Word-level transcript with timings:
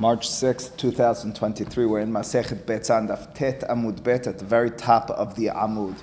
March 0.00 0.28
6, 0.28 0.70
2023. 0.70 1.86
We're 1.86 2.00
in 2.00 2.10
Masechet 2.10 2.64
Beitzah, 2.64 3.08
Daf 3.08 3.32
Tet 3.32 3.60
Amud 3.70 4.02
Bet, 4.02 4.26
at 4.26 4.40
the 4.40 4.44
very 4.44 4.72
top 4.72 5.08
of 5.10 5.36
the 5.36 5.46
Amud. 5.46 5.94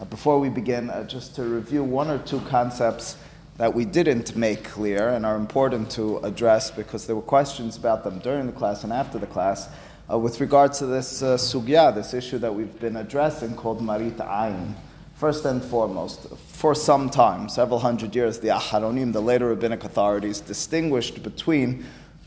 Uh, 0.00 0.04
before 0.04 0.38
we 0.38 0.48
begin, 0.48 0.88
uh, 0.88 1.02
just 1.02 1.34
to 1.34 1.42
review 1.42 1.82
one 1.82 2.08
or 2.08 2.18
two 2.18 2.38
concepts 2.42 3.16
that 3.58 3.74
we 3.74 3.84
didn't 3.84 4.36
make 4.36 4.62
clear 4.62 5.08
and 5.08 5.26
are 5.26 5.34
important 5.34 5.90
to 5.90 6.18
address 6.18 6.70
because 6.70 7.08
there 7.08 7.16
were 7.16 7.22
questions 7.22 7.76
about 7.76 8.04
them 8.04 8.20
during 8.20 8.46
the 8.46 8.52
class 8.52 8.84
and 8.84 8.92
after 8.92 9.18
the 9.18 9.26
class. 9.26 9.68
Uh, 10.08 10.16
with 10.16 10.40
regard 10.40 10.72
to 10.74 10.86
this 10.86 11.20
uh, 11.20 11.36
sugya, 11.36 11.92
this 11.92 12.14
issue 12.14 12.38
that 12.38 12.54
we've 12.54 12.78
been 12.78 12.98
addressing 12.98 13.56
called 13.56 13.82
Marit 13.82 14.18
Ayin. 14.18 14.74
First 15.16 15.44
and 15.44 15.60
foremost, 15.60 16.28
for 16.46 16.74
some 16.74 17.10
time, 17.10 17.48
several 17.48 17.80
hundred 17.80 18.14
years, 18.14 18.38
the 18.38 18.48
Aharonim, 18.48 19.12
the 19.12 19.20
later 19.20 19.48
rabbinic 19.48 19.82
authorities, 19.82 20.40
distinguished 20.40 21.24
between 21.24 21.84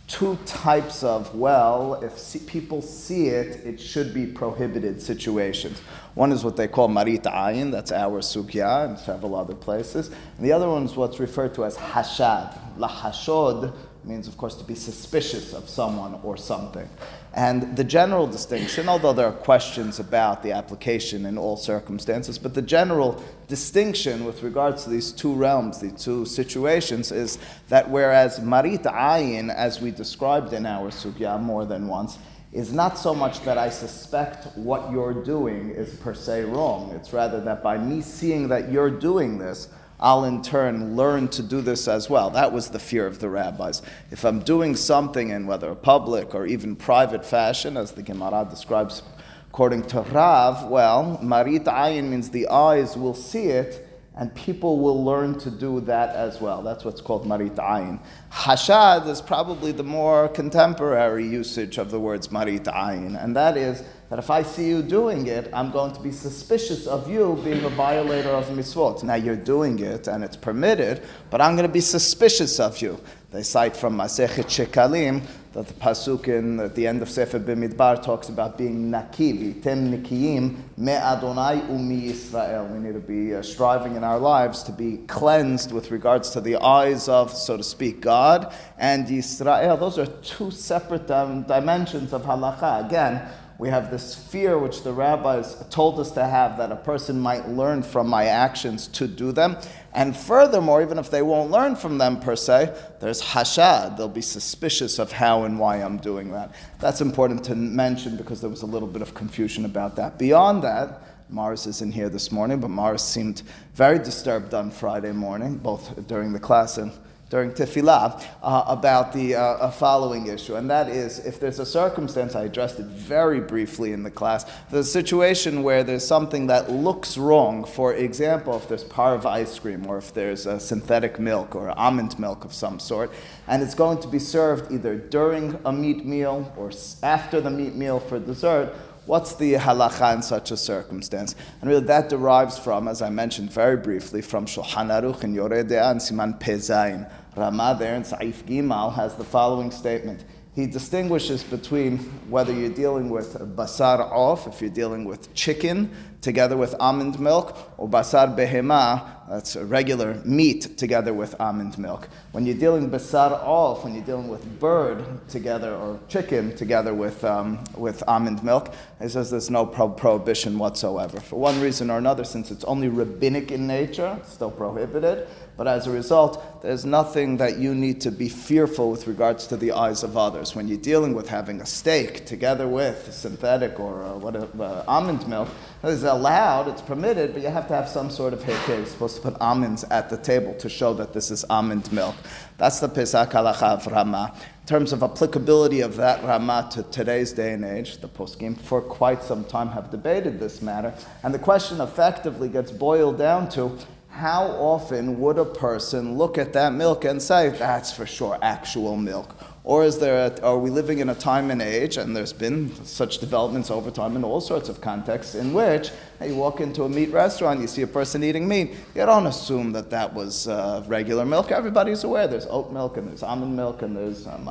two 0.08 0.38
types 0.46 1.04
of, 1.04 1.34
well, 1.34 1.96
if 2.04 2.18
see, 2.18 2.40
people 2.40 2.82
see 2.82 3.28
it, 3.28 3.66
it 3.66 3.80
should 3.80 4.14
be 4.14 4.26
prohibited 4.26 5.02
situations. 5.02 5.80
One 6.14 6.32
is 6.32 6.44
what 6.44 6.58
they 6.58 6.68
call 6.68 6.88
marit 6.88 7.24
ayin, 7.24 7.72
that's 7.72 7.92
our 7.92 8.22
sugya, 8.22 8.90
and 8.90 9.00
several 9.00 9.36
other 9.36 9.56
places. 9.56 10.10
And 10.38 10.46
the 10.46 10.52
other 10.52 10.70
one 10.70 10.84
is 10.84 10.96
what's 10.96 11.20
referred 11.20 11.56
to 11.56 11.66
as 11.66 11.78
hashad. 11.78 12.78
La 12.78 12.90
hashod 12.90 13.74
means, 14.06 14.28
of 14.28 14.38
course, 14.38 14.56
to 14.56 14.64
be 14.64 14.76
suspicious 14.76 15.54
of 15.54 15.70
someone 15.70 16.20
or 16.24 16.38
something. 16.38 16.90
And 17.34 17.76
the 17.76 17.84
general 17.84 18.28
distinction, 18.28 18.90
although 18.90 19.14
there 19.14 19.26
are 19.26 19.32
questions 19.32 20.00
about 20.00 20.44
the 20.44 20.52
application 20.52 21.26
in 21.26 21.38
all 21.38 21.58
circumstances, 21.58 22.38
but 22.38 22.54
the 22.54 22.62
general 22.62 23.24
distinction 23.48 24.26
with 24.26 24.44
regards 24.44 24.84
to 24.84 24.90
these 24.90 25.12
two 25.12 25.34
realms, 25.34 25.80
these 25.80 26.04
two 26.04 26.26
situations, 26.26 27.12
is 27.12 27.40
that 27.70 27.90
whereas 27.90 28.40
marit 28.40 28.84
ayin, 28.84 29.54
as 29.54 29.82
we 29.82 29.92
described 29.92 30.54
in 30.54 30.66
our 30.66 30.90
sugya 30.92 31.42
more 31.42 31.66
than 31.66 31.88
once, 31.88 32.18
is 32.52 32.72
not 32.72 33.00
so 33.00 33.16
much 33.16 33.42
that 33.42 33.58
I 33.58 33.70
suspect 33.70 34.56
what 34.56 34.92
you're 34.92 35.24
doing 35.24 35.72
is 35.72 35.96
per 35.96 36.14
se 36.14 36.44
wrong. 36.44 36.92
It's 36.92 37.12
rather 37.12 37.42
that 37.42 37.64
by 37.64 37.80
me 37.80 38.02
seeing 38.02 38.48
that 38.50 38.72
you're 38.72 38.92
doing 38.92 39.40
this, 39.40 39.70
I'll 40.00 40.26
in 40.26 40.42
turn 40.42 40.96
learn 40.96 41.28
to 41.30 41.44
do 41.44 41.62
this 41.62 41.88
as 41.88 42.10
well. 42.10 42.30
That 42.30 42.52
was 42.52 42.70
the 42.70 42.80
fear 42.80 43.08
of 43.08 43.20
the 43.20 43.30
rabbis. 43.30 43.82
If 44.12 44.26
I'm 44.26 44.40
doing 44.40 44.76
something 44.76 45.30
in 45.30 45.48
whether 45.48 45.74
public 45.76 46.36
or 46.36 46.46
even 46.46 46.76
private 46.76 47.26
fashion, 47.26 47.78
as 47.78 47.92
the 47.92 48.04
Gemara 48.04 48.46
describes 48.50 49.04
according 49.50 49.84
to 49.84 50.02
Rav, 50.02 50.70
well, 50.70 51.20
marit 51.22 51.66
ayin 51.66 52.10
means 52.10 52.30
the 52.30 52.48
eyes 52.48 52.98
will 52.98 53.14
see 53.14 53.46
it 53.46 53.88
and 54.16 54.34
people 54.36 54.80
will 54.80 55.04
learn 55.04 55.38
to 55.40 55.50
do 55.50 55.80
that 55.82 56.16
as 56.16 56.40
well. 56.40 56.62
That's 56.62 56.86
what's 56.86 57.02
called 57.02 57.26
marit 57.26 57.56
ayin. 57.56 58.00
Hashad 58.32 59.08
is 59.08 59.22
probably 59.22 59.72
the 59.72 59.84
more 59.84 60.28
contemporary 60.28 61.28
usage 61.28 61.78
of 61.78 61.90
the 61.90 62.00
words 62.00 62.32
marit 62.32 62.66
ayin, 62.66 63.22
and 63.22 63.36
that 63.36 63.58
is 63.58 63.84
that 64.10 64.20
if 64.20 64.30
I 64.30 64.44
see 64.44 64.68
you 64.68 64.82
doing 64.82 65.28
it, 65.28 65.50
I'm 65.54 65.72
going 65.72 65.94
to 65.94 66.00
be 66.00 66.12
suspicious 66.12 66.88
of 66.88 67.10
you 67.10 67.40
being 67.44 67.64
a 67.64 67.70
violator 67.70 68.30
of 68.30 68.46
mitzvot. 68.46 69.04
Now 69.04 69.16
you're 69.16 69.36
doing 69.36 69.80
it 69.80 70.08
and 70.08 70.24
it's 70.24 70.38
permitted, 70.38 71.02
but 71.30 71.42
I'm 71.42 71.56
going 71.56 71.68
to 71.68 71.74
be 71.74 71.82
suspicious 71.82 72.60
of 72.60 72.82
you. 72.82 73.00
They 73.32 73.42
cite 73.42 73.76
from 73.76 73.98
Masechet 73.98 74.46
Shekalim 74.46 75.24
that 75.54 75.68
the 75.68 75.74
pasuk 75.74 76.28
in 76.28 76.60
at 76.60 76.76
the 76.76 76.86
end 76.86 77.02
of 77.02 77.10
Sefer 77.10 77.40
Bimidbar 77.40 78.04
talks 78.04 78.30
about 78.30 78.60
being 78.60 78.92
naki, 78.92 79.34
vitem 79.34 79.92
nikiyim 79.92 80.58
me 80.78 80.92
Adonai 80.92 81.62
umi 81.68 82.10
Yisrael. 82.12 82.72
We 82.72 82.80
need 82.80 82.94
to 82.94 83.00
be 83.00 83.34
uh, 83.34 83.42
striving 83.42 83.96
in 83.96 84.04
our 84.04 84.20
lives 84.20 84.62
to 84.64 84.72
be 84.72 84.98
cleansed 85.08 85.72
with 85.72 85.90
regards 85.90 86.30
to 86.32 86.42
the 86.42 86.58
eyes 86.58 87.08
of, 87.08 87.32
so 87.32 87.58
to 87.58 87.64
speak, 87.64 88.02
God 88.02 88.54
and 88.78 89.08
Yisrael. 89.08 89.80
Those 89.80 89.98
are 89.98 90.08
two 90.08 90.52
separate 90.52 91.10
um, 91.10 91.44
dimensions 91.44 92.14
of 92.14 92.24
halacha. 92.24 92.86
Again, 92.86 93.28
we 93.58 93.70
have 93.70 93.92
this 93.92 94.16
fear 94.16 94.58
which 94.58 94.84
the 94.84 94.92
rabbis 94.92 95.56
told 95.70 96.00
us 96.00 96.12
to 96.12 96.26
have 96.26 96.58
that 96.58 96.72
a 96.72 96.76
person 96.76 97.20
might 97.20 97.48
learn 97.48 97.84
from 97.84 98.08
my 98.08 98.26
actions 98.26 98.88
to 98.88 99.08
do 99.08 99.32
them. 99.32 99.58
And 99.94 100.18
furthermore, 100.18 100.82
even 100.82 100.98
if 100.98 101.12
they 101.12 101.22
won't 101.22 101.52
learn 101.52 101.76
from 101.76 101.98
them 101.98 102.20
per 102.20 102.36
se, 102.36 102.76
there's 103.00 103.22
hashad. 103.22 103.96
They'll 103.96 104.10
be 104.10 104.22
suspicious 104.22 104.98
of 104.98 105.12
how 105.12 105.44
and 105.44 105.60
why 105.60 105.78
I'm 105.78 105.98
doing 105.98 106.32
that. 106.32 106.52
That's 106.80 107.02
important 107.02 107.44
to 107.46 107.56
mention 107.56 108.18
because 108.18 108.42
there 108.42 108.50
was 108.50 108.64
a 108.64 108.68
little 108.68 108.88
bit 108.88 109.02
of 109.02 109.14
confusion 109.14 109.66
about 109.66 109.96
that. 109.98 110.18
Beyond 110.18 110.64
that, 110.64 111.02
Mars 111.30 111.68
isn't 111.68 111.94
here 111.94 112.10
this 112.10 112.32
morning, 112.32 112.60
but 112.60 112.70
Mars 112.70 113.04
seemed 113.04 113.44
very 113.74 113.98
disturbed 113.98 114.54
on 114.54 114.72
Friday 114.72 115.12
morning, 115.12 115.58
both 115.58 116.08
during 116.08 116.34
the 116.34 116.40
class 116.40 116.78
and 116.78 116.92
during 117.34 117.50
tefillah 117.52 118.24
uh, 118.44 118.64
about 118.68 119.12
the 119.12 119.34
uh, 119.34 119.72
following 119.72 120.28
issue, 120.28 120.54
and 120.54 120.70
that 120.70 120.88
is 120.88 121.18
if 121.26 121.40
there's 121.40 121.58
a 121.58 121.66
circumstance, 121.66 122.36
I 122.36 122.44
addressed 122.44 122.80
it 122.80 122.86
very 122.86 123.40
briefly 123.40 123.92
in 123.92 124.04
the 124.04 124.12
class, 124.12 124.46
there's 124.70 124.88
a 124.88 124.92
situation 124.92 125.64
where 125.64 125.84
there's 125.84 126.06
something 126.06 126.46
that 126.46 126.70
looks 126.70 127.18
wrong, 127.18 127.66
for 127.66 127.96
example, 127.96 128.56
if 128.56 128.68
there's 128.68 128.84
parve 128.84 129.26
ice 129.26 129.58
cream, 129.58 129.88
or 129.88 129.98
if 129.98 130.14
there's 130.14 130.46
a 130.46 130.60
synthetic 130.60 131.20
milk 131.20 131.56
or 131.56 131.72
almond 131.72 132.20
milk 132.20 132.46
of 132.46 132.54
some 132.54 132.78
sort, 132.80 133.10
and 133.48 133.64
it's 133.64 133.74
going 133.74 134.00
to 134.02 134.08
be 134.08 134.20
served 134.20 134.72
either 134.72 134.96
during 134.96 135.60
a 135.66 135.74
meat 135.74 136.06
meal 136.06 136.54
or 136.56 136.70
after 137.02 137.42
the 137.42 137.50
meat 137.50 137.74
meal 137.74 138.00
for 138.00 138.20
dessert, 138.20 138.76
What's 139.06 139.36
the 139.36 139.56
halacha 139.56 140.16
in 140.16 140.22
such 140.22 140.52
a 140.52 140.56
circumstance? 140.56 141.36
And 141.60 141.70
really, 141.70 141.86
that 141.88 142.08
derives 142.08 142.58
from, 142.58 142.88
as 142.88 143.02
I 143.02 143.10
mentioned 143.10 143.52
very 143.52 143.76
briefly, 143.76 144.22
from 144.22 144.46
Shulchan 144.46 144.88
Aruch 144.88 145.24
and 145.24 145.36
Yoreh 145.36 145.68
De'ah 145.68 145.92
and 145.92 146.00
Siman 146.00 146.40
Pezayin. 146.40 147.12
Rama 147.36 147.76
there 147.78 147.96
in 147.96 148.04
Saif 148.04 148.44
Gimal 148.44 148.94
has 148.94 149.16
the 149.16 149.24
following 149.24 149.72
statement. 149.72 150.24
He 150.56 150.68
distinguishes 150.68 151.44
between 151.44 151.98
whether 152.30 152.54
you're 152.54 152.70
dealing 152.70 153.10
with 153.10 153.34
basar 153.56 154.00
off, 154.12 154.46
if 154.46 154.62
you're 154.62 154.70
dealing 154.70 155.04
with 155.04 155.34
chicken 155.34 155.90
together 156.22 156.56
with 156.56 156.76
almond 156.80 157.20
milk, 157.20 157.58
or 157.78 157.90
basar 157.90 158.38
behema, 158.38 159.13
that's 159.30 159.56
a 159.56 159.66
regular 159.66 160.22
meat 160.26 160.78
together 160.78 161.14
with 161.14 161.40
almond 161.40 161.78
milk. 161.78 162.10
When 162.34 162.46
you're 162.46 162.58
dealing 162.58 162.90
with 162.90 163.02
basar 163.02 163.32
off, 163.32 163.84
when 163.84 163.96
you're 163.96 164.04
dealing 164.04 164.28
with 164.28 164.60
bird 164.60 165.28
together 165.30 165.74
or 165.74 166.00
chicken 166.08 166.56
together 166.56 166.94
with, 166.94 167.24
um, 167.24 167.64
with 167.78 168.04
almond 168.08 168.44
milk, 168.44 168.74
he 169.02 169.08
says 169.08 169.32
there's 169.32 169.50
no 169.50 169.66
pro- 169.66 169.90
prohibition 169.90 170.60
whatsoever. 170.60 171.20
For 171.20 171.40
one 171.40 171.62
reason 171.62 171.90
or 171.90 171.98
another, 171.98 172.24
since 172.24 172.52
it's 172.52 172.64
only 172.66 172.90
rabbinic 172.90 173.52
in 173.52 173.68
nature, 173.68 174.18
it's 174.20 174.34
still 174.34 174.52
prohibited. 174.52 175.28
But 175.56 175.68
as 175.68 175.86
a 175.86 175.92
result, 175.92 176.64
there's 176.64 176.84
nothing 176.84 177.38
that 177.38 177.58
you 177.60 177.76
need 177.76 178.02
to 178.02 178.12
be 178.12 178.28
fearful 178.28 178.90
with 178.90 179.06
regards 179.06 179.46
to 179.48 179.58
the 179.58 179.72
eyes 179.72 180.02
of 180.02 180.18
others. 180.18 180.56
When 180.56 180.68
you're 180.68 180.80
dealing 180.80 181.14
with 181.14 181.30
having 181.30 181.62
a 181.62 181.66
steak 181.66 182.26
together 182.26 182.68
with 182.68 183.14
synthetic 183.14 183.80
or 183.80 184.04
uh, 184.04 184.18
what, 184.18 184.36
uh, 184.36 184.84
almond 184.88 185.28
milk, 185.28 185.50
it's 185.84 186.02
allowed, 186.02 186.70
it's 186.70 186.82
permitted, 186.82 187.34
but 187.34 187.44
you 187.44 187.50
have 187.50 187.68
to 187.68 187.76
have 187.76 187.88
some 187.88 188.10
sort 188.10 188.34
of 188.34 188.40
heker. 188.40 188.74
Supposed 189.14 189.26
to 189.26 189.32
put 189.34 189.42
almonds 189.42 189.84
at 189.92 190.10
the 190.10 190.18
table 190.18 190.56
to 190.56 190.68
show 190.68 190.96
that 190.96 191.14
this 191.14 191.30
is 191.30 191.44
almond 191.48 191.92
milk. 191.92 192.16
That's 192.58 192.80
the 192.80 192.90
pesak 192.90 193.32
halacha 193.32 193.74
of 193.74 193.86
Rama. 193.86 194.34
In 194.62 194.68
terms 194.68 194.92
of 194.92 195.04
applicability 195.04 195.82
of 195.82 195.98
that 195.98 196.24
Rama 196.24 196.68
to 196.72 196.82
today's 196.84 197.32
day 197.32 197.54
and 197.54 197.64
age, 197.64 198.00
the 198.00 198.08
poskim 198.08 198.58
for 198.60 198.82
quite 198.82 199.22
some 199.22 199.44
time 199.44 199.68
have 199.70 199.92
debated 199.92 200.40
this 200.40 200.64
matter, 200.64 200.96
and 201.22 201.32
the 201.32 201.38
question 201.40 201.80
effectively 201.80 202.50
gets 202.50 202.72
boiled 202.72 203.20
down 203.20 203.50
to 203.50 203.78
how 204.10 204.46
often 204.46 205.20
would 205.20 205.38
a 205.38 205.46
person 205.46 206.18
look 206.18 206.38
at 206.38 206.54
that 206.54 206.72
milk 206.74 207.04
and 207.04 207.22
say, 207.22 207.50
that's 207.50 207.92
for 207.92 208.06
sure 208.06 208.38
actual 208.42 208.96
milk? 208.96 209.36
Or 209.64 209.84
is 209.84 209.98
there 209.98 210.28
a, 210.28 210.42
are 210.42 210.58
we 210.58 210.70
living 210.70 211.00
in 211.00 211.10
a 211.10 211.16
time 211.16 211.50
and 211.50 211.62
age, 211.62 211.98
and 211.98 212.16
there's 212.16 212.34
been 212.34 212.74
such 212.86 213.20
developments 213.20 213.72
over 213.72 213.90
time 213.90 214.16
in 214.16 214.24
all 214.24 214.42
sorts 214.42 214.70
of 214.70 214.82
contexts, 214.82 215.36
in 215.36 215.54
which 215.54 215.90
you 216.22 216.36
walk 216.36 216.62
into 216.62 216.84
a 216.84 216.90
meat 216.90 217.12
restaurant, 217.12 217.60
you 217.60 217.68
see 217.68 217.82
a 217.82 217.88
person 217.88 218.24
eating 218.24 218.48
meat, 218.48 218.72
you 218.96 219.06
don't 219.06 219.28
assume 219.28 219.72
that 219.74 219.90
that 219.90 220.14
was 220.14 220.48
uh, 220.48 220.84
regular 220.88 221.26
milk. 221.26 221.52
Everybody's 221.52 222.04
aware 222.04 222.28
there's 222.28 222.48
oat 222.48 222.72
milk, 222.72 222.98
and 222.98 223.08
there's 223.08 223.24
almond 223.24 223.56
milk, 223.56 223.82
and 223.82 223.96
there's 223.96 224.28
um, 224.28 224.46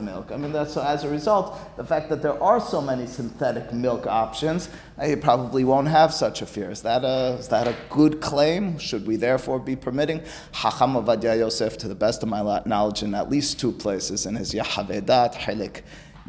milk. 0.00 0.32
I 0.32 0.36
mean, 0.36 0.52
that's, 0.52 0.76
as 0.76 1.04
a 1.04 1.08
result, 1.08 1.76
the 1.76 1.84
fact 1.84 2.08
that 2.08 2.22
there 2.22 2.40
are 2.42 2.60
so 2.60 2.80
many 2.80 3.06
synthetic 3.06 3.72
milk 3.72 4.06
options, 4.06 4.68
uh, 5.00 5.06
you 5.06 5.16
probably 5.16 5.64
won't 5.64 5.88
have 5.88 6.12
such 6.12 6.42
a 6.42 6.46
fear. 6.46 6.70
Is 6.70 6.82
that 6.82 7.04
a, 7.04 7.36
is 7.38 7.48
that 7.48 7.68
a 7.68 7.76
good 7.90 8.20
claim? 8.20 8.78
Should 8.78 9.06
we 9.06 9.16
therefore 9.16 9.58
be 9.58 9.76
permitting? 9.76 10.22
Hacham 10.52 10.94
Ovadia 10.94 11.38
Yosef, 11.38 11.78
to 11.78 11.88
the 11.88 11.94
best 11.94 12.22
of 12.22 12.28
my 12.28 12.62
knowledge, 12.66 13.02
in 13.02 13.14
at 13.14 13.30
least 13.30 13.60
two 13.60 13.72
places 13.72 14.26
in 14.26 14.34
his 14.36 14.52
Yechaveh 14.52 15.02
Da'at, 15.02 15.34
Hilik 15.34 15.82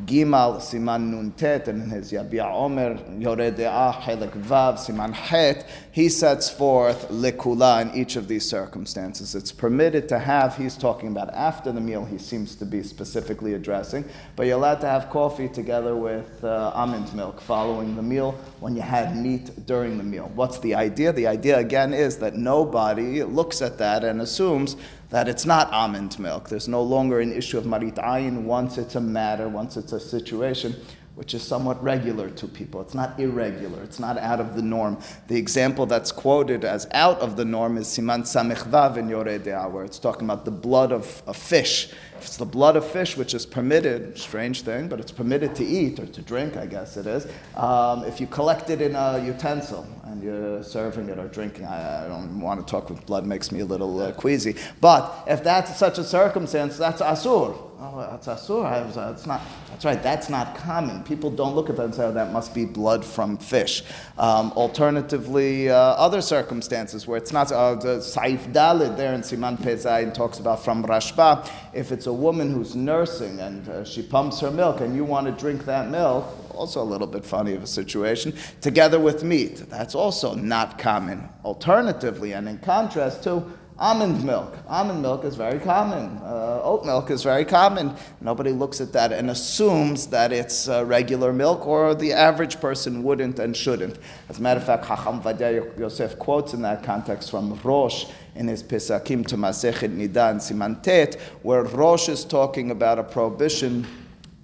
Gimal, 0.06 0.58
Siman 0.58 1.12
Nun 1.12 1.32
Tet, 1.34 1.68
and 1.68 1.84
in 1.84 1.90
his 1.92 2.12
Yabia 2.12 2.52
Omer, 2.52 2.96
Yoreh 2.96 3.56
De'ah, 3.56 3.94
Helek 4.02 4.32
Vav, 4.32 4.80
Siman 4.80 5.14
Het, 5.14 5.68
he 5.92 6.10
sets 6.10 6.50
forth 6.50 7.10
Lekula 7.10 7.84
in 7.84 7.94
each 7.96 8.16
of 8.16 8.28
these 8.28 8.50
circumstances. 8.50 9.36
It's 9.36 9.52
permitted 9.52 10.10
to 10.10 10.18
have, 10.18 10.58
he's 10.58 10.76
talking 10.76 11.10
about 11.10 11.32
after 11.34 11.72
the 11.72 11.80
meal, 11.80 12.06
he 12.06 12.18
seems 12.18 12.56
to 12.56 12.66
be 12.66 12.82
specifically 12.82 13.54
addressing, 13.54 14.04
but 14.36 14.48
you're 14.48 14.58
allowed 14.58 14.82
to 14.82 14.88
have 14.88 15.12
coffee 15.12 15.48
together 15.48 15.96
with 15.96 16.44
uh, 16.44 16.72
almond 16.74 17.14
milk 17.14 17.40
following 17.40 17.96
the 17.96 18.02
meal 18.02 18.32
when 18.62 18.76
you 18.76 18.82
had 18.82 19.16
meat 19.16 19.66
during 19.68 20.00
the 20.00 20.04
meal. 20.04 20.32
What's 20.34 20.58
the 20.60 20.74
idea? 20.74 21.14
The 21.14 21.28
idea, 21.28 21.60
again, 21.60 21.94
is 21.94 22.18
that 22.18 22.36
nobody 22.36 23.22
looks 23.22 23.62
at 23.62 23.78
that 23.78 24.04
and 24.04 24.22
assumes 24.22 24.76
that 25.14 25.28
it's 25.28 25.46
not 25.46 25.72
almond 25.72 26.18
milk. 26.18 26.50
There's 26.50 26.68
no 26.68 26.82
longer 26.82 27.20
an 27.20 27.32
issue 27.32 27.60
of 27.60 27.68
marit 27.68 27.98
ayin 27.98 28.46
once 28.46 28.80
it's 28.80 28.96
a 28.96 29.00
matter, 29.00 29.48
once 29.48 29.78
it's 29.78 29.92
a 29.92 30.00
situation 30.00 30.76
which 31.14 31.36
is 31.36 31.44
somewhat 31.44 31.82
regular 31.84 32.32
to 32.32 32.48
people. 32.48 32.82
It's 32.82 32.96
not 32.96 33.20
irregular, 33.20 33.84
it's 33.84 34.00
not 34.00 34.18
out 34.18 34.40
of 34.40 34.56
the 34.56 34.64
norm. 34.64 34.98
The 35.28 35.38
example 35.38 35.86
that's 35.86 36.12
quoted 36.12 36.66
as 36.66 36.88
out 36.94 37.20
of 37.20 37.36
the 37.36 37.46
norm 37.46 37.78
is 37.78 37.88
Siman 37.90 38.24
Samech 38.24 38.68
Vav 38.68 38.98
in 38.98 39.08
Yoreh 39.08 39.40
De'ah, 39.40 39.70
where 39.70 39.86
it's 39.86 40.00
talking 40.00 40.24
about 40.24 40.46
the 40.46 40.52
blood 40.68 40.92
of 40.92 41.22
a 41.28 41.34
fish. 41.36 41.92
It's 42.26 42.38
the 42.38 42.46
blood 42.46 42.76
of 42.76 42.86
fish, 42.86 43.18
which 43.18 43.34
is 43.34 43.46
permitted, 43.46 44.18
strange 44.18 44.62
thing, 44.62 44.88
but 44.88 45.00
it's 45.00 45.12
permitted 45.12 45.56
to 45.56 45.66
eat 45.66 46.00
or 46.00 46.06
to 46.06 46.22
drink, 46.22 46.58
I 46.58 46.66
guess 46.66 46.98
it 46.98 47.06
is, 47.06 47.28
um, 47.56 48.04
if 48.06 48.20
you 48.20 48.28
collect 48.28 48.70
it 48.70 48.82
in 48.82 48.96
a 48.96 49.24
utensil 49.24 49.86
and 50.06 50.24
you're 50.24 50.64
serving 50.64 51.10
it 51.10 51.20
or 51.20 51.28
drinking, 51.28 51.66
I, 51.66 52.06
I 52.06 52.08
don't 52.08 52.40
want 52.40 52.66
to 52.66 52.70
talk 52.70 52.90
with 52.90 53.06
blood, 53.06 53.26
makes 53.26 53.52
me 53.52 53.60
a 53.60 53.66
little 53.66 54.00
uh, 54.00 54.12
queasy. 54.14 54.56
But 54.82 55.26
if 55.28 55.44
that's 55.44 55.78
such 55.78 55.98
a 55.98 56.04
circumstance, 56.04 56.78
that's 56.78 57.02
asur. 57.02 57.58
Oh, 57.86 58.00
that's 58.00 58.28
asur. 58.28 58.94
That's 58.94 59.26
not. 59.26 59.42
That's 59.70 59.84
right. 59.84 60.02
That's 60.02 60.30
not 60.30 60.56
common. 60.56 61.04
People 61.04 61.30
don't 61.30 61.54
look 61.54 61.70
at 61.70 61.76
that 61.76 61.84
and 61.84 61.94
say, 61.96 62.06
"Oh, 62.06 62.14
that 62.14 62.32
must 62.32 62.54
be 62.56 62.64
blood 62.64 63.04
from 63.04 63.36
fish." 63.38 63.84
Um, 64.18 64.54
alternatively, 64.54 65.70
uh, 65.70 65.76
other 65.76 66.22
circumstances 66.22 67.08
where 67.08 67.18
it's 67.18 67.34
not. 67.34 67.52
Uh, 67.52 67.76
the 67.76 67.98
Saif 67.98 68.54
Dalid 68.54 68.96
there 68.96 69.14
in 69.14 69.20
Siman 69.20 69.58
Pezayin 69.60 70.14
talks 70.14 70.40
about 70.40 70.64
from 70.64 70.86
Rashba. 70.86 71.46
If 71.74 71.92
it's 71.92 72.06
a 72.06 72.13
woman 72.14 72.54
who's 72.54 72.76
nursing 72.76 73.40
and 73.40 73.68
uh, 73.68 73.84
she 73.84 74.02
pumps 74.02 74.40
her 74.40 74.52
milk, 74.52 74.82
and 74.82 74.96
you 74.96 75.04
want 75.04 75.26
to 75.28 75.34
drink 75.34 75.66
that 75.66 75.90
milk, 75.90 76.26
also 76.54 76.82
a 76.82 76.84
little 76.84 77.08
bit 77.08 77.26
funny 77.26 77.54
of 77.54 77.64
a 77.64 77.68
situation, 77.68 78.34
together 78.62 79.00
with 79.00 79.24
meat. 79.24 79.70
That's 79.70 79.96
also 79.96 80.36
not 80.36 80.78
common. 80.78 81.28
Alternatively, 81.44 82.34
and 82.34 82.48
in 82.48 82.60
contrast 82.60 83.24
to 83.24 83.44
Almond 83.80 84.24
milk. 84.24 84.56
Almond 84.68 85.02
milk 85.02 85.24
is 85.26 85.36
very 85.36 85.60
common. 85.60 86.18
Uh, 86.20 86.62
oat 86.64 86.86
milk 86.86 87.10
is 87.10 87.24
very 87.24 87.44
common. 87.44 87.96
Nobody 88.22 88.52
looks 88.52 88.80
at 88.80 88.94
that 88.94 89.12
and 89.12 89.32
assumes 89.32 90.08
that 90.08 90.32
it's 90.32 90.70
uh, 90.70 90.86
regular 90.86 91.34
milk, 91.34 91.66
or 91.66 91.96
the 91.96 92.14
average 92.14 92.62
person 92.62 93.02
wouldn't 93.02 93.40
and 93.40 93.58
shouldn't. 93.58 93.98
As 94.30 94.38
a 94.38 94.42
matter 94.42 94.60
of 94.60 94.66
fact, 94.66 94.86
Chacham 94.86 95.22
Vadia 95.22 95.78
Yosef 95.78 96.20
quotes 96.20 96.54
in 96.54 96.62
that 96.62 96.84
context 96.84 97.32
from 97.32 97.60
Rosh 97.64 98.06
in 98.36 98.48
his 98.48 98.62
Pesakim 98.62 99.26
to 99.26 99.38
Masechet 99.38 99.90
Nida 99.90 100.30
and 100.30 100.40
Siman 100.40 100.82
Tet, 100.84 101.20
where 101.42 101.64
Rosh 101.64 102.10
is 102.10 102.24
talking 102.24 102.70
about 102.70 103.00
a 103.00 103.04
prohibition 103.04 103.88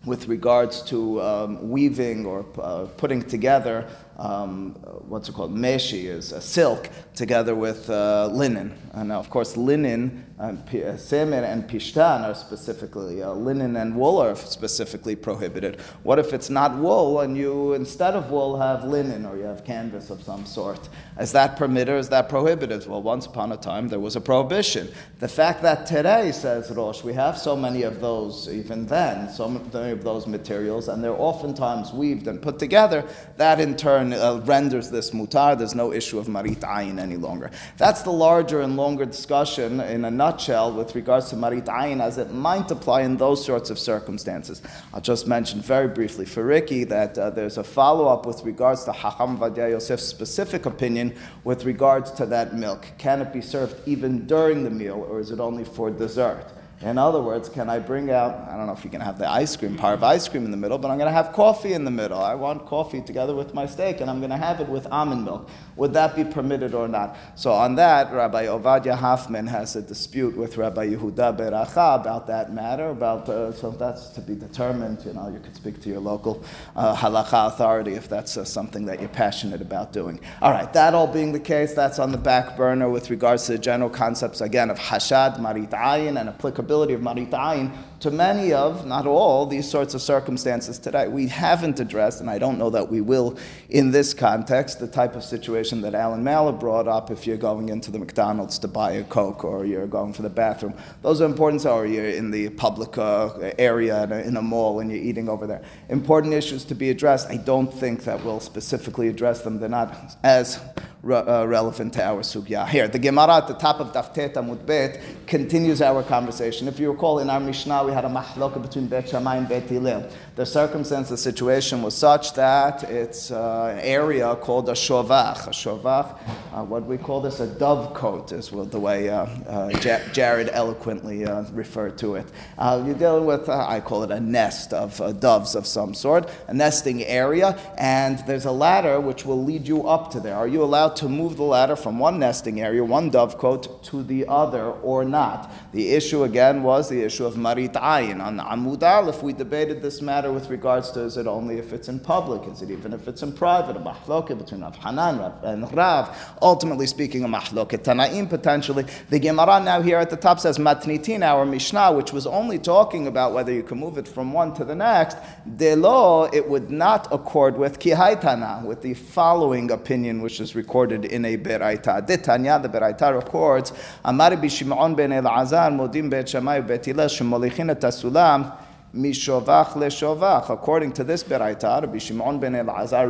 with 0.06 0.28
regards 0.28 0.82
to 0.82 1.22
um, 1.22 1.70
weaving 1.70 2.25
or 2.25 2.46
uh, 2.60 2.86
putting 2.98 3.22
together 3.22 3.88
um, 4.19 4.71
what's 5.07 5.30
it 5.30 5.36
called? 5.36 5.56
Meshi 5.56 6.06
is 6.06 6.33
a 6.33 6.42
silk 6.42 6.89
together 7.16 7.56
with 7.56 7.89
uh, 7.89 8.27
linen. 8.27 8.77
And 8.92 9.10
now, 9.10 9.19
of 9.19 9.30
course, 9.30 9.56
linen, 9.56 10.25
uh, 10.39 10.53
semer 10.53 11.44
and 11.44 11.68
pishtan 11.68 12.24
are 12.24 12.33
specifically, 12.33 13.21
uh, 13.21 13.31
linen 13.33 13.75
and 13.75 13.94
wool 13.94 14.19
are 14.19 14.36
specifically 14.36 15.13
prohibited. 15.15 15.81
What 16.03 16.18
if 16.18 16.31
it's 16.31 16.50
not 16.50 16.77
wool 16.77 17.19
and 17.19 17.36
you, 17.36 17.74
instead 17.74 18.13
of 18.13 18.31
wool, 18.31 18.57
have 18.57 18.86
linen 18.86 19.25
or 19.25 19.36
you 19.36 19.44
have 19.44 19.65
canvas 19.65 20.09
of 20.09 20.24
some 20.24 20.45
sort? 20.45 20.88
Is 21.19 21.33
that 21.33 21.57
permitted 21.57 21.89
or 21.89 21.97
is 21.97 22.07
that 22.09 22.30
prohibited? 22.30 22.88
Well, 22.88 23.01
once 23.01 23.25
upon 23.25 23.51
a 23.51 23.57
time 23.57 23.89
there 23.89 24.00
was 24.00 24.15
a 24.15 24.21
prohibition. 24.21 24.88
The 25.19 25.27
fact 25.27 25.62
that 25.63 25.86
today, 25.86 26.31
says 26.31 26.71
Rosh, 26.71 27.03
we 27.03 27.13
have 27.13 27.38
so 27.38 27.57
many 27.57 27.83
of 27.83 28.00
those, 28.00 28.47
even 28.47 28.86
then, 28.86 29.30
so 29.30 29.50
many 29.50 29.91
of 29.91 30.03
those 30.06 30.25
materials, 30.25 30.88
and 30.88 31.03
they're 31.03 31.12
oftentimes 31.12 31.91
weaved 31.91 32.27
and 32.27 32.41
put 32.41 32.59
together, 32.59 33.03
that 33.36 33.59
in 33.59 33.75
turn 33.75 34.13
uh, 34.13 34.41
renders 34.45 34.89
this 34.89 35.12
mutar. 35.12 35.57
There's 35.57 35.75
no 35.75 35.91
issue 35.91 36.18
of 36.18 36.30
marit 36.30 36.62
ayin 36.62 36.97
any 36.97 37.18
longer. 37.18 37.51
That's 37.77 38.03
the 38.03 38.12
larger 38.12 38.62
and 38.62 38.77
longer 38.77 39.06
discussion 39.06 39.81
in 39.81 40.06
a 40.06 40.12
nutshell 40.30 40.72
with 40.72 40.94
regards 40.94 41.30
to 41.30 41.36
marit 41.36 41.66
ayin 41.66 42.00
as 42.00 42.20
it 42.20 42.31
might 42.31 42.70
apply 42.70 43.02
in 43.02 43.18
those 43.18 43.44
sorts 43.44 43.72
of 43.72 43.80
circumstances. 43.80 44.62
I'll 44.94 45.02
just 45.02 45.26
mention 45.28 45.60
very 45.60 45.88
briefly 45.88 46.26
for 46.26 46.44
Ricky 46.44 46.84
that 46.84 47.18
uh, 47.18 47.31
there's 47.31 47.58
a 47.58 47.64
follow 47.64 48.08
up 48.08 48.28
with 48.28 48.44
regards 48.44 48.84
to 48.84 48.92
Hacham 48.92 49.40
Vadia 49.40 49.72
Yosef's 49.72 50.08
specific 50.08 50.68
opinion 50.68 51.16
with 51.44 51.66
regards 51.66 52.12
to 52.12 52.28
that 52.28 52.56
milk. 52.56 52.86
Can 53.00 53.22
it 53.24 53.34
be 53.34 53.42
served 53.42 53.76
even 53.88 54.28
during 54.28 54.64
the 54.64 54.70
meal 54.70 55.00
or 55.10 55.20
is 55.20 55.31
it 55.31 55.40
only 55.40 55.66
for 55.66 55.90
dessert? 55.90 56.46
In 56.81 56.98
other 56.98 57.22
words, 57.22 57.50
can 57.50 57.70
I 57.70 57.78
bring 57.78 58.10
out, 58.10 58.48
I 58.50 58.56
don't 58.56 58.66
know 58.66 58.72
if 58.72 58.86
you 58.86 58.90
can 58.90 59.02
have 59.02 59.20
the 59.20 59.30
ice 59.30 59.58
cream, 59.58 59.76
part 59.76 59.96
of 59.96 60.04
ice 60.04 60.30
cream 60.30 60.46
in 60.46 60.52
the 60.52 60.56
middle, 60.56 60.78
but 60.78 60.90
I'm 60.90 60.98
going 60.98 61.10
to 61.10 61.14
have 61.14 61.34
coffee 61.34 61.74
in 61.74 61.84
the 61.84 61.92
middle. 61.92 62.20
I 62.20 62.36
want 62.36 62.66
coffee 62.68 63.02
together 63.02 63.36
with 63.36 63.54
my 63.54 63.66
steak, 63.66 64.00
and 64.00 64.10
I'm 64.10 64.20
going 64.20 64.30
to 64.30 64.38
have 64.38 64.62
it 64.62 64.70
with 64.70 64.88
almond 64.90 65.26
milk. 65.26 65.50
Would 65.76 65.92
that 65.94 66.16
be 66.16 66.24
permitted 66.24 66.74
or 66.74 66.88
not? 66.88 67.18
So 67.36 67.52
on 67.52 67.76
that, 67.76 68.14
Rabbi 68.14 68.46
Ovadia 68.46 68.96
Hoffman 68.96 69.48
has 69.48 69.76
a 69.76 69.81
dispute 69.81 70.38
with 70.38 70.56
Rabbi 70.56 70.88
Yehuda 70.88 71.38
Beracha 71.38 72.00
about 72.00 72.28
that 72.28 72.54
matter, 72.54 72.92
about, 72.92 73.28
uh, 73.28 73.52
so 73.52 73.72
that's 73.72 74.08
to 74.12 74.22
be 74.22 74.36
determined. 74.36 75.04
You 75.06 75.12
know, 75.12 75.28
you 75.28 75.40
could 75.40 75.58
speak 75.58 75.82
to 75.82 75.90
your 75.90 76.00
local 76.00 76.46
uh, 76.78 76.96
halacha 76.96 77.48
authority 77.48 77.96
if 77.96 78.08
that's 78.08 78.38
uh, 78.38 78.46
something 78.46 78.86
that 78.86 79.02
you're 79.02 79.10
passionate 79.10 79.62
about 79.62 79.92
doing. 79.92 80.22
All 80.42 80.52
right, 80.52 80.72
that 80.72 80.94
all 80.94 81.08
being 81.08 81.34
the 81.34 81.42
case, 81.42 81.74
that's 81.74 82.00
on 82.00 82.14
the 82.14 82.18
back 82.18 82.56
burner 82.56 82.90
with 82.90 83.10
regards 83.10 83.48
to 83.48 83.54
the 83.54 83.58
general 83.58 83.90
concepts, 83.90 84.40
again, 84.40 84.70
of 84.70 84.80
hashad, 84.80 85.42
marit 85.42 85.72
ayin, 85.72 86.18
and 86.18 86.30
applicability 86.30 86.69
of 86.69 87.01
Marit 87.01 87.71
to 88.00 88.12
many 88.12 88.54
of, 88.54 88.86
not 88.86 89.06
all, 89.06 89.45
these 89.45 89.69
sorts 89.69 89.94
of 89.94 90.01
circumstances 90.01 90.80
today. 90.80 91.07
We 91.07 91.27
haven't 91.27 91.80
addressed, 91.80 92.21
and 92.21 92.30
I 92.30 92.38
don't 92.38 92.57
know 92.57 92.69
that 92.69 92.89
we 92.89 93.01
will 93.01 93.38
in 93.69 93.92
this 93.92 94.13
context, 94.13 94.80
the 94.80 94.88
type 94.88 95.16
of 95.16 95.24
situation 95.24 95.81
that 95.81 95.94
Alan 95.94 96.24
Mallett 96.24 96.60
brought 96.60 96.88
up 96.88 97.12
if 97.12 97.27
you're 97.27 97.38
going 97.38 97.69
into 97.69 97.92
the 97.92 98.00
McDonald's 98.00 98.60
to 98.60 98.68
buy 98.68 98.92
a 98.92 99.04
Coke 99.04 99.44
or 99.44 99.66
you're 99.66 99.88
going 99.88 100.13
for 100.13 100.21
the 100.21 100.30
bathroom. 100.30 100.74
Those 101.01 101.21
are 101.21 101.25
important, 101.25 101.66
or 101.66 101.86
you're 101.86 102.10
in 102.10 102.31
the 102.31 102.50
public 102.50 102.98
uh, 102.98 103.51
area 103.57 104.04
in 104.04 104.12
a, 104.12 104.19
in 104.19 104.38
a 104.38 104.42
mall 104.42 104.80
and 104.80 104.92
you're 104.92 105.01
eating 105.01 105.27
over 105.27 105.48
there. 105.48 105.63
Important 105.89 106.33
issues 106.33 106.63
to 106.65 106.75
be 106.75 106.89
addressed. 106.89 107.30
I 107.30 107.38
don't 107.38 107.74
think 107.74 108.04
that 108.04 108.24
we'll 108.24 108.39
specifically 108.39 109.07
address 109.07 109.42
them. 109.42 109.60
They're 109.60 109.69
not 109.69 110.18
as 110.24 110.60
re- 111.01 111.16
uh, 111.16 111.46
relevant 111.46 111.94
to 111.94 112.04
our 112.04 112.22
sugya. 112.22 112.68
Here, 112.68 112.88
the 112.88 113.00
Gemara 113.00 113.38
at 113.38 113.48
the 113.48 113.54
top 113.54 113.80
of 113.80 113.94
Daf 113.94 114.13
Tet 114.13 114.34
Amud 114.36 114.66
Bet 114.66 115.00
continues 115.28 115.81
our 115.81 116.04
conversation. 116.04 116.68
If 116.68 116.80
you 116.80 116.92
recall, 116.92 117.19
in 117.19 117.30
our 117.30 117.40
Mishnah, 117.40 117.86
we 117.86 117.92
had 117.92 118.06
a 118.06 118.10
mahloka 118.10 118.62
between 118.62 118.88
Bet 118.88 119.10
Shammai 119.10 119.38
and 119.38 119.48
Bet 119.48 119.63
Hillel. 119.63 120.10
The 120.36 120.46
circumstance, 120.46 121.10
the 121.10 121.18
situation 121.18 121.81
was 121.81 121.96
such 121.96 122.34
that 122.34 122.84
it's 122.84 123.31
uh, 123.31 123.75
an 123.75 123.80
area 123.80 124.36
called 124.36 124.69
a 124.69 124.74
shovach. 124.74 125.48
A 125.48 125.51
shovach, 125.51 126.19
uh, 126.54 126.63
what 126.63 126.86
we 126.86 126.98
call 126.98 127.22
this, 127.22 127.40
a 127.40 127.48
dovecote, 127.48 128.31
is 128.31 128.50
the 128.50 128.80
way 128.80 129.10
uh, 129.10 129.25
uh 129.48 129.69
Jared 130.12 130.50
eloquently 130.51 131.25
uh, 131.25 131.44
referred 131.51 131.98
to 132.00 132.16
it. 132.16 132.25
You're 132.60 132.96
dealing 132.96 133.25
with, 133.25 133.50
I 133.50 133.80
call 133.80 134.04
it 134.04 134.12
a 134.12 134.19
nest 134.19 134.74
of 134.74 135.19
doves 135.19 135.56
of 135.56 135.66
some 135.66 135.94
sort, 135.94 136.30
a 136.48 136.54
nesting 136.54 137.03
area, 137.03 137.58
and 137.77 138.20
there's 138.27 138.46
a 138.46 138.51
ladder 138.51 139.00
which 139.00 139.25
will 139.25 139.44
lead 139.44 139.68
you 139.68 139.88
up 139.88 140.12
to 140.12 140.20
there. 140.20 140.36
Are 140.36 140.48
you 140.48 140.63
allowed 140.63 140.88
to 140.98 141.10
move 141.10 141.38
the 141.38 141.43
ladder 141.43 141.75
from 141.75 142.00
one 142.00 142.19
nesting 142.19 142.62
area, 142.62 142.84
one 142.84 143.12
dovecote, 143.12 143.81
to 143.84 144.03
the 144.03 144.27
other 144.27 144.65
or 144.65 145.05
not? 145.05 145.51
The 145.72 145.90
issue 145.92 146.24
again 146.24 146.64
was 146.64 146.90
the 146.90 147.04
issue 147.04 147.26
of 147.26 147.38
marit 147.38 147.74
ayin. 147.74 148.24
On 148.24 148.40
Amud 148.40 148.82
Aleph, 148.82 149.22
we 149.22 149.34
debated 149.34 149.84
this 149.84 150.02
matter 150.02 150.32
with 150.32 150.50
regards 150.50 150.90
to 150.92 151.02
is 151.02 151.16
it 151.16 151.28
only 151.28 151.60
if 151.60 151.74
it's 151.74 151.88
in 151.88 152.00
public? 152.00 152.52
Is 152.52 152.64
it 152.64 152.72
even 152.72 152.92
if 152.92 153.08
it's 153.08 153.22
in 153.22 153.34
private? 153.34 153.78
A 153.78 153.80
mahloket 153.80 154.40
between 154.40 154.62
Rav 154.62 154.76
Hanan 154.78 155.32
and 155.44 155.72
Rav. 155.72 156.18
Ultimately 156.42 156.88
speaking, 156.88 157.24
a 157.24 157.28
mahloket 157.28 157.84
Tanaim 157.84 158.28
potentially. 158.28 158.84
The 159.12 159.20
Gemara 159.20 159.60
now 159.60 159.80
here 159.80 159.98
at 159.98 160.10
the 160.10 160.18
top 160.18 160.40
says 160.40 160.58
Matnitin, 160.58 161.22
our 161.22 161.46
Mishnah, 161.46 161.92
which 161.92 162.12
was 162.12 162.26
only 162.26 162.58
talking 162.58 163.06
about 163.06 163.34
whether 163.34 163.54
you 163.54 163.62
can 163.62 163.78
move 163.78 164.00
it 164.00 164.08
from 164.08 164.34
one 164.34 164.56
to 164.56 164.66
the 164.66 164.74
next. 164.74 165.18
De 165.56 165.76
lo, 165.76 166.24
it 166.34 166.50
would 166.50 166.72
not 166.72 167.08
accord 167.14 167.56
with 167.56 167.78
Kihaitana, 167.78 168.64
with 168.66 168.82
the 168.82 168.96
following 168.96 169.70
opinion, 169.70 170.24
which 170.24 170.40
is 170.40 170.56
recorded 170.56 171.06
in 171.06 171.26
a 171.26 171.38
Beraita. 171.38 172.24
Tanya, 172.24 172.58
the 172.58 172.70
Beraita 172.70 173.14
records, 173.14 173.72
Amari 174.04 174.36
b'Shimon 174.36 174.96
ben 174.96 175.12
Elazar, 175.12 175.59
Modim 175.68 176.10
bet 176.10 176.30
Shammai 176.30 176.62
bet 176.62 176.86
Hillel, 176.86 177.08
shemolichin 177.08 177.70
et 177.72 177.82
asulam, 177.82 178.56
mishovach 178.96 179.74
leshovach. 179.74 180.50
According 180.50 180.94
to 180.94 181.04
this 181.04 181.24
Beraita, 181.24 181.82
Rabbi 181.82 181.98
Shimon 181.98 182.39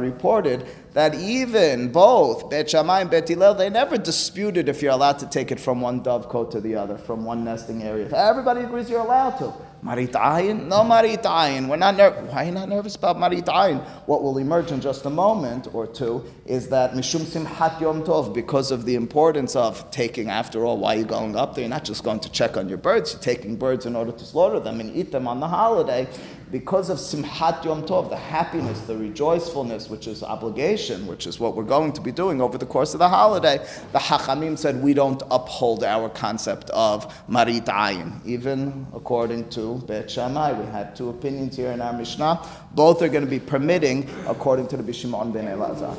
reported 0.01 0.65
that 0.93 1.15
even 1.15 1.91
both 1.91 2.49
Bet 2.49 2.69
Shammai 2.69 3.01
and 3.01 3.09
Bet 3.09 3.27
they 3.27 3.69
never 3.69 3.97
disputed 3.97 4.67
if 4.67 4.81
you're 4.81 4.91
allowed 4.91 5.19
to 5.19 5.27
take 5.27 5.51
it 5.51 5.59
from 5.59 5.81
one 5.81 6.01
dovecote 6.01 6.51
to 6.51 6.61
the 6.61 6.75
other, 6.75 6.97
from 6.97 7.25
one 7.25 7.43
nesting 7.43 7.83
area. 7.83 8.09
Everybody 8.13 8.61
agrees 8.61 8.89
you're 8.89 9.01
allowed 9.01 9.37
to. 9.37 9.53
Marit 9.81 10.11
ayin? 10.11 10.67
No 10.67 10.83
marit 10.83 11.23
ayin. 11.23 11.69
We're 11.69 11.77
not 11.77 11.95
ner- 11.95 12.11
Why 12.11 12.43
are 12.43 12.45
you 12.47 12.51
not 12.51 12.67
nervous 12.67 12.95
about 12.95 13.17
marit 13.17 13.45
ayin? 13.45 13.81
What 14.07 14.21
will 14.21 14.37
emerge 14.37 14.71
in 14.71 14.81
just 14.81 15.05
a 15.05 15.09
moment 15.09 15.73
or 15.73 15.87
two 15.87 16.25
is 16.45 16.67
that 16.69 16.91
mishum 16.93 17.21
simhat 17.21 17.79
yom 17.79 18.03
tov, 18.03 18.33
because 18.33 18.71
of 18.71 18.83
the 18.85 18.95
importance 18.95 19.55
of 19.55 19.89
taking, 19.89 20.29
after 20.29 20.65
all, 20.65 20.77
why 20.77 20.95
are 20.95 20.99
you 20.99 21.05
going 21.05 21.37
up 21.37 21.55
there? 21.55 21.63
You're 21.63 21.69
not 21.69 21.85
just 21.85 22.03
going 22.03 22.19
to 22.19 22.31
check 22.31 22.57
on 22.57 22.67
your 22.67 22.77
birds, 22.77 23.13
you're 23.13 23.21
taking 23.21 23.55
birds 23.55 23.85
in 23.85 23.95
order 23.95 24.11
to 24.11 24.25
slaughter 24.25 24.59
them 24.59 24.81
and 24.81 24.93
eat 24.93 25.11
them 25.13 25.27
on 25.27 25.39
the 25.39 25.47
holiday 25.47 26.07
because 26.51 26.89
of 26.89 26.97
Simchat 26.97 27.63
Yom 27.63 27.83
Tov, 27.83 28.09
the 28.09 28.15
happiness, 28.15 28.81
the 28.81 28.95
rejoicefulness, 28.95 29.89
which 29.89 30.07
is 30.07 30.23
obligation, 30.23 31.05
which 31.05 31.27
is 31.27 31.39
what 31.39 31.55
we're 31.55 31.63
going 31.63 31.93
to 31.93 32.01
be 32.01 32.11
doing 32.11 32.41
over 32.41 32.57
the 32.57 32.65
course 32.65 32.93
of 32.93 32.99
the 32.99 33.09
holiday, 33.09 33.57
the 33.91 33.99
Hachamim 33.99 34.57
said 34.57 34.81
we 34.81 34.93
don't 34.93 35.21
uphold 35.29 35.83
our 35.83 36.09
concept 36.09 36.69
of 36.71 37.13
Marit 37.27 37.65
Ayin. 37.65 38.25
Even 38.25 38.87
according 38.93 39.49
to 39.49 39.77
Bet 39.85 40.09
Shammai, 40.09 40.53
we 40.53 40.65
had 40.71 40.95
two 40.95 41.09
opinions 41.09 41.55
here 41.55 41.71
in 41.71 41.81
our 41.81 41.93
Mishnah. 41.93 42.43
Both 42.73 43.01
are 43.01 43.09
going 43.09 43.25
to 43.25 43.29
be 43.29 43.39
permitting 43.39 44.09
according 44.27 44.67
to 44.69 44.77
the 44.77 44.83
Bishimon 44.83 45.31
ben 45.31 45.45
Elazar. 45.45 45.95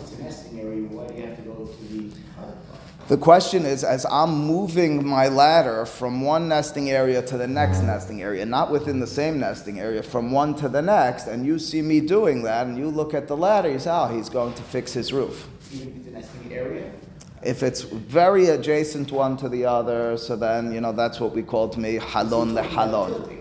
The 3.10 3.18
question 3.18 3.66
is 3.66 3.82
as 3.82 4.06
I'm 4.08 4.46
moving 4.46 5.04
my 5.04 5.26
ladder 5.26 5.84
from 5.84 6.20
one 6.20 6.46
nesting 6.46 6.92
area 6.92 7.20
to 7.22 7.36
the 7.36 7.48
next 7.48 7.82
nesting 7.82 8.22
area, 8.22 8.46
not 8.46 8.70
within 8.70 9.00
the 9.00 9.06
same 9.08 9.40
nesting 9.40 9.80
area, 9.80 10.00
from 10.00 10.30
one 10.30 10.54
to 10.54 10.68
the 10.68 10.80
next, 10.80 11.26
and 11.26 11.44
you 11.44 11.58
see 11.58 11.82
me 11.82 11.98
doing 11.98 12.44
that, 12.44 12.68
and 12.68 12.78
you 12.78 12.88
look 12.88 13.12
at 13.12 13.26
the 13.26 13.36
ladder, 13.36 13.68
you 13.68 13.80
say, 13.80 13.90
oh, 13.90 14.06
he's 14.06 14.28
going 14.28 14.54
to 14.54 14.62
fix 14.62 14.92
his 14.92 15.12
roof. 15.12 15.48
If 17.42 17.64
it's 17.64 17.80
very 17.80 18.46
adjacent 18.46 19.10
one 19.10 19.36
to 19.38 19.48
the 19.48 19.64
other, 19.64 20.16
so 20.16 20.36
then, 20.36 20.72
you 20.72 20.80
know, 20.80 20.92
that's 20.92 21.18
what 21.18 21.34
we 21.34 21.42
call 21.42 21.68
to 21.70 21.80
me 21.80 21.98
halon 21.98 22.54
le 22.54 22.62
halon. 22.62 23.38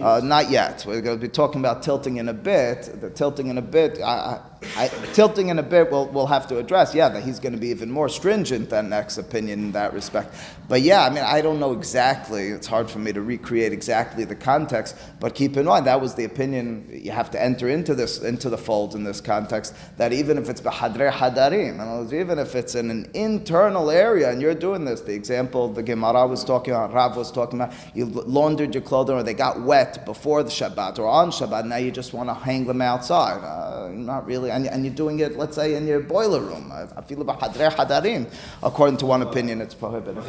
Uh, 0.00 0.20
not 0.22 0.50
yet. 0.50 0.84
We're 0.86 1.00
going 1.00 1.18
to 1.18 1.22
be 1.22 1.28
talking 1.28 1.60
about 1.60 1.82
tilting 1.82 2.16
in 2.16 2.28
a 2.28 2.34
bit. 2.34 3.00
The 3.00 3.08
tilting 3.08 3.48
in 3.48 3.56
a 3.56 3.62
bit, 3.62 4.00
I, 4.00 4.40
I, 4.76 4.88
tilting 5.12 5.48
in 5.48 5.58
a 5.58 5.62
bit, 5.62 5.90
we'll, 5.90 6.06
we'll 6.06 6.26
have 6.26 6.46
to 6.48 6.58
address. 6.58 6.94
Yeah, 6.94 7.08
that 7.08 7.22
he's 7.22 7.40
going 7.40 7.52
to 7.52 7.58
be 7.58 7.68
even 7.68 7.90
more 7.90 8.08
stringent 8.08 8.70
than 8.70 8.88
next 8.88 9.18
opinion 9.18 9.60
in 9.60 9.72
that 9.72 9.92
respect. 9.92 10.34
But 10.68 10.82
yeah, 10.82 11.04
I 11.04 11.10
mean, 11.10 11.24
I 11.24 11.40
don't 11.40 11.60
know 11.60 11.72
exactly. 11.72 12.48
It's 12.48 12.66
hard 12.66 12.90
for 12.90 12.98
me 12.98 13.12
to 13.12 13.20
recreate 13.20 13.72
exactly 13.72 14.24
the 14.24 14.34
context. 14.34 14.96
But 15.20 15.34
keep 15.34 15.56
in 15.56 15.66
mind 15.66 15.86
that 15.86 16.00
was 16.00 16.14
the 16.14 16.24
opinion. 16.24 16.88
You 16.90 17.12
have 17.12 17.30
to 17.32 17.42
enter 17.42 17.68
into 17.68 17.94
this 17.94 18.22
into 18.22 18.48
the 18.48 18.58
fold 18.58 18.94
in 18.94 19.04
this 19.04 19.20
context. 19.20 19.74
That 19.96 20.12
even 20.12 20.38
if 20.38 20.48
it's 20.48 20.60
behadre 20.60 21.10
hadarim, 21.10 22.12
even 22.12 22.38
if 22.38 22.54
it's 22.54 22.74
in 22.74 22.90
an 22.90 23.10
internal 23.14 23.90
area 23.90 24.30
and 24.30 24.40
you're 24.40 24.54
doing 24.54 24.84
this, 24.84 25.00
the 25.02 25.14
example 25.14 25.68
the 25.68 25.82
Gemara 25.82 26.26
was 26.26 26.44
talking 26.44 26.74
about, 26.74 26.92
Rav 26.92 27.16
was 27.16 27.30
talking 27.30 27.60
about, 27.60 27.74
you 27.94 28.06
laundered 28.06 28.74
your 28.74 28.82
clothing 28.82 29.16
or 29.16 29.22
they 29.22 29.34
got 29.34 29.60
wet 29.60 30.04
before 30.04 30.42
the 30.42 30.50
Shabbat 30.50 30.98
or 30.98 31.06
on 31.06 31.30
Shabbat. 31.30 31.66
Now 31.66 31.76
you 31.76 31.90
just 31.90 32.12
want 32.12 32.28
to 32.28 32.34
hang 32.34 32.66
them 32.66 32.80
outside. 32.80 33.42
Uh, 33.44 33.88
not 33.90 34.26
really 34.26 34.50
and, 34.54 34.66
and 34.68 34.84
you're 34.84 34.94
doing 34.94 35.18
it, 35.18 35.36
let's 35.36 35.56
say, 35.56 35.74
in 35.74 35.86
your 35.86 36.00
boiler 36.00 36.40
room. 36.40 36.70
I 36.72 37.02
feel 37.02 37.20
about 37.20 37.40
hadre 37.40 37.70
hadarim. 37.74 38.32
According 38.62 38.98
to 38.98 39.06
one 39.06 39.22
opinion, 39.22 39.60
it's 39.60 39.74
prohibited. 39.74 40.22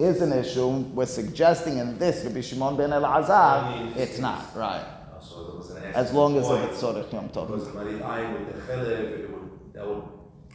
Is 0.00 0.22
an 0.22 0.32
issue. 0.32 0.68
We're 0.94 1.06
suggesting 1.06 1.78
in 1.78 1.98
this 1.98 2.24
Rabbi 2.24 2.40
Shimon 2.40 2.76
ben 2.76 2.90
Elazar, 2.90 3.96
it's 3.96 4.18
not 4.18 4.54
right. 4.54 4.84
As 5.94 6.12
long 6.12 6.36
as 6.36 6.48
it's 6.48 6.80
Sorech 6.80 7.12
Yom 7.12 7.28
Tov. 7.30 7.48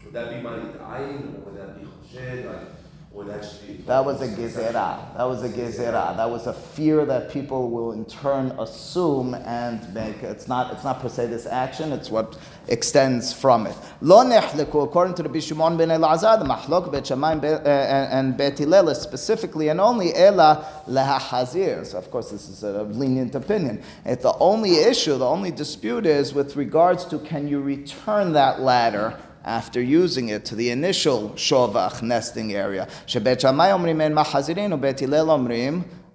Would 0.06 0.14
that 0.14 0.30
be 0.30 0.42
Marit 0.42 0.80
Ayin 0.80 1.36
or 1.36 1.40
would 1.50 1.58
that 1.58 1.80
be 1.80 1.88
Choshed? 2.14 2.83
That 3.16 4.04
was 4.04 4.22
a 4.22 4.28
gezerah. 4.28 5.16
That 5.16 5.24
was 5.24 5.44
a 5.44 5.50
gezerah. 5.50 6.18
That 6.18 6.30
was 6.32 6.48
a 6.48 6.54
fear 6.54 7.06
that 7.06 7.30
people 7.30 7.70
will 7.70 7.92
in 7.92 8.06
turn 8.06 8.48
assume 8.58 9.36
and 9.36 9.94
make. 9.94 10.24
It's 10.24 10.48
not. 10.48 10.74
It's 10.74 10.84
not 10.84 11.00
per 11.00 11.10
se 11.10 11.28
this 11.28 11.46
action. 11.46 11.92
It's 11.92 12.10
what 12.10 12.40
extends 12.68 13.32
from 13.32 13.68
it. 13.68 13.76
Lo 14.02 14.24
nehleku, 14.26 14.84
according 14.84 15.14
to 15.16 15.24
the 15.24 15.30
Bishimon 15.30 15.78
ben 15.78 15.90
Elazar, 15.90 16.40
the 16.40 16.46
mahlok 16.46 16.92
bet 16.92 17.06
Shammai 17.06 17.36
uh, 17.36 17.68
and 17.68 18.36
bet 18.36 18.58
Hillel 18.58 18.96
specifically 18.96 19.68
and 19.68 19.80
only 19.80 20.16
ela 20.16 20.66
lehahazir. 20.88 21.86
So 21.86 22.00
of 22.00 22.10
course 22.10 22.32
this 22.32 22.50
is 22.50 22.64
a 22.64 22.82
lenient 22.82 23.36
opinion. 23.36 23.84
It's 24.06 24.24
the 24.24 24.36
only 24.40 24.78
issue, 24.78 25.20
the 25.20 25.28
only 25.28 25.52
dispute 25.52 26.08
is 26.08 26.34
with 26.34 26.56
regards 26.56 27.06
to 27.06 27.20
can 27.20 27.48
you 27.48 27.62
return 27.62 28.34
that 28.34 28.62
ladder 28.62 29.20
after 29.44 29.82
using 29.82 30.30
it 30.30 30.46
to 30.46 30.56
the 30.56 30.70
initial 30.70 31.30
shovach 31.32 32.02
nesting 32.02 32.54
area. 32.54 32.88
Mahazirin, 33.08 34.74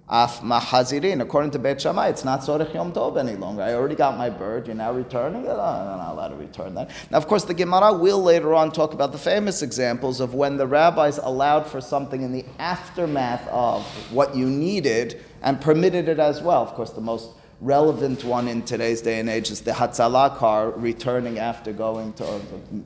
af 0.09 0.41
mahazirin. 0.41 1.21
According 1.21 1.51
to 1.51 1.59
Bet 1.59 1.81
Shammai, 1.81 2.07
it's 2.07 2.25
not 2.25 2.41
sorech 2.41 2.73
yom 2.73 2.91
tov 2.91 3.17
any 3.17 3.35
longer. 3.35 3.61
I 3.61 3.73
already 3.73 3.95
got 3.95 4.17
my 4.17 4.29
bird. 4.29 4.67
You're 4.67 4.75
now 4.75 4.91
returning 4.91 5.45
it. 5.45 5.49
Oh, 5.49 5.59
I'm 5.59 5.97
not 5.97 6.13
allowed 6.13 6.29
to 6.29 6.35
return 6.35 6.73
that. 6.75 6.89
Now, 7.11 7.17
of 7.17 7.27
course, 7.27 7.43
the 7.45 7.53
Gemara 7.53 7.93
will 7.93 8.21
later 8.21 8.53
on 8.53 8.71
talk 8.71 8.93
about 8.93 9.11
the 9.11 9.17
famous 9.17 9.61
examples 9.61 10.19
of 10.19 10.33
when 10.33 10.57
the 10.57 10.67
rabbis 10.67 11.19
allowed 11.19 11.67
for 11.67 11.79
something 11.79 12.23
in 12.23 12.31
the 12.31 12.45
aftermath 12.57 13.47
of 13.49 13.85
what 14.11 14.35
you 14.35 14.47
needed 14.47 15.23
and 15.41 15.61
permitted 15.61 16.09
it 16.09 16.19
as 16.19 16.41
well. 16.41 16.63
Of 16.63 16.73
course, 16.73 16.91
the 16.91 17.01
most 17.01 17.29
relevant 17.61 18.23
one 18.23 18.47
in 18.47 18.61
today's 18.61 19.01
day 19.01 19.19
and 19.19 19.29
age 19.29 19.51
is 19.51 19.61
the 19.61 19.71
Hatzalah 19.71 20.37
car 20.37 20.71
returning 20.71 21.39
after 21.39 21.73
going 21.73 22.13
to 22.13 22.41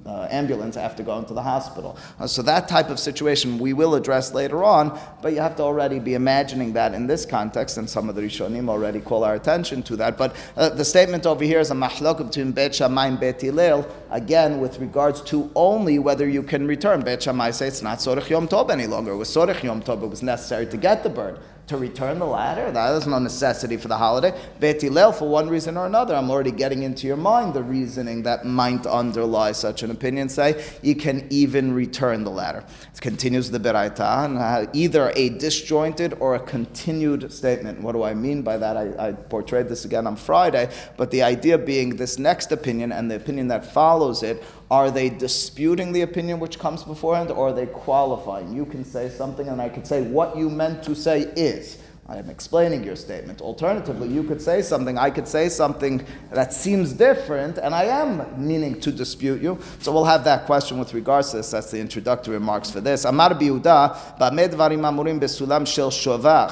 uh, 0.07 0.27
ambulance 0.31 0.77
after 0.77 1.03
going 1.03 1.25
to 1.25 1.33
the 1.33 1.41
hospital. 1.43 1.95
Uh, 2.19 2.25
so 2.25 2.41
that 2.41 2.67
type 2.67 2.89
of 2.89 2.99
situation 2.99 3.59
we 3.59 3.73
will 3.73 3.93
address 3.93 4.33
later 4.33 4.63
on, 4.63 4.99
but 5.21 5.33
you 5.33 5.39
have 5.39 5.55
to 5.55 5.61
already 5.61 5.99
be 5.99 6.15
imagining 6.15 6.73
that 6.73 6.95
in 6.95 7.05
this 7.05 7.23
context, 7.23 7.77
and 7.77 7.87
some 7.87 8.09
of 8.09 8.15
the 8.15 8.21
Rishonim 8.21 8.67
already 8.67 8.99
call 8.99 9.23
our 9.23 9.35
attention 9.35 9.83
to 9.83 9.95
that. 9.97 10.17
But 10.17 10.35
uh, 10.57 10.69
the 10.69 10.85
statement 10.85 11.27
over 11.27 11.43
here 11.43 11.59
is 11.59 11.69
a 11.69 11.75
mahlok 11.75 12.17
between 12.25 12.51
Bet 12.51 12.73
Shammai 12.73 13.07
and 13.07 13.19
Bet 13.19 13.41
Hillel, 13.41 13.87
again 14.09 14.59
with 14.59 14.79
regards 14.79 15.21
to 15.21 15.51
only 15.55 15.99
whether 15.99 16.27
you 16.27 16.41
can 16.41 16.65
return. 16.67 17.01
Bet 17.01 17.21
Shammai 17.21 17.51
say 17.51 17.67
it's 17.67 17.83
not 17.83 17.99
Sorech 17.99 18.29
Yom 18.29 18.47
Tov 18.47 18.71
any 18.71 18.87
longer. 18.87 19.11
It 19.11 19.17
was 19.17 19.29
Sorech 19.29 19.61
Yom 19.61 19.83
Tov, 19.83 20.01
it 20.01 20.07
was 20.07 20.23
necessary 20.23 20.65
to 20.65 20.77
get 20.77 21.03
the 21.03 21.09
bird 21.09 21.39
to 21.67 21.77
return 21.77 22.19
the 22.19 22.25
ladder. 22.25 22.71
That 22.71 22.93
is 22.95 23.07
no 23.07 23.19
necessity 23.19 23.77
for 23.77 23.87
the 23.87 23.97
holiday. 23.97 24.37
Bet 24.59 24.81
Hillel, 24.81 25.13
for 25.13 25.29
one 25.29 25.49
reason 25.49 25.77
or 25.77 25.85
another, 25.85 26.15
I'm 26.15 26.29
already 26.29 26.51
getting 26.51 26.83
into 26.83 27.07
your 27.07 27.17
mind 27.17 27.53
the 27.53 27.63
reasoning 27.63 28.23
that 28.23 28.45
might 28.45 28.85
underlie 28.85 29.53
such 29.53 29.83
an 29.83 29.91
opinion. 29.91 30.27
Say 30.29 30.63
you 30.81 30.95
can 30.95 31.25
even 31.29 31.73
return 31.73 32.23
the 32.23 32.31
ladder. 32.31 32.65
It 32.93 32.99
continues 33.01 33.49
the 33.49 33.59
Beraita, 33.59 34.25
and 34.25 34.37
uh, 34.37 34.69
either 34.73 35.13
a 35.15 35.29
disjointed 35.29 36.15
or 36.19 36.35
a 36.35 36.39
continued 36.39 37.31
statement. 37.31 37.81
What 37.81 37.93
do 37.93 38.03
I 38.03 38.13
mean 38.13 38.41
by 38.41 38.57
that? 38.57 38.75
I, 38.75 39.07
I 39.07 39.11
portrayed 39.13 39.69
this 39.69 39.85
again 39.85 40.05
on 40.05 40.15
Friday, 40.17 40.69
but 40.97 41.11
the 41.11 41.23
idea 41.23 41.57
being 41.57 41.95
this 41.95 42.19
next 42.19 42.51
opinion 42.51 42.91
and 42.91 43.09
the 43.09 43.15
opinion 43.15 43.47
that 43.47 43.65
follows 43.65 44.21
it 44.21 44.43
are 44.73 44.89
they 44.89 45.07
disputing 45.07 45.91
the 45.91 46.01
opinion 46.01 46.39
which 46.39 46.57
comes 46.57 46.81
beforehand, 46.81 47.29
or 47.29 47.49
are 47.49 47.53
they 47.53 47.67
qualifying? 47.67 48.51
You 48.51 48.65
can 48.65 48.83
say 48.83 49.07
something, 49.07 49.47
and 49.47 49.61
I 49.61 49.69
could 49.69 49.85
say 49.85 50.01
what 50.01 50.35
you 50.35 50.49
meant 50.49 50.81
to 50.85 50.95
say 50.95 51.31
is. 51.35 51.77
I 52.13 52.17
am 52.17 52.29
explaining 52.29 52.83
your 52.83 52.95
statement. 52.95 53.41
Alternatively, 53.41 54.07
you 54.07 54.21
could 54.21 54.39
say 54.39 54.61
something, 54.61 54.99
I 54.99 55.09
could 55.09 55.27
say 55.27 55.49
something 55.49 56.05
that 56.29 56.53
seems 56.53 56.93
different, 56.93 57.57
and 57.57 57.73
I 57.73 57.85
am 57.85 58.23
meaning 58.37 58.79
to 58.81 58.91
dispute 58.91 59.41
you. 59.41 59.57
So 59.79 59.91
we'll 59.91 60.05
have 60.05 60.23
that 60.25 60.45
question 60.45 60.77
with 60.77 60.93
regards 60.93 61.31
to 61.31 61.37
this. 61.37 61.49
That's 61.49 61.71
the 61.71 61.79
introductory 61.79 62.35
remarks 62.35 62.69
for 62.69 62.81
this. 62.81 63.05
Amar 63.05 63.31
biuda, 63.31 64.19
ba'med 64.19 64.49
dvarim 64.49 64.81
amurim 64.81 65.19
besulam 65.19 65.65
shel 65.65 65.89
shel 65.89 66.19
aliyah, 66.19 66.51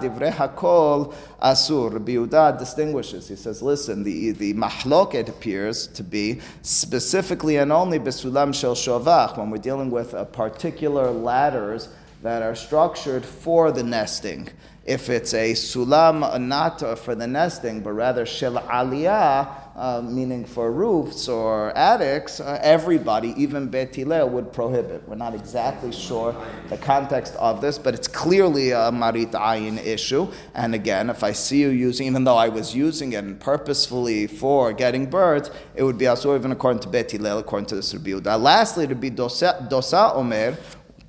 divrei 0.00 0.32
hakol 0.32 1.12
asur. 1.42 1.98
Biuda 1.98 2.60
distinguishes. 2.60 3.26
He 3.26 3.34
says, 3.34 3.60
listen, 3.60 4.04
the, 4.04 4.30
the 4.30 4.54
mahlok, 4.54 5.16
it 5.16 5.28
appears 5.28 5.88
to 5.88 6.04
be 6.04 6.40
specifically 6.62 7.56
and 7.56 7.72
only 7.72 7.98
besulam 7.98 8.54
shel 8.54 8.76
shovach, 8.76 9.36
when 9.36 9.50
we're 9.50 9.58
dealing 9.58 9.90
with 9.90 10.14
a 10.14 10.24
particular 10.24 11.10
ladders 11.10 11.88
that 12.22 12.42
are 12.42 12.54
structured 12.54 13.24
for 13.24 13.72
the 13.72 13.82
nesting. 13.82 14.48
If 14.84 15.08
it's 15.08 15.34
a 15.34 15.52
sulam, 15.52 16.40
not 16.40 16.98
for 16.98 17.14
the 17.14 17.26
nesting, 17.26 17.80
but 17.80 17.92
rather 17.92 18.26
shel 18.26 18.54
aliyah, 18.54 19.70
uh, 19.76 20.02
meaning 20.02 20.44
for 20.44 20.72
roofs 20.72 21.28
or 21.28 21.76
attics, 21.76 22.40
uh, 22.40 22.58
everybody, 22.60 23.34
even 23.36 23.68
Bet 23.68 23.94
Hillel, 23.94 24.28
would 24.30 24.52
prohibit. 24.52 25.08
We're 25.08 25.14
not 25.14 25.34
exactly 25.34 25.92
sure 25.92 26.34
the 26.68 26.76
context 26.76 27.34
of 27.36 27.60
this, 27.60 27.78
but 27.78 27.94
it's 27.94 28.08
clearly 28.08 28.72
a 28.72 28.90
Marit 28.90 29.30
Ayin 29.30 29.78
issue. 29.78 30.30
And 30.54 30.74
again, 30.74 31.08
if 31.08 31.22
I 31.22 31.32
see 31.32 31.60
you 31.60 31.68
using, 31.68 32.06
even 32.08 32.24
though 32.24 32.36
I 32.36 32.48
was 32.48 32.74
using 32.74 33.12
it 33.12 33.40
purposefully 33.40 34.26
for 34.26 34.72
getting 34.72 35.06
birds, 35.06 35.50
it 35.74 35.84
would 35.84 35.98
be 35.98 36.08
also 36.08 36.36
even 36.36 36.52
according 36.52 36.80
to 36.80 36.88
Bet 36.88 37.10
Hillel, 37.10 37.38
according 37.38 37.66
to 37.66 37.76
the 37.76 37.98
Rabbi 37.98 38.34
Lastly, 38.34 38.86
to 38.88 38.94
be 38.94 39.10
Dosa, 39.10 39.68
dosa 39.70 40.14
Omer, 40.16 40.56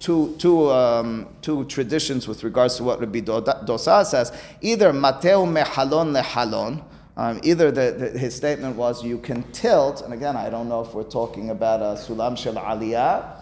two, 0.01 0.35
two, 0.37 0.69
um, 0.71 1.27
two 1.41 1.63
traditions 1.65 2.27
with 2.27 2.43
regards 2.43 2.75
to 2.77 2.83
what 2.83 2.99
Rabbi 2.99 3.19
Dosa 3.21 4.05
says. 4.05 4.33
Either 4.59 4.91
Mateh 4.91 5.47
mehalon 5.47 6.19
lehalon, 6.19 6.83
um, 7.15 7.39
either 7.43 7.71
the, 7.71 7.91
the, 8.11 8.19
his 8.19 8.35
statement 8.35 8.75
was 8.75 9.03
you 9.03 9.19
can 9.19 9.43
tilt, 9.51 10.01
and 10.01 10.13
again, 10.13 10.35
I 10.35 10.49
don't 10.49 10.67
know 10.67 10.81
if 10.81 10.93
we're 10.93 11.03
talking 11.03 11.51
about 11.51 11.81
a 11.81 11.99
sulam 12.01 12.37
shel 12.37 12.55
aliyah 12.55 13.41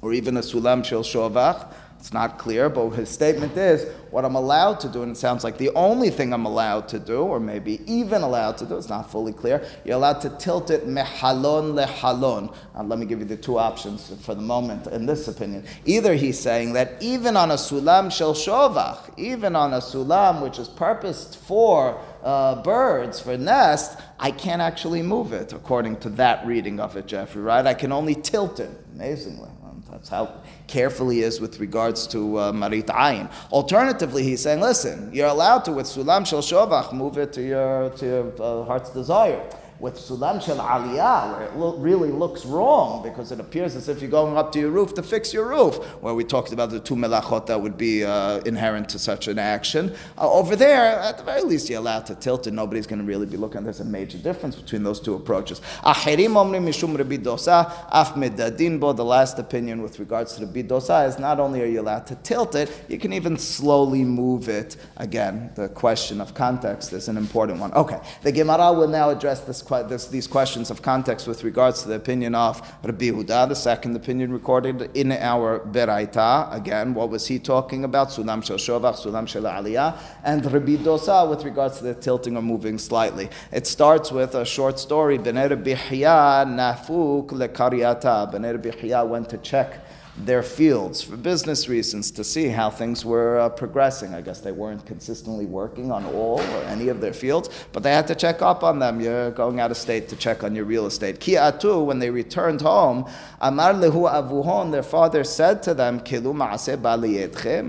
or 0.00 0.12
even 0.12 0.36
a 0.36 0.40
sulam 0.40 0.84
shel 0.84 1.02
shovach. 1.02 1.72
It's 1.98 2.12
not 2.12 2.38
clear, 2.38 2.68
but 2.68 2.90
his 2.90 3.08
statement 3.08 3.56
is 3.56 3.84
what 4.12 4.24
I'm 4.24 4.36
allowed 4.36 4.78
to 4.80 4.88
do, 4.88 5.02
and 5.02 5.12
it 5.12 5.16
sounds 5.16 5.42
like 5.42 5.58
the 5.58 5.70
only 5.70 6.10
thing 6.10 6.32
I'm 6.32 6.46
allowed 6.46 6.88
to 6.90 6.98
do, 7.00 7.22
or 7.22 7.40
maybe 7.40 7.80
even 7.86 8.22
allowed 8.22 8.56
to 8.58 8.66
do, 8.66 8.76
it's 8.76 8.88
not 8.88 9.10
fully 9.10 9.32
clear. 9.32 9.66
You're 9.84 9.96
allowed 9.96 10.20
to 10.20 10.30
tilt 10.30 10.70
it 10.70 10.86
mehalon 10.86 11.74
lehalon. 11.74 12.54
Let 12.76 12.98
me 12.98 13.04
give 13.04 13.18
you 13.18 13.24
the 13.24 13.36
two 13.36 13.58
options 13.58 14.14
for 14.24 14.36
the 14.36 14.40
moment 14.40 14.86
in 14.86 15.06
this 15.06 15.26
opinion. 15.26 15.64
Either 15.86 16.14
he's 16.14 16.38
saying 16.38 16.72
that 16.74 17.02
even 17.02 17.36
on 17.36 17.50
a 17.50 17.54
sulam 17.54 18.12
shel 18.12 18.32
shovach, 18.32 19.12
even 19.18 19.56
on 19.56 19.74
a 19.74 19.78
sulam 19.78 20.40
which 20.40 20.60
is 20.60 20.68
purposed 20.68 21.36
for 21.36 22.00
uh, 22.22 22.62
birds 22.62 23.20
for 23.20 23.36
nest, 23.36 23.98
I 24.20 24.30
can't 24.30 24.62
actually 24.62 25.02
move 25.02 25.32
it 25.32 25.52
according 25.52 25.96
to 25.98 26.10
that 26.10 26.46
reading 26.46 26.78
of 26.78 26.96
it, 26.96 27.06
Jeffrey. 27.06 27.42
Right? 27.42 27.66
I 27.66 27.74
can 27.74 27.90
only 27.90 28.14
tilt 28.14 28.60
it. 28.60 28.70
Amazingly. 28.94 29.50
That's 29.90 30.08
how 30.08 30.32
careful 30.66 31.08
he 31.08 31.22
is 31.22 31.40
with 31.40 31.60
regards 31.60 32.06
to 32.08 32.38
uh, 32.38 32.52
marit 32.52 32.86
ayin. 32.86 33.30
Alternatively, 33.50 34.22
he's 34.22 34.42
saying, 34.42 34.60
listen, 34.60 35.10
you're 35.12 35.28
allowed 35.28 35.64
to 35.66 35.72
with 35.72 35.86
sulam 35.86 36.26
shel 36.26 36.40
shovach 36.40 36.92
move 36.92 37.18
it 37.18 37.32
to 37.34 37.42
your 37.42 37.90
to 37.90 38.06
your 38.06 38.42
uh, 38.42 38.64
heart's 38.64 38.90
desire 38.90 39.42
with 39.80 39.94
Sulam 39.94 40.42
Shel 40.42 40.58
Aliyah, 40.58 41.32
where 41.32 41.46
it 41.46 41.56
lo- 41.56 41.76
really 41.76 42.10
looks 42.10 42.44
wrong 42.44 43.02
because 43.02 43.30
it 43.30 43.38
appears 43.38 43.76
as 43.76 43.88
if 43.88 44.00
you're 44.00 44.10
going 44.10 44.36
up 44.36 44.50
to 44.52 44.58
your 44.58 44.70
roof 44.70 44.94
to 44.94 45.02
fix 45.02 45.32
your 45.32 45.48
roof, 45.48 45.76
where 46.02 46.14
we 46.14 46.24
talked 46.24 46.52
about 46.52 46.70
the 46.70 46.80
two 46.80 46.96
melachot 46.96 47.46
that 47.46 47.60
would 47.60 47.78
be 47.78 48.04
uh, 48.04 48.38
inherent 48.40 48.88
to 48.88 48.98
such 48.98 49.28
an 49.28 49.38
action. 49.38 49.94
Uh, 50.16 50.30
over 50.30 50.56
there, 50.56 50.98
at 50.98 51.18
the 51.18 51.24
very 51.24 51.42
least, 51.42 51.70
you're 51.70 51.78
allowed 51.78 52.06
to 52.06 52.14
tilt 52.16 52.46
and 52.46 52.56
nobody's 52.56 52.86
going 52.86 52.98
to 52.98 53.04
really 53.04 53.26
be 53.26 53.36
looking. 53.36 53.62
There's 53.62 53.80
a 53.80 53.84
major 53.84 54.18
difference 54.18 54.56
between 54.56 54.82
those 54.82 54.98
two 55.00 55.14
approaches. 55.14 55.60
Acherim 55.84 56.34
omrim 56.34 56.64
mishum 56.64 56.96
dosa, 57.22 57.72
af 57.92 58.80
bo, 58.80 58.92
the 58.92 59.04
last 59.04 59.38
opinion 59.38 59.82
with 59.82 59.98
regards 60.00 60.34
to 60.34 60.44
the 60.44 60.62
bidosa 60.62 61.06
is 61.06 61.18
not 61.18 61.38
only 61.38 61.62
are 61.62 61.66
you 61.66 61.80
allowed 61.80 62.06
to 62.06 62.16
tilt 62.16 62.54
it, 62.54 62.84
you 62.88 62.98
can 62.98 63.12
even 63.12 63.36
slowly 63.36 64.04
move 64.04 64.48
it. 64.48 64.76
Again, 64.96 65.50
the 65.54 65.68
question 65.68 66.20
of 66.20 66.34
context 66.34 66.92
is 66.92 67.08
an 67.08 67.16
important 67.16 67.60
one. 67.60 67.72
Okay, 67.74 68.00
the 68.22 68.32
Gemara 68.32 68.72
will 68.72 68.88
now 68.88 69.10
address 69.10 69.40
this 69.40 69.62
this, 69.68 70.08
these 70.08 70.26
questions 70.26 70.70
of 70.70 70.82
context 70.82 71.26
with 71.26 71.44
regards 71.44 71.82
to 71.82 71.88
the 71.88 71.94
opinion 71.94 72.34
of 72.34 72.60
Rabbi 72.82 73.10
Huda, 73.10 73.48
the 73.48 73.54
second 73.54 73.94
opinion 73.96 74.32
recorded 74.32 74.90
in 74.96 75.12
our 75.12 75.60
Beraita. 75.60 76.54
Again, 76.54 76.94
what 76.94 77.10
was 77.10 77.26
he 77.26 77.38
talking 77.38 77.84
about? 77.84 78.08
Sulam 78.08 78.44
shel 78.44 78.56
shovach, 78.56 79.04
sulam 79.04 79.28
shel 79.28 79.42
aliyah, 79.42 79.98
and 80.24 80.44
Rabbi 80.44 80.76
Dosa 80.76 81.28
with 81.28 81.44
regards 81.44 81.78
to 81.78 81.84
the 81.84 81.94
tilting 81.94 82.36
or 82.36 82.42
moving 82.42 82.78
slightly. 82.78 83.28
It 83.52 83.66
starts 83.66 84.10
with 84.10 84.34
a 84.34 84.44
short 84.44 84.78
story. 84.78 85.18
Bnei 85.18 85.50
Rabbi 85.50 85.74
nafuk 85.74 87.28
lekaryata. 87.28 88.32
Bnei 88.32 88.52
Rabbi 88.52 89.02
went 89.02 89.28
to 89.30 89.38
check 89.38 89.80
their 90.24 90.42
fields 90.42 91.00
for 91.00 91.16
business 91.16 91.68
reasons 91.68 92.10
to 92.10 92.24
see 92.24 92.48
how 92.48 92.70
things 92.70 93.04
were 93.04 93.38
uh, 93.38 93.48
progressing. 93.48 94.14
I 94.14 94.20
guess 94.20 94.40
they 94.40 94.52
weren't 94.52 94.84
consistently 94.84 95.46
working 95.46 95.92
on 95.92 96.04
all 96.06 96.40
or 96.40 96.62
any 96.64 96.88
of 96.88 97.00
their 97.00 97.12
fields, 97.12 97.48
but 97.72 97.82
they 97.82 97.92
had 97.92 98.06
to 98.08 98.14
check 98.14 98.42
up 98.42 98.64
on 98.64 98.78
them. 98.78 99.00
You're 99.00 99.30
going 99.30 99.60
out 99.60 99.70
of 99.70 99.76
state 99.76 100.08
to 100.08 100.16
check 100.16 100.42
on 100.42 100.54
your 100.54 100.64
real 100.64 100.86
estate. 100.86 101.20
Kiatu, 101.20 101.84
when 101.84 101.98
they 102.00 102.10
returned 102.10 102.60
home, 102.60 103.08
Amar 103.40 103.74
lehu 103.74 104.10
avuhon, 104.10 104.72
their 104.72 104.82
father 104.82 105.22
said 105.22 105.62
to 105.62 105.74
them, 105.74 105.98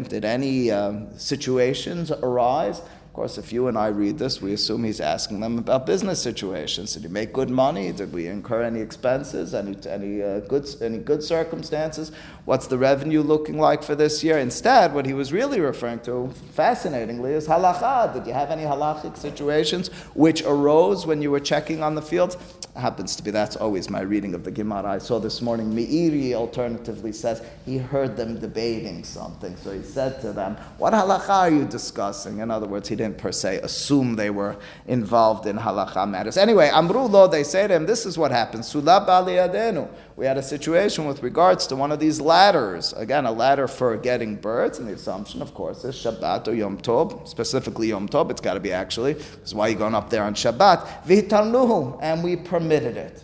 Did 0.10 0.26
any 0.26 0.72
um, 0.72 1.18
situations 1.18 2.12
arise? 2.12 2.82
Course, 3.20 3.38
if 3.38 3.52
you 3.52 3.68
and 3.68 3.78
I 3.78 3.88
read 3.88 4.18
this, 4.18 4.42
we 4.42 4.54
assume 4.54 4.86
he's 4.86 5.02
asking 5.02 5.42
them 5.42 5.58
about 5.58 5.86
business 5.86 6.22
situations. 6.22 6.94
Did 6.94 7.04
you 7.04 7.10
make 7.10 7.34
good 7.34 7.50
money? 7.50 7.92
Did 7.92 8.14
we 8.14 8.28
incur 8.28 8.62
any 8.62 8.80
expenses? 8.80 9.54
Any 9.54 9.76
any 9.90 10.24
uh, 10.24 10.40
good 10.40 10.66
any 10.82 11.00
good 11.00 11.22
circumstances? 11.22 12.14
What's 12.46 12.68
the 12.68 12.78
revenue 12.78 13.22
looking 13.22 13.60
like 13.60 13.84
for 13.84 13.94
this 13.94 14.24
year? 14.24 14.38
Instead, 14.38 14.94
what 14.94 15.06
he 15.06 15.12
was 15.12 15.34
really 15.34 15.60
referring 15.60 16.00
to, 16.08 16.32
fascinatingly, 16.54 17.34
is 17.34 17.46
halacha. 17.46 18.14
Did 18.14 18.26
you 18.26 18.32
have 18.32 18.52
any 18.52 18.64
halachic 18.64 19.18
situations 19.18 19.90
which 20.14 20.42
arose 20.44 21.06
when 21.06 21.22
you 21.22 21.30
were 21.30 21.42
checking 21.42 21.84
on 21.84 21.96
the 21.96 22.02
fields? 22.02 22.38
happens 22.76 23.16
to 23.16 23.24
be 23.24 23.32
that's 23.32 23.56
always 23.56 23.90
my 23.90 24.02
reading 24.02 24.34
of 24.34 24.44
the 24.44 24.52
Gemara. 24.52 24.86
I 24.86 24.98
saw 25.00 25.20
this 25.20 25.42
morning 25.42 25.72
Meiri 25.72 26.34
alternatively 26.34 27.12
says 27.12 27.44
he 27.66 27.78
heard 27.78 28.16
them 28.16 28.40
debating 28.40 29.04
something, 29.04 29.56
so 29.58 29.72
he 29.72 29.84
said 29.84 30.22
to 30.22 30.32
them, 30.32 30.56
"What 30.78 30.94
halacha 30.94 31.30
are 31.30 31.52
you 31.52 31.66
discussing?" 31.66 32.40
In 32.40 32.50
other 32.52 32.68
words, 32.68 32.88
he 32.88 32.96
didn't 32.96 33.09
per 33.14 33.32
se 33.32 33.58
assume 33.58 34.16
they 34.16 34.30
were 34.30 34.56
involved 34.88 35.46
in 35.46 35.58
halacha 35.58 36.10
matters. 36.10 36.38
Anyway, 36.38 36.70
Amru 36.70 37.02
lo, 37.02 37.28
they 37.28 37.44
say 37.44 37.68
to 37.68 37.74
him, 37.74 37.86
"This 37.86 38.06
is 38.06 38.18
what 38.18 38.32
happened." 38.32 38.64
Sulab 38.64 39.08
adenu. 39.08 39.88
We 40.16 40.26
had 40.26 40.38
a 40.38 40.44
situation 40.44 41.06
with 41.06 41.24
regards 41.24 41.66
to 41.68 41.76
one 41.76 41.92
of 41.92 42.00
these 42.00 42.20
ladders. 42.20 42.94
Again, 42.94 43.26
a 43.26 43.32
ladder 43.32 43.68
for 43.68 43.96
getting 43.96 44.36
birds, 44.36 44.78
and 44.78 44.88
the 44.88 44.94
assumption, 44.94 45.42
of 45.42 45.54
course, 45.54 45.86
is 45.86 45.96
Shabbat 45.96 46.48
or 46.48 46.54
Yom 46.54 46.78
Tov, 46.78 47.28
specifically 47.28 47.88
Yom 47.88 48.10
Tov. 48.10 48.30
It's 48.30 48.42
got 48.42 48.56
to 48.56 48.60
be 48.60 48.74
actually. 48.74 49.14
Because 49.14 49.56
why 49.56 49.68
are 49.68 49.70
you 49.70 49.78
going 49.78 49.96
up 49.96 50.10
there 50.10 50.24
on 50.24 50.34
Shabbat? 50.34 51.06
Vitalnuhu, 51.06 52.00
and 52.02 52.24
we 52.24 52.36
permitted 52.36 52.98
it. 52.98 53.24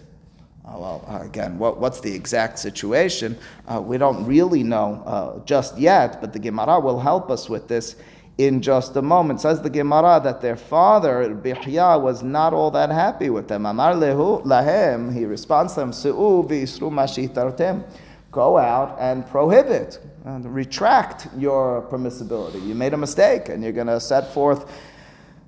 Uh, 0.66 0.78
well, 0.80 1.06
uh, 1.08 1.24
again, 1.24 1.60
what, 1.60 1.80
what's 1.80 2.00
the 2.00 2.12
exact 2.12 2.58
situation? 2.58 3.38
Uh, 3.68 3.80
we 3.80 4.00
don't 4.00 4.26
really 4.26 4.64
know 4.64 5.04
uh, 5.06 5.46
just 5.46 5.78
yet, 5.78 6.20
but 6.22 6.34
the 6.34 6.40
Gemara 6.40 6.80
will 6.80 7.00
help 7.00 7.30
us 7.30 7.48
with 7.48 7.68
this 7.68 7.98
in 8.38 8.62
just 8.62 8.96
a 8.96 9.02
moment. 9.02 9.42
Says 9.42 9.62
the 9.62 9.70
Gemara 9.70 10.20
that 10.24 10.42
their 10.42 10.56
father, 10.56 11.30
Bihya, 11.30 12.02
was 12.02 12.22
not 12.24 12.54
all 12.54 12.72
that 12.72 12.90
happy 12.90 13.30
with 13.30 13.48
them. 13.48 13.66
Amar 13.66 13.94
lehu 13.94 14.44
lahem, 14.44 15.14
he 15.14 15.26
responds 15.26 15.74
to 15.74 15.82
them, 15.82 15.92
Su'u 15.92 16.44
mashitartem. 16.44 17.84
Go 18.32 18.58
out 18.58 18.98
and 19.00 19.26
prohibit, 19.26 20.00
and 20.26 20.54
retract 20.54 21.30
your 21.38 21.88
permissibility. 21.90 22.66
You 22.68 22.76
made 22.76 22.94
a 22.94 22.98
mistake, 22.98 23.48
and 23.48 23.64
you're 23.64 23.72
going 23.72 23.88
to 23.88 24.02
set 24.02 24.34
forth 24.34 24.70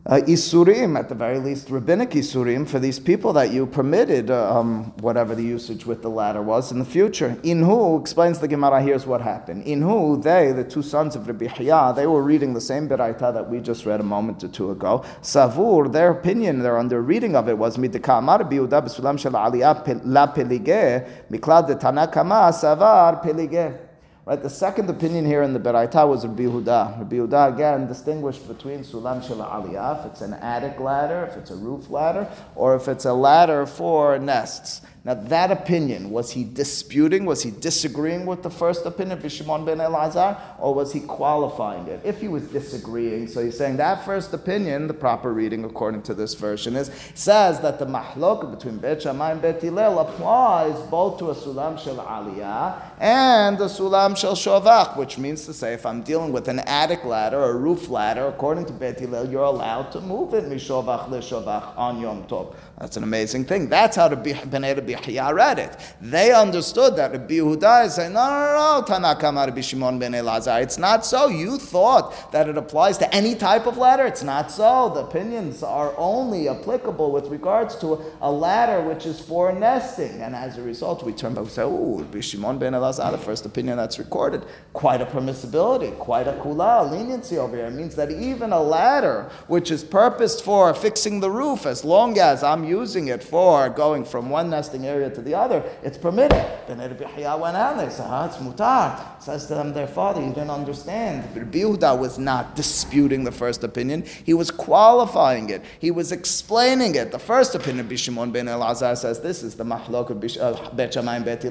uh, 0.08 0.22
isurim, 0.22 0.98
at 0.98 1.10
the 1.10 1.16
very 1.16 1.38
least, 1.38 1.70
rabbinic 1.70 2.12
isurim 2.12 2.66
for 2.66 2.80
these 2.80 2.98
people 2.98 3.34
that 3.34 3.52
you 3.52 3.66
permitted, 3.66 4.32
uh, 4.32 4.58
um, 4.58 4.86
whatever 5.02 5.36
the 5.36 5.44
usage 5.44 5.86
with 5.86 6.02
the 6.02 6.10
latter 6.10 6.42
was 6.42 6.72
in 6.72 6.80
the 6.80 6.86
future. 6.86 7.38
Inhu 7.44 8.00
explains 8.00 8.40
the 8.40 8.48
Gemara. 8.48 8.82
Here's 8.82 9.06
what 9.06 9.20
happened. 9.20 9.66
Inhu, 9.66 10.24
they, 10.24 10.54
the 10.54 10.64
two 10.64 10.82
sons 10.82 11.18
of 11.18 11.28
Rabbi 11.28 11.48
Hiya, 11.48 11.92
they 11.94 12.08
were 12.08 12.24
reading 12.24 12.54
the 12.54 12.62
same 12.62 12.88
beraita 12.88 13.34
that 13.34 13.50
we 13.50 13.60
just 13.60 13.86
read 13.86 14.00
a 14.00 14.04
moment 14.04 14.42
or 14.46 14.48
two 14.48 14.72
ago. 14.72 15.04
Savur, 15.22 15.90
their 15.90 16.12
opinion, 16.12 16.60
their 16.60 16.78
under 16.78 17.02
reading 17.02 17.36
of 17.36 17.50
it 17.50 17.58
was 17.58 17.76
midika 17.76 18.20
amar 18.20 18.40
biuda 18.40 18.82
b'sulam 18.82 19.20
shel 19.20 19.34
aliyah 19.34 20.02
la 20.06 20.28
pelige 20.28 21.06
miklad 21.30 21.68
de 21.68 21.76
tanakama 21.76 22.50
savar 22.54 23.22
pelige. 23.22 23.87
Right, 24.28 24.44
the 24.44 24.50
second 24.50 24.90
opinion 24.90 25.26
here 25.26 25.42
in 25.42 25.54
the 25.54 25.60
Beraita 25.62 26.06
was 26.06 26.26
Rabbi 26.28 26.44
Yehuda. 26.44 26.98
Rabbi 26.98 27.16
Yehuda 27.16 27.54
again 27.54 27.88
distinguished 27.88 28.46
between 28.46 28.80
Sulam 28.84 29.26
Shel 29.26 29.38
Aliyah, 29.38 30.02
if 30.02 30.12
it's 30.12 30.20
an 30.20 30.34
attic 30.34 30.82
ladder, 30.82 31.30
if 31.32 31.38
it's 31.38 31.50
a 31.50 31.56
roof 31.56 31.90
ladder, 31.90 32.28
or 32.54 32.76
if 32.76 32.90
it's 32.90 33.06
a 33.06 33.14
ladder 33.14 33.66
for 33.66 34.20
nests. 34.20 34.82
Now, 35.08 35.14
that 35.14 35.52
opinion, 35.52 36.10
was 36.10 36.32
he 36.32 36.44
disputing, 36.44 37.24
was 37.24 37.42
he 37.42 37.50
disagreeing 37.50 38.26
with 38.26 38.44
the 38.44 38.50
first 38.50 38.86
opinion, 38.86 39.18
of 39.18 39.24
Bishimon 39.24 39.66
ben 39.66 39.78
Elazar, 39.78 40.38
or 40.60 40.76
was 40.76 40.92
he 40.92 41.00
qualifying 41.00 41.88
it? 41.88 42.02
If 42.04 42.20
he 42.20 42.28
was 42.28 42.44
disagreeing, 42.50 43.30
so 43.30 43.42
he's 43.42 43.58
saying 43.58 43.78
that 43.78 44.04
first 44.04 44.34
opinion, 44.34 44.88
the 44.88 44.94
proper 44.94 45.32
reading 45.32 45.64
according 45.64 46.02
to 46.04 46.14
this 46.14 46.34
version 46.34 46.76
is, 46.76 46.92
says 47.16 47.62
that 47.62 47.80
the 47.80 47.86
mahlok 47.86 48.54
between 48.54 48.80
Bet 48.80 49.04
Shammai 49.04 49.32
and 49.32 49.42
Bet 49.42 49.62
Hillel 49.62 49.98
applies 50.00 50.78
both 50.90 51.20
to 51.20 51.30
a 51.30 51.36
sulam 51.36 51.82
shel 51.82 52.00
aliyah 52.00 52.82
and 53.00 53.58
a 53.62 53.68
sulam 53.68 54.18
shel 54.18 54.36
shovach, 54.36 54.98
which 54.98 55.18
means 55.18 55.46
to 55.46 55.54
say, 55.54 55.74
if 55.74 55.86
I'm 55.86 56.02
dealing 56.02 56.34
with 56.34 56.50
an 56.50 56.60
attic 56.60 57.06
ladder 57.06 57.40
or 57.40 57.52
a 57.52 57.56
roof 57.56 57.88
ladder, 57.88 58.26
according 58.26 58.66
to 58.66 58.74
Bet 58.74 59.00
Hillel, 59.00 59.32
you're 59.32 59.44
allowed 59.44 59.90
to 59.94 60.02
move 60.02 60.34
it 60.34 60.44
mishovach 60.50 61.08
le 61.08 61.20
shovach 61.20 61.78
on 61.78 62.02
Yom 62.02 62.26
Tov. 62.26 62.54
That's 62.80 62.96
an 62.96 63.02
amazing 63.02 63.46
thing. 63.46 63.70
That's 63.70 63.96
how 63.96 64.08
Rabbi 64.08 64.34
Rabbi 64.34 64.94
Hiya 64.94 65.34
read 65.34 65.58
it. 65.58 65.76
They 66.00 66.32
understood 66.32 66.96
that 66.98 67.12
Rabbi 67.12 67.34
Yehuda 67.34 67.88
is 67.88 67.96
saying, 67.96 68.14
no, 68.14 68.30
no, 68.30 68.82
no, 68.82 68.86
Tanakama 68.86 69.48
Rabbi 69.48 69.62
Shimon 69.62 69.98
ben 69.98 70.12
Elazar. 70.12 70.62
It's 70.62 70.78
not 70.78 71.04
so. 71.04 71.28
You 71.28 71.58
thought 71.58 72.32
that 72.32 72.48
it 72.48 72.56
applies 72.56 73.00
to 73.00 73.12
any 73.16 73.34
type 73.34 73.66
of 73.66 73.78
ladder. 73.78 74.06
It's 74.06 74.22
not 74.22 74.52
so. 74.52 74.90
The 74.94 75.00
opinions 75.00 75.64
are 75.64 75.92
only 75.98 76.50
applicable 76.50 77.12
with 77.12 77.30
regards 77.30 77.76
to 77.78 78.00
a 78.22 78.32
ladder 78.32 78.88
which 78.88 79.08
is 79.08 79.20
for 79.20 79.52
nesting. 79.52 80.22
And 80.22 80.36
as 80.36 80.60
a 80.60 80.62
result, 80.62 81.04
we 81.04 81.14
turn 81.14 81.34
back 81.34 81.46
and 81.46 81.52
say, 81.52 81.64
oh, 81.64 82.02
Rabbi 82.02 82.20
Shimon 82.20 82.60
ben 82.60 82.74
Elazar, 82.74 83.12
the 83.12 83.18
first 83.18 83.48
opinion 83.48 83.78
that's 83.78 83.98
recorded, 83.98 84.46
quite 84.74 85.02
a 85.02 85.06
permissibility, 85.08 85.98
quite 85.98 86.28
a 86.28 86.34
kula, 86.34 86.82
a 86.82 86.96
leniency 86.96 87.40
over 87.40 87.56
here. 87.56 87.66
It 87.66 87.74
means 87.74 87.96
that 87.96 88.12
even 88.12 88.52
a 88.52 88.62
ladder 88.62 89.32
which 89.48 89.72
is 89.72 89.84
purposed 89.84 90.44
for 90.44 90.72
fixing 90.76 91.22
the 91.22 91.32
roof, 91.32 91.66
as 91.66 91.84
long 91.84 92.20
as 92.20 92.44
I'm 92.44 92.67
using 92.68 93.08
it 93.08 93.24
for 93.24 93.70
going 93.70 94.06
from 94.06 94.30
one 94.30 94.50
nesting 94.50 94.86
area 94.86 95.10
to 95.10 95.22
the 95.22 95.34
other, 95.34 95.64
it's 95.84 95.98
permitted. 95.98 96.46
Then 96.68 96.78
went 96.78 97.58
out 97.58 97.78
they 97.78 97.90
said, 97.90 98.26
it's 98.26 98.38
mutar. 98.38 99.22
Says 99.22 99.46
to 99.48 99.56
them, 99.56 99.74
their 99.74 99.88
father, 99.88 100.22
you 100.22 100.30
didn't 100.30 100.52
understand. 100.52 101.24
Rabbi 101.36 101.60
Yehuda 101.60 101.98
was 101.98 102.18
not 102.18 102.56
disputing 102.56 103.24
the 103.24 103.32
first 103.32 103.64
opinion. 103.64 104.04
He 104.24 104.34
was 104.34 104.52
qualifying 104.52 105.50
it. 105.50 105.64
He 105.80 105.92
was 105.92 106.12
explaining 106.12 106.96
it. 106.96 107.12
The 107.12 107.20
first 107.20 107.56
opinion, 107.56 107.88
Bishimon 107.88 108.32
ben 108.32 108.46
Elazar 108.46 108.98
says, 108.98 109.22
this 109.22 109.44
is 109.44 109.56
the 109.56 109.64
mahlok 109.64 110.10
of 110.10 110.18
uh, 110.40 110.70
Bet 110.72 110.94
Shammai 110.94 111.18
and 111.18 111.26
Bet. 111.26 111.42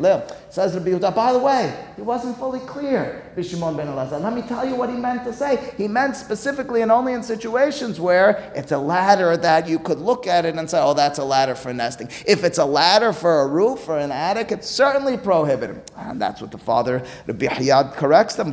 Says 0.52 0.74
Rabbi 0.74 0.90
Yehuda, 0.90 1.14
by 1.14 1.32
the 1.32 1.38
way, 1.38 1.74
he 1.96 2.02
wasn't 2.02 2.36
fully 2.38 2.60
clear. 2.60 3.25
Bishimon 3.36 3.76
ben 3.76 3.86
Elazar. 3.86 4.22
Let 4.22 4.34
me 4.34 4.40
tell 4.40 4.66
you 4.66 4.74
what 4.74 4.88
he 4.88 4.96
meant 4.96 5.24
to 5.24 5.32
say. 5.32 5.74
He 5.76 5.88
meant 5.88 6.16
specifically 6.16 6.80
and 6.80 6.90
only 6.90 7.12
in 7.12 7.22
situations 7.22 8.00
where 8.00 8.50
it's 8.54 8.72
a 8.72 8.78
ladder 8.78 9.36
that 9.36 9.68
you 9.68 9.78
could 9.78 9.98
look 9.98 10.26
at 10.26 10.46
it 10.46 10.54
and 10.54 10.70
say, 10.70 10.80
oh, 10.80 10.94
that's 10.94 11.18
a 11.18 11.24
ladder 11.24 11.54
for 11.54 11.74
nesting. 11.74 12.08
If 12.26 12.44
it's 12.44 12.56
a 12.56 12.64
ladder 12.64 13.12
for 13.12 13.42
a 13.42 13.46
roof 13.46 13.88
or 13.88 13.98
an 13.98 14.10
attic, 14.10 14.52
it's 14.52 14.68
certainly 14.68 15.18
prohibited. 15.18 15.82
And 15.96 16.20
that's 16.20 16.40
what 16.40 16.50
the 16.50 16.58
father, 16.58 17.04
Rabbi 17.26 17.46
Hiyad, 17.46 17.92
corrects 17.92 18.36
them. 18.36 18.52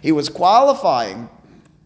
He 0.00 0.12
was 0.12 0.28
qualifying 0.30 1.28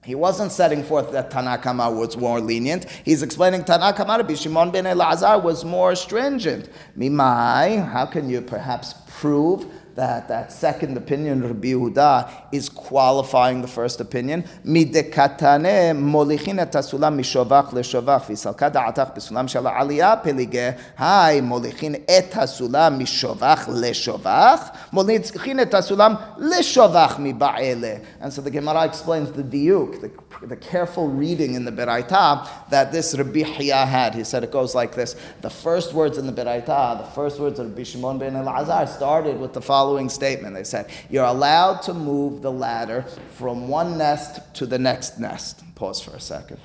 he 0.05 0.15
wasn't 0.15 0.53
setting 0.53 0.83
forth 0.83 1.13
that 1.13 1.31
Tanakama 1.31 1.95
was 1.95 2.17
more 2.17 2.41
lenient. 2.41 2.85
He's 3.05 3.23
explaining 3.23 3.65
Tanakama 3.65 4.37
Shimon 4.37 4.71
ben 4.71 4.85
Elazar 4.85 5.43
was 5.43 5.65
more 5.65 5.95
stringent. 5.95 6.69
Mimai, 6.97 7.87
how 7.91 8.05
can 8.07 8.29
you 8.29 8.43
perhaps 8.43 8.95
prove 9.09 9.67
that 9.95 10.29
that 10.29 10.53
second 10.53 10.97
opinion, 10.97 11.43
Rabbi 11.43 11.69
Yehuda, 11.69 12.31
is 12.53 12.69
qualifying 12.69 13.63
the 13.63 13.69
first 13.69 14.01
opinion. 14.01 14.45
Midekatane 14.65 15.97
molichin 15.97 16.61
et 16.61 16.73
hasulam 16.73 17.17
mishovach 17.17 17.71
leshovach 17.71 18.27
v'salka 18.27 18.71
da'atach 18.73 19.15
b'sulam 19.15 19.49
shel 19.49 19.65
aliyah 19.65 20.23
pelige 20.23 20.79
hai 20.97 21.41
molichin 21.41 22.03
et 22.09 22.31
mishovach 22.31 23.67
leshovach 23.67 24.77
molichin 24.93 25.61
et 25.61 25.71
hasulam 25.71 26.39
leshovach 26.39 27.17
miba'ele. 27.17 28.05
And 28.21 28.33
so 28.33 28.41
the 28.43 28.51
Gemara 28.51 28.85
explains 28.85 29.31
the 29.33 29.43
diuk, 29.43 30.01
the 30.01 30.09
the 30.47 30.57
careful 30.57 31.09
reading 31.09 31.55
in 31.55 31.65
the 31.65 31.73
Beraita 31.73 32.49
that 32.71 32.93
this 32.93 33.17
Rabbi 33.17 33.43
Hiya 33.43 33.87
had. 33.87 34.15
He 34.15 34.25
said 34.25 34.45
it 34.45 34.51
goes 34.51 34.75
like 34.75 34.95
this. 34.95 35.17
The 35.41 35.51
first 35.51 35.93
words 35.93 36.19
in 36.19 36.27
the 36.27 36.33
Beraita, 36.33 36.99
the 36.99 37.11
first 37.13 37.41
words 37.41 37.59
of 37.59 37.69
Rabbi 37.69 37.83
Shimon 37.83 38.19
ben 38.19 38.35
Elazar 38.35 38.89
started 38.89 39.39
with 39.39 39.53
the 39.53 39.63
following 39.63 40.09
statement. 40.09 40.55
They 40.55 40.65
said, 40.65 40.91
You're 41.09 41.25
allowed 41.25 41.83
to 41.83 41.95
move 41.95 42.43
the 42.43 42.53
ladder 42.53 43.03
from 43.31 43.69
one 43.69 43.99
nest 43.99 44.55
to 44.57 44.67
the 44.67 44.79
next 44.79 45.19
nest. 45.19 45.63
Pause 45.75 46.03
for 46.03 46.11
a 46.13 46.21
second. 46.21 46.59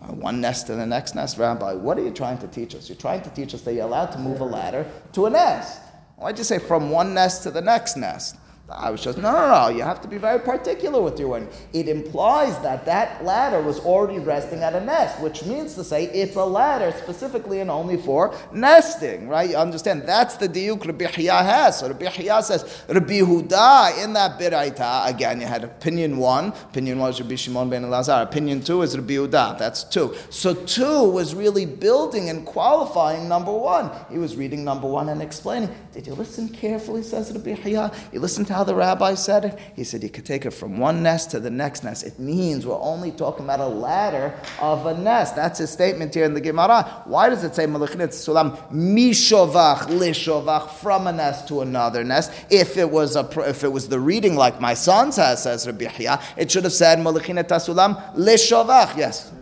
Uh, 0.00 0.12
one 0.12 0.40
nest 0.40 0.66
to 0.66 0.74
the 0.74 0.86
next 0.86 1.14
nest. 1.14 1.38
Rabbi, 1.38 1.74
what 1.74 1.98
are 1.98 2.04
you 2.04 2.10
trying 2.10 2.38
to 2.38 2.48
teach 2.48 2.74
us? 2.74 2.88
You're 2.88 2.96
trying 2.96 3.22
to 3.22 3.30
teach 3.30 3.54
us 3.54 3.62
that 3.62 3.74
you're 3.74 3.84
allowed 3.84 4.12
to 4.12 4.18
move 4.18 4.40
a 4.40 4.44
ladder 4.44 4.86
to 5.12 5.26
a 5.26 5.30
nest. 5.30 5.80
Why'd 6.16 6.38
you 6.38 6.44
say 6.44 6.58
from 6.58 6.90
one 6.90 7.14
nest 7.14 7.42
to 7.42 7.50
the 7.50 7.60
next 7.60 7.96
nest? 7.96 8.36
I 8.68 8.90
was 8.90 9.00
just, 9.00 9.18
no, 9.18 9.30
no, 9.30 9.48
no, 9.48 9.68
you 9.68 9.82
have 9.84 10.00
to 10.00 10.08
be 10.08 10.18
very 10.18 10.40
particular 10.40 11.00
with 11.00 11.20
your 11.20 11.28
wedding. 11.28 11.48
It 11.72 11.88
implies 11.88 12.58
that 12.62 12.84
that 12.86 13.24
ladder 13.24 13.62
was 13.62 13.78
already 13.78 14.18
resting 14.18 14.64
at 14.64 14.74
a 14.74 14.80
nest, 14.84 15.20
which 15.20 15.44
means 15.44 15.74
to 15.76 15.84
say 15.84 16.06
it's 16.06 16.34
a 16.34 16.44
ladder 16.44 16.92
specifically 16.98 17.60
and 17.60 17.70
only 17.70 17.96
for 17.96 18.34
nesting, 18.52 19.28
right? 19.28 19.50
You 19.50 19.56
understand? 19.56 20.02
That's 20.04 20.34
the 20.34 20.48
diuk 20.48 20.84
Rabbi 20.84 21.04
Hiya 21.06 21.44
has. 21.44 21.78
So 21.78 21.86
Rabbi 21.86 22.06
Hiya 22.06 22.42
says, 22.42 22.82
Rabbi 22.88 23.20
Huda 23.20 24.02
in 24.02 24.12
that 24.14 24.36
biraita, 24.36 25.10
again, 25.10 25.40
you 25.40 25.46
had 25.46 25.62
opinion 25.62 26.16
one, 26.16 26.48
opinion 26.48 26.98
one 26.98 27.10
was 27.10 27.20
Rabbi 27.20 27.36
Shimon 27.36 27.70
ben 27.70 27.84
Elazar, 27.84 28.24
opinion 28.24 28.62
two 28.62 28.82
is 28.82 28.98
Rabbi 28.98 29.14
Huda, 29.14 29.58
that's 29.58 29.84
two. 29.84 30.12
So 30.30 30.54
two 30.54 31.08
was 31.08 31.36
really 31.36 31.66
building 31.66 32.30
and 32.30 32.44
qualifying 32.44 33.28
number 33.28 33.52
one. 33.52 33.92
He 34.10 34.18
was 34.18 34.34
reading 34.34 34.64
number 34.64 34.88
one 34.88 35.08
and 35.08 35.22
explaining. 35.22 35.72
Did 35.92 36.08
you 36.08 36.14
listen 36.14 36.48
carefully, 36.48 37.04
says 37.04 37.30
Rabbi 37.30 37.52
Hiya? 37.54 37.92
You 38.12 38.18
listened 38.18 38.48
to 38.48 38.55
how 38.56 38.64
the 38.64 38.74
rabbi 38.74 39.12
said 39.12 39.44
it? 39.44 39.58
He 39.74 39.84
said 39.84 40.02
you 40.02 40.08
could 40.08 40.24
take 40.24 40.46
it 40.46 40.50
from 40.50 40.78
one 40.78 41.02
nest 41.02 41.30
to 41.32 41.40
the 41.40 41.50
next 41.50 41.84
nest. 41.84 42.04
It 42.04 42.18
means 42.18 42.66
we're 42.66 42.80
only 42.80 43.12
talking 43.12 43.44
about 43.44 43.60
a 43.60 43.66
ladder 43.66 44.34
of 44.58 44.86
a 44.86 44.96
nest. 44.96 45.36
That's 45.36 45.58
his 45.58 45.68
statement 45.68 46.14
here 46.14 46.24
in 46.24 46.32
the 46.32 46.40
Gemara. 46.40 47.02
Why 47.04 47.28
does 47.28 47.44
it 47.44 47.54
say 47.54 47.66
Malachinit 47.66 48.14
Sulam 48.14 48.56
mishovach 48.72 49.88
lishovach 49.88 50.70
from 50.70 51.06
a 51.06 51.12
nest 51.12 51.48
to 51.48 51.60
another 51.60 52.02
nest? 52.02 52.32
If 52.48 52.78
it 52.78 52.90
was 52.90 53.14
a 53.14 53.28
if 53.46 53.62
it 53.62 53.70
was 53.70 53.90
the 53.90 54.00
reading 54.00 54.36
like 54.36 54.58
my 54.58 54.72
son 54.72 55.12
says, 55.12 55.42
says 55.42 55.66
Rabbi 55.66 55.84
Hiya, 55.84 56.18
it 56.38 56.50
should 56.50 56.64
have 56.64 56.72
said 56.72 56.98
Malachinit 56.98 57.48
Sulam 57.48 58.14
lishovach. 58.14 58.96
Yes. 58.96 59.32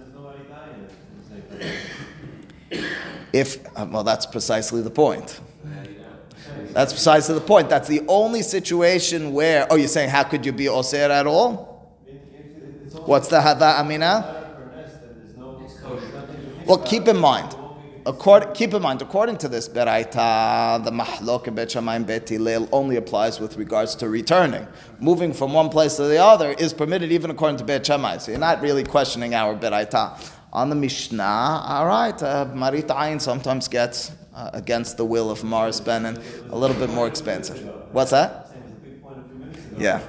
If 3.33 3.65
uh, 3.77 3.87
well, 3.89 4.03
that's 4.03 4.27
precisely 4.27 4.83
the 4.83 4.91
point. 4.91 5.41
That's 6.75 6.93
precisely 6.93 7.37
the 7.37 7.41
point. 7.41 7.69
That's 7.71 7.89
the 7.89 8.03
only 8.09 8.43
situation 8.43 9.33
where, 9.33 9.67
oh, 9.71 9.77
you're 9.77 9.87
saying, 9.89 10.11
how 10.11 10.25
could 10.25 10.45
you 10.45 10.53
be 10.53 10.65
Osir 10.65 11.09
at 11.09 11.27
all? 11.27 11.97
What's 13.07 13.29
the 13.29 13.37
Hada 13.37 13.79
Amina? 13.81 14.43
Well, 16.67 16.79
keep 16.79 17.07
in 17.09 17.19
mind, 17.19 17.55
according, 18.07 18.53
keep 18.55 18.75
in 18.75 18.83
mind, 18.83 19.03
according 19.03 19.37
to 19.39 19.49
this 19.49 19.69
Beraita, 19.69 20.83
the 20.83 20.91
Mahlok 20.91 21.55
Bet 21.55 21.71
Shammai 21.71 21.99
Bet 21.99 22.29
Hillel 22.29 22.69
only 22.73 22.97
applies 22.97 23.39
with 23.39 23.57
regards 23.57 23.95
to 23.97 24.09
returning. 24.09 24.67
Moving 24.99 25.33
from 25.33 25.53
one 25.53 25.69
place 25.69 25.97
to 25.97 26.05
the 26.05 26.19
other 26.19 26.53
is 26.53 26.73
permitted 26.73 27.13
even 27.13 27.31
according 27.31 27.59
to 27.59 27.65
Bet. 27.65 27.87
So 27.87 28.31
you're 28.31 28.39
not 28.39 28.63
really 28.63 28.83
questioning 28.83 29.35
our 29.35 29.55
Beraita. 29.55 30.19
On 30.55 30.71
the 30.71 30.77
Mishnah, 30.77 31.65
all 31.67 31.87
right, 31.87 32.23
uh, 32.23 32.47
Marit 32.55 32.87
Ayin 32.87 33.21
sometimes 33.21 33.67
gets 33.67 34.13
uh, 34.33 34.51
against 34.53 34.97
the 34.97 35.05
will 35.05 35.29
of 35.29 35.43
Morris 35.43 35.81
Benin, 35.81 36.17
a 36.49 36.57
little 36.57 36.77
bit 36.77 36.91
more 36.91 37.09
expensive. 37.09 37.59
What's 37.93 38.13
that? 38.13 38.53
Yeah. 39.77 40.01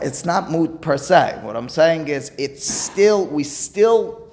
It's 0.00 0.24
not 0.24 0.50
moot 0.50 0.80
per 0.80 0.96
se. 0.96 1.40
What 1.42 1.54
I'm 1.54 1.68
saying 1.68 2.08
is, 2.08 2.32
it's 2.38 2.66
still 2.66 3.26
we 3.26 3.44
still 3.44 4.23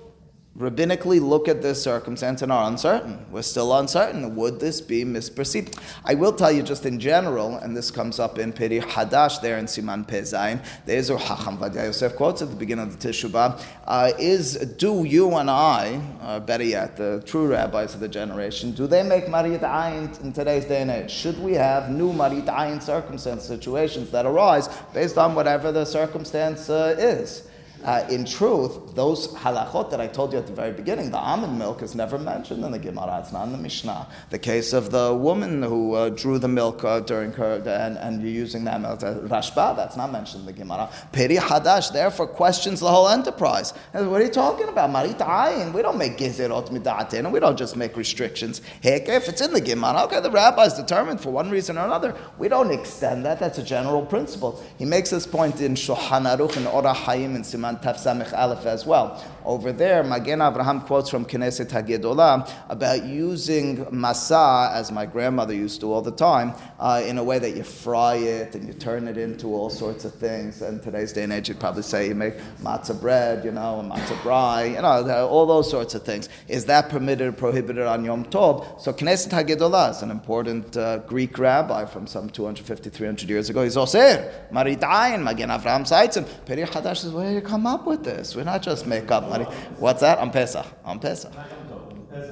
rabbinically 0.58 1.22
look 1.22 1.48
at 1.48 1.62
this 1.62 1.82
circumstance 1.82 2.42
and 2.42 2.52
are 2.52 2.68
uncertain. 2.68 3.26
We're 3.32 3.42
still 3.42 3.74
uncertain. 3.78 4.36
Would 4.36 4.60
this 4.60 4.82
be 4.82 5.06
misperceived? 5.06 5.80
I 6.04 6.16
will 6.16 6.34
tell 6.34 6.52
you 6.52 6.62
just 6.62 6.86
in 6.86 7.00
general, 7.00 7.56
and 7.56 7.76
this 7.76 7.90
comes 7.90 8.20
up 8.20 8.38
in 8.38 8.52
Peri 8.52 8.82
Hadash 8.82 9.42
there 9.42 9.58
in 9.58 9.66
Siman 9.66 10.06
Pezain. 10.06 10.64
There's 10.86 11.10
a 11.10 11.18
Hacham 11.18 11.58
Vadia 11.58 11.86
Yosef 11.86 12.18
quotes 12.18 12.42
at 12.42 12.50
the 12.50 12.56
beginning 12.56 12.88
of 12.88 13.00
the 13.00 13.08
Teshuvah, 13.08 13.64
uh, 13.86 14.12
is 14.20 14.58
do 14.78 15.06
you 15.06 15.34
and 15.36 15.50
I, 15.50 16.02
or 16.28 16.42
better 16.42 16.66
yet, 16.66 16.98
the 16.98 17.24
true 17.26 17.48
rabbis 17.48 17.94
of 17.94 18.02
the 18.02 18.10
generation, 18.10 18.74
do 18.74 18.88
they 18.88 19.04
make 19.04 19.30
Marit 19.30 19.62
Ayin 19.62 20.22
in 20.22 20.34
today's 20.34 20.66
day 20.66 20.82
and 20.82 20.92
age? 20.92 21.12
Should 21.12 21.40
we 21.42 21.54
have 21.54 21.90
new 21.90 22.12
Marit 22.12 22.46
Ayin 22.46 22.84
circumstance 22.84 23.46
situations 23.46 24.12
that 24.12 24.26
arise 24.26 24.68
based 24.94 25.18
on 25.18 25.34
whatever 25.34 25.72
the 25.72 25.86
circumstance 25.86 26.70
uh, 26.70 26.96
is? 27.00 27.48
Uh, 27.84 28.06
in 28.10 28.26
truth, 28.26 28.96
those 28.96 29.30
halachot 29.30 29.90
that 29.90 30.00
I 30.00 30.08
told 30.08 30.34
you 30.34 30.40
at 30.40 30.46
the 30.46 30.54
very 30.54 30.72
beginning, 30.72 31.10
the 31.10 31.18
almond 31.18 31.58
milk 31.58 31.82
is 31.82 31.96
never 31.96 32.20
mentioned 32.20 32.64
in 32.64 32.72
the 32.72 32.80
Gemara. 32.80 33.20
It's 33.22 33.32
not 33.32 33.46
in 33.46 33.52
the 33.52 33.58
Mishnah. 33.58 34.08
The 34.30 34.40
case 34.40 34.74
of 34.74 34.92
the 34.92 35.16
woman 35.16 35.64
who 35.64 35.96
uh, 35.96 36.10
drew 36.10 36.38
the 36.38 36.48
milk 36.48 36.84
uh, 36.84 37.00
during 37.00 37.32
her, 37.34 37.56
and, 37.56 37.98
and 37.98 38.22
you're 38.22 38.32
using 38.32 38.64
that 38.66 38.82
milk, 38.82 39.02
uh, 39.02 39.16
Rashba, 39.16 39.76
that's 39.76 39.98
not 39.98 40.12
mentioned 40.12 40.42
in 40.42 40.46
the 40.46 40.54
Gemara. 40.54 40.90
Peri 41.12 41.38
Hadash, 41.38 41.92
therefore, 41.92 42.28
questions 42.28 42.80
the 42.80 42.90
whole 42.90 43.10
enterprise. 43.10 43.74
And 43.94 44.12
what 44.12 44.22
are 44.22 44.26
you 44.26 44.32
talking 44.32 44.70
about? 44.70 44.92
Marit 44.92 45.18
Ayin. 45.18 45.74
We 45.74 45.82
don't 45.82 45.98
make 45.98 46.18
gezerot 46.18 46.70
midatin, 46.70 47.20
and 47.20 47.34
we 47.34 47.40
don't 47.40 47.58
just 47.58 47.76
make 47.76 47.98
restrictions. 47.98 48.62
Heck, 48.84 49.10
if 49.10 49.28
it's 49.28 49.42
in 49.42 49.54
the 49.54 49.62
Gemara, 49.62 50.04
okay, 50.04 50.20
the 50.20 50.32
rabbis 50.32 50.76
determined 50.76 51.20
for 51.20 51.32
one 51.32 51.50
reason 51.50 51.78
or 51.78 51.86
another. 51.86 52.16
We 52.38 52.48
don't 52.48 52.72
extend 52.72 53.26
that. 53.26 53.40
That's 53.40 53.58
a 53.58 53.64
general 53.64 54.06
principle. 54.06 54.64
He 54.78 54.86
makes 54.86 55.10
this 55.10 55.26
point 55.26 55.62
in 55.62 55.74
Shulchan 55.74 56.26
Aruch 56.26 56.58
and 56.58 56.68
Orah 56.68 56.94
Hayim 56.94 57.36
in 57.36 57.42
Siman 57.42 57.71
on 57.72 57.80
Taf 57.80 57.98
Aleph 58.34 58.66
as 58.66 58.86
well. 58.86 59.24
Over 59.44 59.72
there, 59.72 60.04
Magen 60.04 60.40
Avraham 60.40 60.86
quotes 60.86 61.10
from 61.10 61.26
Knesset 61.26 61.70
Hagedolah 61.70 62.48
about 62.70 63.04
using 63.06 63.86
masa, 63.86 64.72
as 64.74 64.92
my 64.92 65.08
grandmother 65.08 65.54
used 65.54 65.82
to 65.82 65.92
all 65.92 66.04
the 66.04 66.12
time, 66.12 66.54
uh, 66.80 67.02
in 67.04 67.18
a 67.18 67.24
way 67.24 67.40
that 67.40 67.56
you 67.56 67.64
fry 67.64 68.16
it 68.16 68.54
and 68.54 68.68
you 68.68 68.74
turn 68.74 69.08
it 69.08 69.18
into 69.18 69.48
all 69.48 69.72
sorts 69.72 70.06
of 70.06 70.14
things. 70.14 70.62
And 70.62 70.82
today's 70.84 71.12
day 71.12 71.24
and 71.24 71.34
age, 71.34 71.50
you'd 71.50 71.60
probably 71.60 71.82
say 71.82 72.08
you 72.08 72.14
make 72.16 72.36
matzah 72.62 73.00
bread, 73.00 73.44
you 73.44 73.52
know, 73.52 73.84
matzah 73.84 74.22
brei, 74.22 74.76
you 74.76 74.82
know, 74.82 75.28
all 75.28 75.48
those 75.48 75.70
sorts 75.70 75.96
of 75.96 76.04
things. 76.04 76.30
Is 76.48 76.66
that 76.66 76.90
permitted 76.90 77.28
or 77.28 77.32
prohibited 77.32 77.88
on 77.88 78.06
Yom 78.06 78.26
Tov? 78.26 78.80
So 78.80 78.94
Knesset 78.94 79.32
Hagedolah 79.32 79.90
is 79.90 80.04
an 80.04 80.12
important 80.12 80.78
uh, 80.78 81.00
Greek 81.00 81.40
rabbi 81.40 81.86
from 81.86 82.06
some 82.06 82.30
250, 82.30 82.92
300 82.92 83.28
years 83.28 83.50
ago. 83.50 83.64
He's 83.64 83.76
Oser, 83.76 84.32
Marit 84.52 84.82
Ayin, 84.82 85.24
Magen 85.24 85.50
Avraham 85.50 85.82
Saitzim. 85.82 86.28
Peri 86.46 86.62
Hadash 86.64 86.98
says, 86.98 87.12
where 87.12 87.30
do 87.30 87.36
you 87.36 87.42
come 87.42 87.66
up 87.66 87.88
with 87.88 88.04
this? 88.04 88.36
We're 88.36 88.44
not 88.44 88.62
just 88.62 88.86
make 88.86 89.10
up. 89.10 89.31
What's 89.78 90.02
that? 90.02 90.20
On 90.20 90.32
Pesach. 90.32 90.66
On 90.86 91.00
Pesach. 91.00 91.34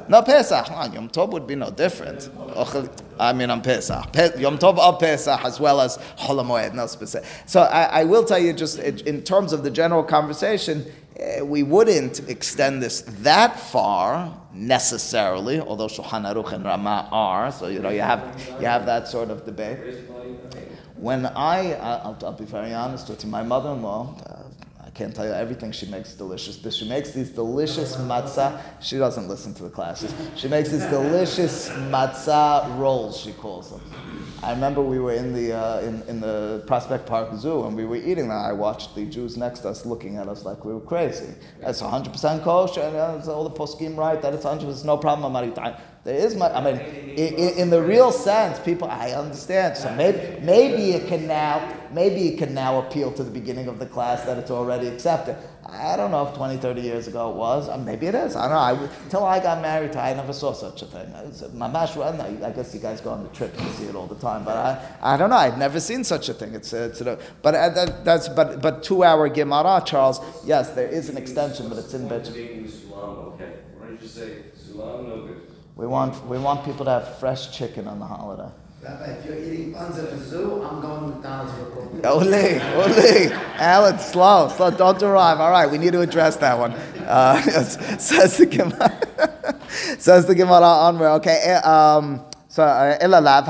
No 0.07 0.21
Pesach. 0.21 0.69
No, 0.69 0.93
Yom 0.93 1.09
Tov 1.09 1.31
would 1.31 1.47
be 1.47 1.55
no 1.55 1.71
different. 1.71 2.29
I 3.19 3.33
mean 3.33 3.49
on 3.49 3.61
Pesach. 3.61 4.05
Yom 4.37 4.57
Tov 4.57 4.77
of 4.77 4.99
Pesach 4.99 5.43
as 5.45 5.59
well 5.59 5.79
as 5.81 5.97
Chol 6.17 6.73
no 6.73 6.87
specific. 6.87 7.29
So 7.45 7.61
I, 7.61 8.01
I, 8.01 8.03
will 8.03 8.23
tell 8.23 8.39
you 8.39 8.53
just 8.53 8.79
in 8.79 9.23
terms 9.23 9.53
of 9.53 9.63
the 9.63 9.71
general 9.71 10.03
conversation, 10.03 10.85
eh, 11.17 11.41
we 11.41 11.63
wouldn't 11.63 12.27
extend 12.27 12.81
this 12.81 13.01
that 13.01 13.59
far 13.59 14.35
necessarily, 14.53 15.59
although 15.61 15.87
Shulchan 15.87 16.25
Aruch 16.25 16.53
and 16.53 16.65
Rama 16.65 17.07
are. 17.11 17.51
So 17.51 17.67
you 17.67 17.79
know 17.79 17.89
you 17.89 18.01
have 18.01 18.57
you 18.59 18.65
have 18.65 18.85
that 18.85 19.07
sort 19.07 19.29
of 19.29 19.45
debate. 19.45 19.77
When 20.95 21.27
I, 21.27 21.75
I'll, 21.75 22.17
I'll 22.23 22.33
be 22.33 22.43
very 22.43 22.73
honest 22.73 23.07
with 23.07 23.23
you, 23.23 23.29
my 23.29 23.43
mother-in-law. 23.43 24.38
Can't 24.99 25.15
tell 25.15 25.25
you 25.25 25.31
everything 25.31 25.71
she 25.71 25.85
makes 25.85 26.13
delicious, 26.13 26.57
but 26.57 26.73
she 26.73 26.85
makes 26.85 27.11
these 27.11 27.29
delicious 27.29 27.95
matzah. 27.95 28.61
She 28.81 28.97
doesn't 28.97 29.29
listen 29.29 29.53
to 29.53 29.63
the 29.63 29.69
classes. 29.69 30.13
She 30.35 30.49
makes 30.49 30.71
these 30.71 30.85
delicious 30.87 31.69
matzah 31.69 32.77
rolls, 32.77 33.17
she 33.17 33.31
calls 33.31 33.71
them. 33.71 33.79
I 34.43 34.51
remember 34.51 34.81
we 34.81 34.99
were 34.99 35.13
in 35.13 35.31
the, 35.31 35.53
uh, 35.53 35.79
in, 35.79 36.01
in 36.09 36.19
the 36.19 36.65
Prospect 36.67 37.05
Park 37.05 37.33
Zoo 37.37 37.63
and 37.63 37.77
we 37.77 37.85
were 37.85 37.95
eating 37.95 38.27
that. 38.27 38.43
I 38.43 38.51
watched 38.51 38.93
the 38.93 39.05
Jews 39.05 39.37
next 39.37 39.59
to 39.61 39.69
us 39.69 39.85
looking 39.85 40.17
at 40.17 40.27
us 40.27 40.43
like 40.43 40.65
we 40.65 40.73
were 40.73 40.81
crazy. 40.81 41.33
That's 41.61 41.81
100% 41.81 42.43
kosher, 42.43 42.81
and 42.81 42.97
uh, 42.97 43.33
all 43.33 43.47
the 43.47 43.55
poskim 43.55 43.95
right, 43.95 44.21
that 44.21 44.33
it's 44.33 44.43
100%, 44.43 44.83
no 44.83 44.97
problem. 44.97 45.33
There 46.09 46.25
is 46.25 46.35
my, 46.35 46.51
I 46.51 46.63
mean, 46.63 46.81
in, 47.19 47.49
in, 47.61 47.69
the 47.69 47.83
real 47.83 48.11
sense, 48.11 48.57
people, 48.57 48.87
I 48.87 49.11
understand. 49.11 49.77
So 49.77 49.93
maybe, 49.93 50.43
maybe 50.43 50.93
it 50.93 51.07
can 51.07 51.27
now, 51.27 51.71
maybe 51.93 52.29
it 52.29 52.39
can 52.39 52.55
now 52.55 52.79
appeal 52.79 53.11
to 53.13 53.23
the 53.23 53.29
beginning 53.29 53.67
of 53.67 53.77
the 53.77 53.85
class 53.85 54.23
that 54.23 54.39
it's 54.39 54.49
already 54.49 54.87
accepted. 54.87 55.37
I 55.67 55.95
don't 55.97 56.09
know 56.09 56.25
if 56.27 56.33
20, 56.33 56.57
30 56.57 56.81
years 56.81 57.07
ago 57.07 57.29
it 57.29 57.35
was. 57.35 57.69
Uh, 57.69 57.77
maybe 57.77 58.07
it 58.07 58.15
is. 58.15 58.35
I 58.35 58.47
don't 58.47 58.53
know. 58.53 58.85
I, 58.87 58.89
until 59.03 59.23
I 59.23 59.39
got 59.39 59.61
married, 59.61 59.95
I 59.95 60.15
never 60.15 60.33
saw 60.33 60.51
such 60.51 60.81
a 60.81 60.87
thing. 60.87 61.13
I, 61.13 62.47
I 62.47 62.51
guess 62.53 62.73
you 62.73 62.79
guys 62.79 63.01
go 63.01 63.11
on 63.11 63.21
the 63.21 63.29
trip 63.29 63.55
and 63.61 63.69
see 63.75 63.85
it 63.85 63.93
all 63.93 64.07
the 64.07 64.15
time, 64.15 64.43
but 64.43 64.57
I, 64.57 65.13
I 65.13 65.15
don't 65.15 65.29
know. 65.29 65.35
I've 65.35 65.59
never 65.59 65.79
seen 65.79 66.03
such 66.03 66.27
a 66.27 66.33
thing. 66.33 66.55
It's, 66.55 66.73
it's 66.73 67.01
a, 67.01 67.19
but 67.43 67.53
uh, 67.53 67.69
that, 67.69 68.03
that's 68.03 68.29
but 68.29 68.63
but 68.63 68.81
two 68.81 69.03
hour 69.03 69.29
Gemara, 69.29 69.83
Charles. 69.85 70.19
Yes, 70.43 70.71
there 70.71 70.87
is 70.87 71.09
an 71.09 71.17
extension, 71.17 71.69
but 71.69 71.77
it's 71.77 71.93
in 71.93 72.07
bed. 72.07 72.27
Okay, 72.27 73.53
why 73.77 73.85
don't 73.85 74.01
you 74.01 74.07
say 74.07 74.37
no 74.73 75.27
good? 75.27 75.48
We 75.78 75.86
want, 75.86 76.24
we 76.26 76.38
want 76.38 76.64
people 76.64 76.84
to 76.84 76.90
have 76.92 77.18
fresh 77.18 77.56
chicken 77.56 77.88
on 77.88 77.98
the 77.98 78.06
holiday. 78.06 78.50
Rabbi, 78.82 79.04
if 79.12 79.24
you're 79.24 79.38
eating 79.38 79.72
buns 79.72 79.98
at 79.98 80.10
the 80.10 80.18
zoo, 80.18 80.62
I'm 80.62 80.82
going 80.82 81.00
to 81.00 81.06
McDonald's 81.06 81.52
for 81.52 81.68
a 81.68 81.70
coffee. 81.70 82.04
Ole, 82.04 82.60
ole. 82.82 83.32
Alan, 83.56 83.98
slow, 83.98 84.48
slow, 84.54 84.70
don't 84.70 85.02
arrive. 85.02 85.40
All 85.40 85.50
right, 85.50 85.70
we 85.70 85.78
need 85.78 85.92
to 85.92 86.02
address 86.02 86.36
that 86.36 86.58
one. 86.58 86.72
Uh, 86.72 87.40
says 87.40 88.36
the 88.36 88.46
Gemara. 88.46 89.58
says 89.98 90.26
the 90.26 90.34
Gemara 90.34 90.66
onward. 90.66 91.08
Okay, 91.12 91.40
eh, 91.44 91.60
um, 91.60 92.20
so, 92.48 92.62
אלא 93.02 93.18
לאו, 93.18 93.42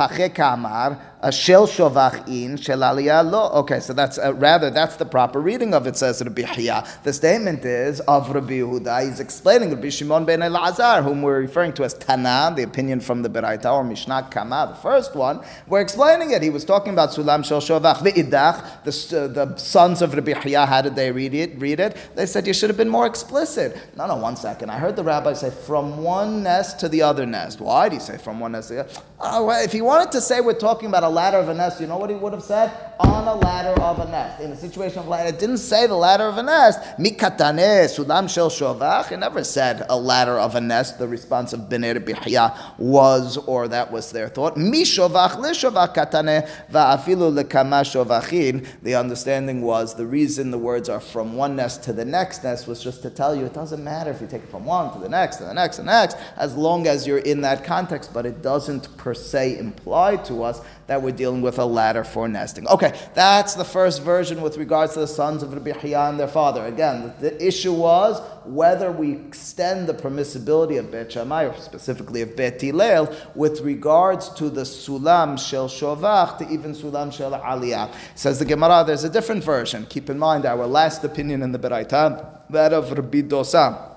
shel 1.32 1.68
shovachin 1.68 2.62
shel 2.62 2.80
aliyah 2.80 3.30
lo. 3.30 3.50
Okay, 3.60 3.82
so 3.82 3.92
that's 3.92 4.18
uh, 4.18 4.34
rather 4.36 4.70
that's 4.70 4.96
the 4.96 5.06
proper 5.06 5.42
reading 5.42 5.74
of 5.74 5.86
it. 5.86 5.98
Says 5.98 6.24
Rabbi 6.24 6.44
Hiya. 6.44 6.88
The 7.04 7.12
statement 7.12 7.66
is 7.66 8.00
of 8.02 8.30
Rabbi 8.30 8.60
Yehuda. 8.60 9.06
He's 9.06 9.20
explaining 9.20 9.70
Rabbi 9.72 9.90
Shimon 9.90 10.24
ben 10.24 10.40
Elazar, 10.40 11.04
whom 11.04 11.22
we're 11.22 11.42
referring 11.42 11.74
to 11.74 11.84
as 11.84 11.94
Tana, 11.94 12.54
the 12.56 12.64
opinion 12.64 13.02
from 13.02 13.22
the 13.22 13.30
Beraita 13.30 13.72
or 13.72 13.84
Mishnah 13.84 14.30
Kama, 14.32 14.70
the 14.70 14.82
first 14.82 15.14
one. 15.14 15.44
We're 15.68 15.82
explaining 15.82 16.32
it. 16.32 16.42
He 16.42 16.50
was 16.50 16.64
talking 16.64 16.94
about 16.94 17.10
Sulam 17.10 17.44
shel 17.44 17.60
shovach 17.60 17.98
ve'idach. 17.98 18.84
The, 18.86 19.24
uh, 19.24 19.28
the 19.28 19.58
sons 19.58 20.02
of 20.02 20.14
Rabbi 20.14 20.40
Hiya. 20.40 20.66
How 20.66 20.82
did 20.82 20.96
they 20.96 21.12
read 21.12 21.34
it? 21.34 21.60
Read 21.60 21.82
it. 21.82 21.98
They 22.16 22.28
said 22.28 22.48
you 22.48 22.54
should 22.54 22.70
have 22.70 22.78
been 22.78 22.88
more 22.90 23.06
explicit. 23.06 23.78
No, 23.98 24.08
no. 24.08 24.16
One 24.16 24.38
second. 24.38 24.70
I 24.70 24.78
heard 24.78 24.96
the 24.96 25.04
rabbi 25.04 25.34
say 25.34 25.50
from 25.50 26.02
one 26.02 26.44
nest 26.44 26.80
to 26.80 26.88
the 26.88 27.02
other 27.02 27.26
nest. 27.26 27.60
Why 27.60 27.90
did 27.90 27.96
he 27.96 28.00
say 28.00 28.18
from 28.18 28.40
one 28.40 28.54
nest 28.54 28.70
to 28.70 28.76
the 28.76 28.80
other? 28.82 28.94
Oh, 29.20 29.46
well, 29.48 29.64
if 29.64 29.74
he 29.74 29.82
wanted 29.82 30.14
to 30.14 30.22
say 30.22 30.40
we're 30.40 30.54
talking 30.54 30.88
about 30.88 31.04
a 31.10 31.12
ladder 31.12 31.38
of 31.38 31.50
a 31.50 31.54
nest, 31.54 31.82
you 31.82 31.88
know 31.88 31.98
what 31.98 32.10
he 32.10 32.16
would 32.16 32.34
have 32.34 32.44
said? 32.44 32.72
On 33.00 33.28
a 33.28 33.34
ladder 33.34 33.82
of 33.82 34.00
a 34.00 34.10
nest. 34.12 34.42
In 34.42 34.52
a 34.52 34.56
situation 34.56 35.00
of 35.00 35.08
ladder, 35.08 35.30
it 35.30 35.40
didn't 35.40 35.58
say 35.58 35.88
the 35.88 35.96
ladder 35.96 36.26
of 36.26 36.38
a 36.38 36.44
nest. 36.44 36.80
Mikatane 37.00 37.88
sulam 37.90 38.30
shel 38.30 38.50
shovach. 38.50 39.12
It 39.12 39.18
never 39.18 39.44
said 39.44 39.86
a 39.90 39.98
ladder 39.98 40.38
of 40.38 40.56
a 40.56 40.62
nest. 40.62 41.00
The 41.00 41.08
response 41.08 41.52
of 41.54 41.62
Bnei 41.62 41.98
Bihya 41.98 42.78
was, 42.78 43.38
or 43.38 43.68
that 43.70 43.92
was 43.92 44.12
their 44.12 44.30
thought. 44.30 44.56
Mi 44.56 44.84
shovach 44.84 45.40
li 45.40 45.50
katane 45.50 46.48
va'afilu 46.72 47.44
lekama 47.44 47.82
shovachin. 47.84 48.68
The 48.84 48.96
understanding 48.96 49.64
was 49.64 49.96
the 49.96 50.06
reason 50.06 50.52
the 50.52 50.60
words 50.60 50.90
are 50.90 51.00
from 51.00 51.36
one 51.36 51.56
nest 51.56 51.82
to 51.84 51.94
the 51.94 52.06
next 52.06 52.44
nest 52.44 52.68
was 52.68 52.84
just 52.84 53.02
to 53.02 53.10
tell 53.10 53.36
you 53.36 53.46
it 53.46 53.54
doesn't 53.54 53.84
matter 53.84 54.12
if 54.12 54.22
you 54.22 54.28
take 54.28 54.44
it 54.44 54.50
from 54.50 54.66
one 54.66 54.94
to 54.94 55.00
the 55.00 55.10
next, 55.10 55.38
to 55.38 55.46
the 55.46 55.54
next, 55.54 55.78
the 55.78 55.84
next, 55.84 56.18
as 56.38 56.56
long 56.56 56.86
as 56.86 57.08
you're 57.08 57.18
in 57.18 57.42
that 57.42 57.64
context, 57.64 58.14
but 58.14 58.26
it 58.28 58.44
doesn't 58.44 58.96
per 58.98 59.16
se 59.16 59.58
imply 59.58 60.18
to 60.18 60.44
us 60.44 60.62
that 60.88 60.99
we're 61.00 61.12
dealing 61.12 61.42
with 61.42 61.58
a 61.60 61.66
ladder 61.66 62.04
for 62.04 62.28
nesting. 62.28 62.68
Okay, 62.68 62.98
that's 63.14 63.56
the 63.56 63.66
first 63.66 64.04
version 64.04 64.42
with 64.42 64.58
regards 64.58 64.94
to 64.94 65.00
the 65.00 65.08
sons 65.08 65.44
of 65.44 65.54
Rabbi 65.54 65.72
Hiya 65.72 66.10
and 66.10 66.20
their 66.20 66.28
father. 66.28 66.66
Again, 66.66 67.14
the, 67.20 67.30
the 67.30 67.48
issue 67.48 67.74
was 67.74 68.22
whether 68.46 68.92
we 68.92 69.14
extend 69.14 69.88
the 69.88 69.94
permissibility 69.94 70.80
of 70.80 70.92
Bet 70.92 71.12
Shammai, 71.12 71.46
or 71.46 71.58
specifically 71.58 72.22
of 72.22 72.36
Bet 72.36 72.62
Hillel, 72.62 73.14
with 73.36 73.62
regards 73.62 74.30
to 74.32 74.50
the 74.50 74.62
Sulam 74.62 75.38
Shel 75.40 75.68
Shovach 75.68 76.38
to 76.40 76.50
even 76.50 76.74
Sulam 76.74 77.14
Shel 77.14 77.32
Aliyah. 77.32 77.94
Says 78.16 78.40
the 78.40 78.46
Gemara, 78.46 78.84
there's 78.86 79.04
a 79.04 79.10
different 79.10 79.44
version. 79.44 79.86
Keep 79.88 80.10
in 80.10 80.18
mind 80.18 80.46
our 80.46 80.66
last 80.66 81.04
opinion 81.04 81.42
in 81.44 81.52
the 81.52 81.60
Beraita, 81.60 82.42
that 82.50 82.74
of 82.74 82.92
Rabbi 82.92 83.22
Dosa. 83.22 83.88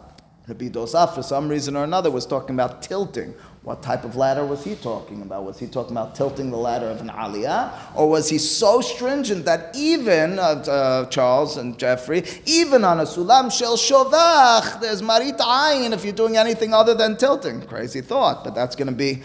Rabbi 0.48 0.68
Dosa, 0.68 1.12
for 1.14 1.22
some 1.22 1.48
reason 1.48 1.76
or 1.76 1.84
another, 1.84 2.10
was 2.10 2.26
talking 2.26 2.54
about 2.56 2.82
tilting 2.82 3.34
what 3.64 3.80
type 3.80 4.02
of 4.02 4.16
ladder 4.16 4.44
was 4.44 4.64
he 4.64 4.74
talking 4.74 5.22
about? 5.22 5.44
Was 5.44 5.60
he 5.60 5.68
talking 5.68 5.92
about 5.92 6.16
tilting 6.16 6.50
the 6.50 6.56
ladder 6.56 6.88
of 6.88 7.00
an 7.00 7.08
aliyah? 7.08 7.72
Or 7.94 8.10
was 8.10 8.28
he 8.28 8.38
so 8.38 8.80
stringent 8.80 9.44
that 9.44 9.76
even, 9.76 10.40
uh, 10.40 10.42
uh, 10.42 11.06
Charles 11.06 11.56
and 11.56 11.78
Jeffrey, 11.78 12.24
even 12.44 12.82
on 12.82 12.98
a 12.98 13.04
sulam 13.04 13.52
shel 13.52 13.76
shovach, 13.76 14.80
there's 14.80 15.00
marit 15.00 15.38
ayin 15.38 15.92
if 15.92 16.02
you're 16.02 16.12
doing 16.12 16.36
anything 16.36 16.74
other 16.74 16.94
than 16.94 17.16
tilting? 17.16 17.62
Crazy 17.62 18.00
thought, 18.00 18.42
but 18.42 18.52
that's 18.56 18.74
going 18.74 18.88
to 18.88 18.92
be 18.92 19.22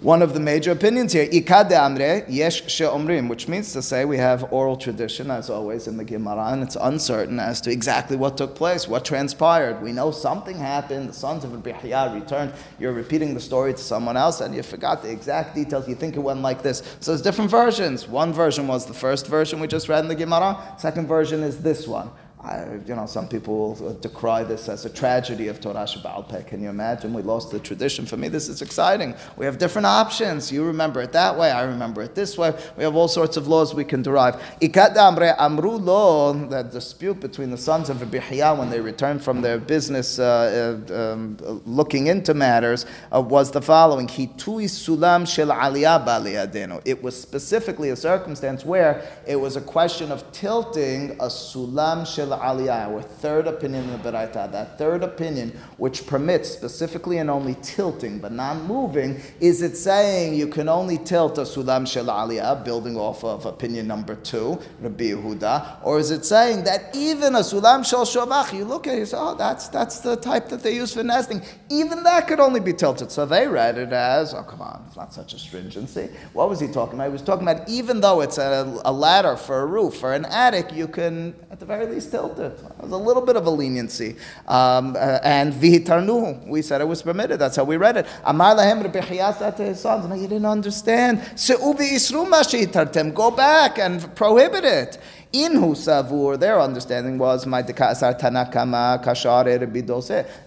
one 0.00 0.22
of 0.22 0.32
the 0.32 0.40
major 0.40 0.72
opinions 0.72 1.12
here. 1.12 1.26
Ikad 1.26 1.70
amre 1.70 2.24
yesh 2.26 2.66
she'omrim, 2.70 3.28
which 3.28 3.48
means 3.48 3.72
to 3.74 3.82
say 3.82 4.04
we 4.04 4.16
have 4.16 4.50
oral 4.52 4.76
tradition, 4.76 5.30
as 5.30 5.50
always 5.50 5.86
in 5.86 5.96
the 5.98 6.04
Gemara, 6.04 6.52
and 6.52 6.62
it's 6.62 6.76
uncertain 6.80 7.38
as 7.38 7.60
to 7.60 7.70
exactly 7.70 8.16
what 8.16 8.36
took 8.36 8.54
place, 8.54 8.88
what 8.88 9.04
transpired. 9.04 9.82
We 9.82 9.92
know 9.92 10.10
something 10.10 10.56
happened. 10.56 11.10
The 11.10 11.12
sons 11.12 11.44
of 11.44 11.52
Rabbi 11.52 12.14
returned. 12.14 12.52
You're 12.78 12.92
repeating 12.92 13.34
the 13.34 13.40
story 13.40 13.72
to 13.72 13.78
someone 13.78 14.16
else, 14.16 14.40
and 14.40 14.54
you 14.54 14.62
forgot 14.62 15.02
the 15.02 15.10
exact 15.10 15.54
details. 15.54 15.86
You 15.86 15.94
think 15.94 16.16
it 16.16 16.20
went 16.20 16.40
like 16.40 16.62
this. 16.62 16.82
So 17.00 17.10
there's 17.10 17.22
different 17.22 17.50
versions. 17.50 18.08
One 18.08 18.32
version 18.32 18.66
was 18.66 18.86
the 18.86 18.94
first 18.94 19.26
version 19.26 19.60
we 19.60 19.66
just 19.66 19.88
read 19.88 20.00
in 20.00 20.08
the 20.08 20.14
Gemara. 20.14 20.76
Second 20.78 21.08
version 21.08 21.42
is 21.42 21.62
this 21.62 21.86
one. 21.86 22.10
I, 22.42 22.78
you 22.86 22.94
know, 22.94 23.04
some 23.04 23.28
people 23.28 23.74
decry 24.00 24.44
this 24.44 24.70
as 24.70 24.86
a 24.86 24.90
tragedy 24.90 25.48
of 25.48 25.60
Torah 25.60 25.84
Shebaal 25.84 26.26
Peh. 26.26 26.42
Can 26.44 26.62
you 26.62 26.70
imagine? 26.70 27.12
We 27.12 27.20
lost 27.20 27.50
the 27.50 27.58
tradition. 27.58 28.06
For 28.06 28.16
me, 28.16 28.28
this 28.28 28.48
is 28.48 28.62
exciting. 28.62 29.14
We 29.36 29.44
have 29.44 29.58
different 29.58 29.84
options. 29.84 30.50
You 30.50 30.64
remember 30.64 31.02
it 31.02 31.12
that 31.12 31.36
way. 31.36 31.50
I 31.50 31.64
remember 31.64 32.00
it 32.00 32.14
this 32.14 32.38
way. 32.38 32.54
We 32.78 32.84
have 32.84 32.96
all 32.96 33.08
sorts 33.08 33.36
of 33.36 33.46
laws 33.46 33.74
we 33.74 33.84
can 33.84 34.00
derive. 34.00 34.40
Amru 34.62 35.72
lo, 35.72 36.32
that 36.46 36.70
dispute 36.72 37.20
between 37.20 37.50
the 37.50 37.58
sons 37.58 37.90
of 37.90 38.00
Rabbi 38.00 38.52
when 38.52 38.70
they 38.70 38.80
returned 38.80 39.22
from 39.22 39.42
their 39.42 39.58
business 39.58 40.18
uh, 40.18 40.86
uh, 40.88 41.12
um, 41.12 41.36
looking 41.66 42.06
into 42.06 42.32
matters 42.32 42.86
uh, 43.14 43.20
was 43.20 43.50
the 43.50 43.60
following. 43.60 44.06
Hitui 44.06 44.64
sulam 44.64 45.28
shel 45.28 45.48
aliyah 45.48 46.80
It 46.86 47.02
was 47.02 47.20
specifically 47.20 47.90
a 47.90 47.96
circumstance 47.96 48.64
where 48.64 49.06
it 49.26 49.36
was 49.36 49.56
a 49.56 49.60
question 49.60 50.10
of 50.10 50.30
tilting 50.32 51.12
a 51.12 51.26
sulam 51.26 52.06
shel 52.06 52.29
aliyah, 52.38 52.88
our 52.88 53.02
third 53.02 53.46
opinion 53.46 53.84
in 53.84 53.90
the 53.90 54.10
Beraita, 54.10 54.50
that 54.52 54.78
third 54.78 55.02
opinion 55.02 55.50
which 55.76 56.06
permits 56.06 56.50
specifically 56.50 57.18
and 57.18 57.30
only 57.30 57.56
tilting 57.62 58.18
but 58.18 58.32
not 58.32 58.56
moving, 58.64 59.20
is 59.40 59.62
it 59.62 59.76
saying 59.76 60.34
you 60.34 60.46
can 60.46 60.68
only 60.68 60.98
tilt 60.98 61.38
a 61.38 61.42
sulam 61.42 61.86
shel 61.86 62.06
aliyah, 62.06 62.64
building 62.64 62.96
off 62.96 63.24
of 63.24 63.46
opinion 63.46 63.86
number 63.86 64.14
two, 64.14 64.58
Rabbi 64.80 65.10
Yehuda, 65.10 65.78
or 65.82 65.98
is 65.98 66.10
it 66.10 66.24
saying 66.24 66.64
that 66.64 66.94
even 66.94 67.34
a 67.34 67.40
sulam 67.40 67.84
shel 67.84 68.04
shovach, 68.04 68.52
you 68.52 68.64
look 68.64 68.86
at 68.86 68.94
it, 68.94 68.98
you 68.98 69.06
say, 69.06 69.16
oh, 69.18 69.34
that's, 69.34 69.68
that's 69.68 70.00
the 70.00 70.16
type 70.16 70.48
that 70.48 70.62
they 70.62 70.74
use 70.74 70.94
for 70.94 71.02
nesting, 71.02 71.42
even 71.68 72.02
that 72.02 72.26
could 72.26 72.40
only 72.40 72.60
be 72.60 72.72
tilted. 72.72 73.10
So 73.10 73.26
they 73.26 73.46
read 73.46 73.78
it 73.78 73.92
as, 73.92 74.34
oh, 74.34 74.42
come 74.42 74.62
on, 74.62 74.84
it's 74.86 74.96
not 74.96 75.12
such 75.12 75.34
a 75.34 75.38
stringency. 75.38 76.10
What 76.32 76.48
was 76.48 76.60
he 76.60 76.68
talking 76.68 76.94
about? 76.94 77.06
He 77.06 77.12
was 77.12 77.22
talking 77.22 77.48
about 77.48 77.68
even 77.68 78.00
though 78.00 78.20
it's 78.20 78.38
a, 78.38 78.80
a 78.84 78.92
ladder 78.92 79.36
for 79.36 79.60
a 79.60 79.66
roof, 79.66 79.96
for 79.96 80.12
an 80.12 80.24
attic, 80.26 80.72
you 80.72 80.88
can, 80.88 81.34
at 81.50 81.60
the 81.60 81.66
very 81.66 81.86
least, 81.86 82.10
tilted. 82.20 82.52
There's 82.78 82.92
a 82.92 82.96
little 82.96 83.24
bit 83.24 83.36
of 83.36 83.46
a 83.46 83.50
leniency. 83.50 84.16
Um, 84.46 84.96
uh, 84.96 85.18
and 85.22 85.52
vihitarnu, 85.52 86.46
we 86.46 86.62
said 86.62 86.80
it 86.80 86.88
was 86.88 87.02
permitted. 87.02 87.38
That's 87.38 87.56
how 87.56 87.64
we 87.64 87.76
read 87.76 87.96
it. 87.96 88.06
Amar 88.24 88.54
lahem 88.54 89.38
said 89.38 89.56
to 89.56 89.64
his 89.64 89.80
sons, 89.80 90.06
no, 90.06 90.14
you 90.14 90.28
didn't 90.28 90.46
understand. 90.46 91.20
Se'uvi 91.36 91.92
isru 91.92 93.14
Go 93.14 93.30
back 93.30 93.78
and 93.78 94.14
prohibit 94.14 94.64
it. 94.64 94.98
Inhu 95.32 95.76
savur, 95.76 96.36
their 96.36 96.60
understanding 96.60 97.16
was 97.16 97.46
my 97.46 97.62
tanakama 97.62 98.98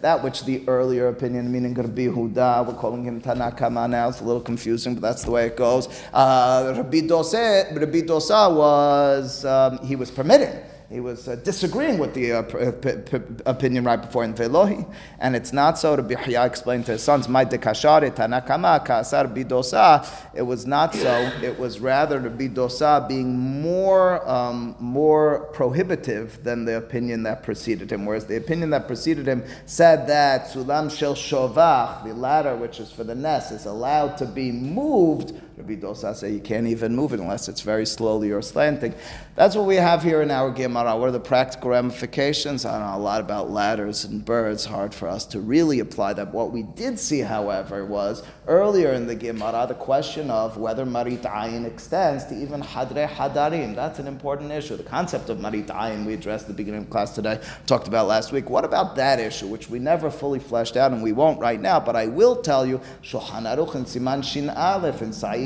That 0.01 0.23
which 0.23 0.43
the 0.43 0.67
earlier 0.67 1.07
opinion, 1.07 1.49
meaning 1.49 1.73
Rabbi 1.73 2.07
Huda, 2.07 2.67
we're 2.67 2.73
calling 2.73 3.05
him 3.05 3.21
tanakama 3.21 3.89
now. 3.89 4.09
It's 4.09 4.19
a 4.19 4.25
little 4.25 4.41
confusing, 4.41 4.95
but 4.95 5.01
that's 5.01 5.23
the 5.23 5.31
way 5.31 5.45
it 5.45 5.55
goes. 5.55 5.87
Uh, 6.13 6.73
Rabbi 6.75 6.99
Dosa 7.07 8.53
was 8.53 9.45
um, 9.45 9.79
he 9.85 9.95
was 9.95 10.11
permitted 10.11 10.65
he 10.89 10.99
was 10.99 11.27
uh, 11.27 11.35
disagreeing 11.35 11.97
with 11.97 12.13
the 12.13 12.33
uh, 12.33 12.41
p- 12.43 12.71
p- 12.71 13.17
p- 13.17 13.23
opinion 13.45 13.83
right 13.83 14.01
before 14.01 14.23
in 14.23 14.33
Velohi. 14.33 14.91
And 15.19 15.35
it's 15.35 15.51
not 15.51 15.79
so 15.79 15.95
to 15.95 16.03
Bihya 16.03 16.45
explained 16.45 16.85
to 16.87 16.93
his 16.93 17.03
sons, 17.03 17.27
My. 17.27 17.43
It 20.33 20.41
was 20.41 20.65
not 20.65 20.95
so. 20.95 21.31
It 21.41 21.59
was 21.59 21.79
rather 21.79 22.21
to 22.21 22.29
bidosa 22.29 23.07
being 23.07 23.37
more, 23.37 24.27
um, 24.29 24.75
more 24.79 25.49
prohibitive 25.53 26.43
than 26.43 26.65
the 26.65 26.77
opinion 26.77 27.23
that 27.23 27.43
preceded 27.43 27.91
him. 27.91 28.05
Whereas 28.05 28.25
the 28.25 28.37
opinion 28.37 28.69
that 28.71 28.87
preceded 28.87 29.27
him 29.27 29.43
said 29.65 30.07
that 30.07 30.47
sulam 30.47 30.95
shel 30.95 31.15
shovach, 31.15 32.03
the 32.03 32.13
ladder 32.13 32.55
which 32.55 32.79
is 32.79 32.91
for 32.91 33.03
the 33.03 33.15
nest, 33.15 33.51
is 33.51 33.65
allowed 33.65 34.17
to 34.17 34.25
be 34.25 34.51
moved 34.51 35.33
Rabbi 35.55 35.75
Dosa 35.75 36.15
say 36.15 36.31
you 36.31 36.39
can't 36.39 36.65
even 36.65 36.95
move 36.95 37.13
it 37.13 37.19
unless 37.19 37.47
it's 37.47 37.61
very 37.61 37.85
slowly 37.85 38.31
or 38.31 38.41
slanting. 38.41 38.95
That's 39.35 39.55
what 39.55 39.67
we 39.67 39.75
have 39.75 40.01
here 40.01 40.23
in 40.23 40.31
our 40.31 40.49
Gemara. 40.49 40.97
What 40.97 41.09
are 41.09 41.11
the 41.11 41.19
practical 41.19 41.69
ramifications? 41.69 42.65
I 42.65 42.79
know 42.79 42.97
a 42.97 42.99
lot 42.99 43.21
about 43.21 43.51
ladders 43.51 44.03
and 44.03 44.25
birds. 44.25 44.65
Hard 44.65 44.95
for 44.95 45.07
us 45.07 45.27
to 45.27 45.39
really 45.39 45.79
apply 45.79 46.13
that. 46.13 46.33
What 46.33 46.51
we 46.51 46.63
did 46.63 46.97
see, 46.97 47.19
however, 47.19 47.85
was 47.85 48.23
earlier 48.47 48.93
in 48.93 49.05
the 49.05 49.13
Gemara 49.13 49.67
the 49.67 49.75
question 49.75 50.31
of 50.31 50.57
whether 50.57 50.87
Marit 50.87 51.21
Ayin 51.21 51.65
extends 51.65 52.25
to 52.25 52.35
even 52.35 52.59
Hadre 52.59 53.07
Hadarim. 53.07 53.75
That's 53.75 53.99
an 53.99 54.07
important 54.07 54.51
issue. 54.51 54.75
The 54.75 54.83
concept 54.83 55.29
of 55.29 55.39
Marit 55.39 55.67
Ayin 55.67 56.03
we 56.03 56.15
addressed 56.15 56.45
at 56.45 56.47
the 56.47 56.55
beginning 56.55 56.81
of 56.81 56.89
class 56.89 57.13
today, 57.13 57.39
talked 57.67 57.87
about 57.87 58.07
last 58.07 58.31
week. 58.31 58.49
What 58.49 58.65
about 58.65 58.95
that 58.95 59.19
issue, 59.19 59.45
which 59.45 59.69
we 59.69 59.77
never 59.77 60.09
fully 60.09 60.39
fleshed 60.39 60.77
out 60.77 60.91
and 60.91 61.03
we 61.03 61.11
won't 61.11 61.39
right 61.39 61.61
now, 61.61 61.79
but 61.79 61.95
I 61.95 62.07
will 62.07 62.37
tell 62.37 62.65
you, 62.65 62.81
Shulchan 63.03 63.43
Aruch 63.43 63.75
and 63.75 63.85
Siman 63.85 64.23
Shin 64.23 64.49
Aleph 64.49 65.01
and 65.03 65.13
Saif 65.13 65.43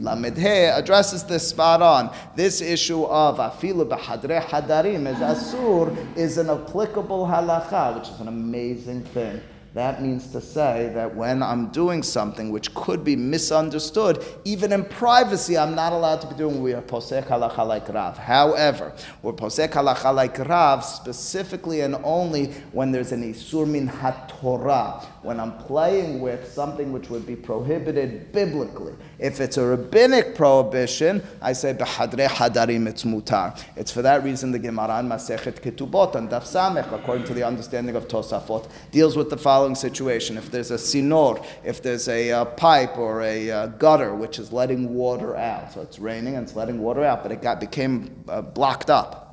Lamed 0.00 0.36
He 0.36 0.46
addresses 0.46 1.24
this 1.24 1.48
spot 1.48 1.82
on. 1.82 2.14
This 2.36 2.60
issue 2.60 3.04
of 3.04 3.38
Afilu 3.38 3.88
Bahadre 3.88 4.42
Hadarim 4.42 5.06
is 5.06 5.18
Asur 5.18 6.16
is 6.16 6.38
an 6.38 6.50
applicable 6.50 7.26
halacha, 7.26 7.98
which 7.98 8.08
is 8.08 8.20
an 8.20 8.28
amazing 8.28 9.02
thing. 9.04 9.40
That 9.72 10.02
means 10.02 10.26
to 10.32 10.40
say 10.40 10.90
that 10.94 11.14
when 11.14 11.44
I'm 11.44 11.68
doing 11.68 12.02
something 12.02 12.50
which 12.50 12.74
could 12.74 13.04
be 13.04 13.14
misunderstood, 13.14 14.24
even 14.44 14.72
in 14.72 14.84
privacy, 14.84 15.56
I'm 15.56 15.76
not 15.76 15.92
allowed 15.92 16.20
to 16.22 16.26
be 16.26 16.34
doing 16.34 16.60
we 16.60 16.72
are 16.72 16.82
posek 16.82 17.28
halacha 17.28 17.64
like 17.64 17.88
Rav. 17.88 18.18
However, 18.18 18.92
we're 19.22 19.32
posek 19.32 19.68
halacha 19.68 20.12
like 20.12 20.36
Rav 20.40 20.84
specifically 20.84 21.82
and 21.82 21.94
only 22.02 22.46
when 22.72 22.90
there's 22.90 23.12
an 23.12 23.22
isur 23.22 23.64
min 23.68 23.88
haTorah, 23.88 25.04
when 25.22 25.38
I'm 25.38 25.56
playing 25.58 26.20
with 26.20 26.50
something 26.50 26.92
which 26.92 27.10
would 27.10 27.26
be 27.26 27.36
prohibited 27.36 28.32
biblically. 28.32 28.94
If 29.18 29.40
it's 29.40 29.58
a 29.58 29.66
rabbinic 29.66 30.34
prohibition, 30.34 31.22
I 31.42 31.52
say 31.52 31.74
behadre 31.74 32.26
hadarim 32.26 32.86
it's 32.86 33.04
mutar. 33.04 33.62
It's 33.76 33.92
for 33.92 34.02
that 34.02 34.24
reason 34.24 34.52
the 34.52 34.58
Gemara 34.58 35.00
in 35.00 35.08
Masechet 35.08 35.60
Ketubot 35.60 36.14
and 36.14 36.30
Daf 36.30 36.44
Samech, 36.44 36.90
according 36.92 37.26
to 37.26 37.34
the 37.34 37.42
understanding 37.42 37.96
of 37.96 38.08
Tosafot, 38.08 38.68
deals 38.90 39.16
with 39.16 39.28
the 39.28 39.36
following 39.36 39.74
situation: 39.74 40.38
if 40.38 40.50
there's 40.50 40.70
a 40.70 40.76
sinor, 40.76 41.44
if 41.64 41.82
there's 41.82 42.08
a 42.08 42.32
uh, 42.32 42.44
pipe 42.46 42.96
or 42.96 43.22
a 43.22 43.50
uh, 43.50 43.66
gutter 43.66 44.14
which 44.14 44.38
is 44.38 44.52
letting 44.52 44.94
water 44.94 45.36
out, 45.36 45.72
so 45.72 45.82
it's 45.82 45.98
raining 45.98 46.36
and 46.36 46.46
it's 46.46 46.56
letting 46.56 46.80
water 46.80 47.04
out, 47.04 47.22
but 47.22 47.30
it 47.30 47.42
got 47.42 47.60
became 47.60 48.24
uh, 48.28 48.40
blocked 48.40 48.88
up. 48.88 49.29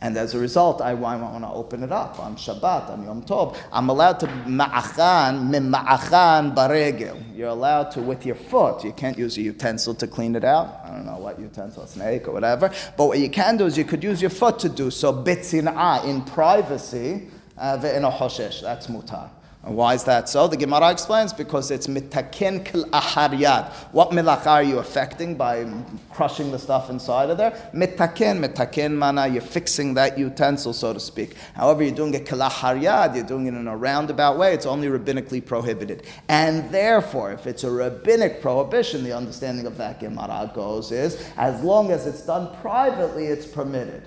And 0.00 0.16
as 0.16 0.34
a 0.34 0.38
result, 0.38 0.80
I, 0.80 0.90
I 0.90 0.94
want 0.94 1.42
to 1.42 1.50
open 1.50 1.82
it 1.82 1.90
up 1.90 2.20
on 2.20 2.36
Shabbat, 2.36 2.90
on 2.90 3.04
Yom 3.04 3.22
Tov. 3.22 3.56
I'm 3.72 3.88
allowed 3.88 4.20
to 4.20 4.26
ma'achan, 4.26 5.50
mima'achan 5.50 6.54
baregel. 6.54 7.20
You're 7.36 7.48
allowed 7.48 7.90
to 7.92 8.00
with 8.00 8.24
your 8.24 8.36
foot. 8.36 8.84
You 8.84 8.92
can't 8.92 9.18
use 9.18 9.36
a 9.38 9.42
utensil 9.42 9.94
to 9.96 10.06
clean 10.06 10.36
it 10.36 10.44
out. 10.44 10.80
I 10.84 10.90
don't 10.90 11.04
know 11.04 11.18
what 11.18 11.40
utensil, 11.40 11.86
snake 11.86 12.28
or 12.28 12.32
whatever. 12.32 12.72
But 12.96 13.06
what 13.06 13.18
you 13.18 13.28
can 13.28 13.56
do 13.56 13.66
is 13.66 13.76
you 13.76 13.84
could 13.84 14.04
use 14.04 14.20
your 14.20 14.30
foot 14.30 14.60
to 14.60 14.68
do 14.68 14.90
so. 14.90 15.12
Bitzin'ah, 15.12 16.04
in 16.04 16.22
privacy, 16.22 17.28
uh, 17.56 17.78
ve'in 17.78 18.08
hoshesh. 18.10 18.62
That's 18.62 18.86
mutar. 18.86 19.30
And 19.68 19.76
why 19.76 19.92
is 19.92 20.04
that 20.04 20.30
so? 20.30 20.48
The 20.48 20.56
Gemara 20.56 20.90
explains 20.90 21.34
because 21.34 21.70
it's 21.70 21.88
mitaken 21.88 22.64
kil 22.64 22.86
aharyad. 22.86 23.70
What 23.92 24.12
milacha 24.12 24.46
are 24.46 24.62
you 24.62 24.78
affecting 24.78 25.34
by 25.34 25.70
crushing 26.10 26.50
the 26.50 26.58
stuff 26.58 26.88
inside 26.88 27.28
of 27.28 27.36
there? 27.36 27.50
Mitaken, 27.74 28.42
mitaken 28.42 28.96
mana, 28.96 29.26
you're 29.28 29.42
fixing 29.42 29.92
that 29.92 30.18
utensil, 30.18 30.72
so 30.72 30.94
to 30.94 30.98
speak. 30.98 31.34
However, 31.52 31.82
you're 31.82 31.94
doing 31.94 32.14
it 32.14 32.24
kil 32.24 32.38
aharyad, 32.38 33.14
you're 33.14 33.26
doing 33.26 33.44
it 33.44 33.52
in 33.52 33.68
a 33.68 33.76
roundabout 33.76 34.38
way, 34.38 34.54
it's 34.54 34.64
only 34.64 34.88
rabbinically 34.88 35.44
prohibited. 35.44 36.04
And 36.30 36.70
therefore, 36.70 37.32
if 37.32 37.46
it's 37.46 37.62
a 37.62 37.70
rabbinic 37.70 38.40
prohibition, 38.40 39.04
the 39.04 39.14
understanding 39.14 39.66
of 39.66 39.76
that 39.76 40.00
Gemara 40.00 40.50
goes 40.54 40.92
is, 40.92 41.22
as 41.36 41.62
long 41.62 41.90
as 41.90 42.06
it's 42.06 42.22
done 42.22 42.56
privately, 42.62 43.26
it's 43.26 43.44
permitted. 43.44 44.02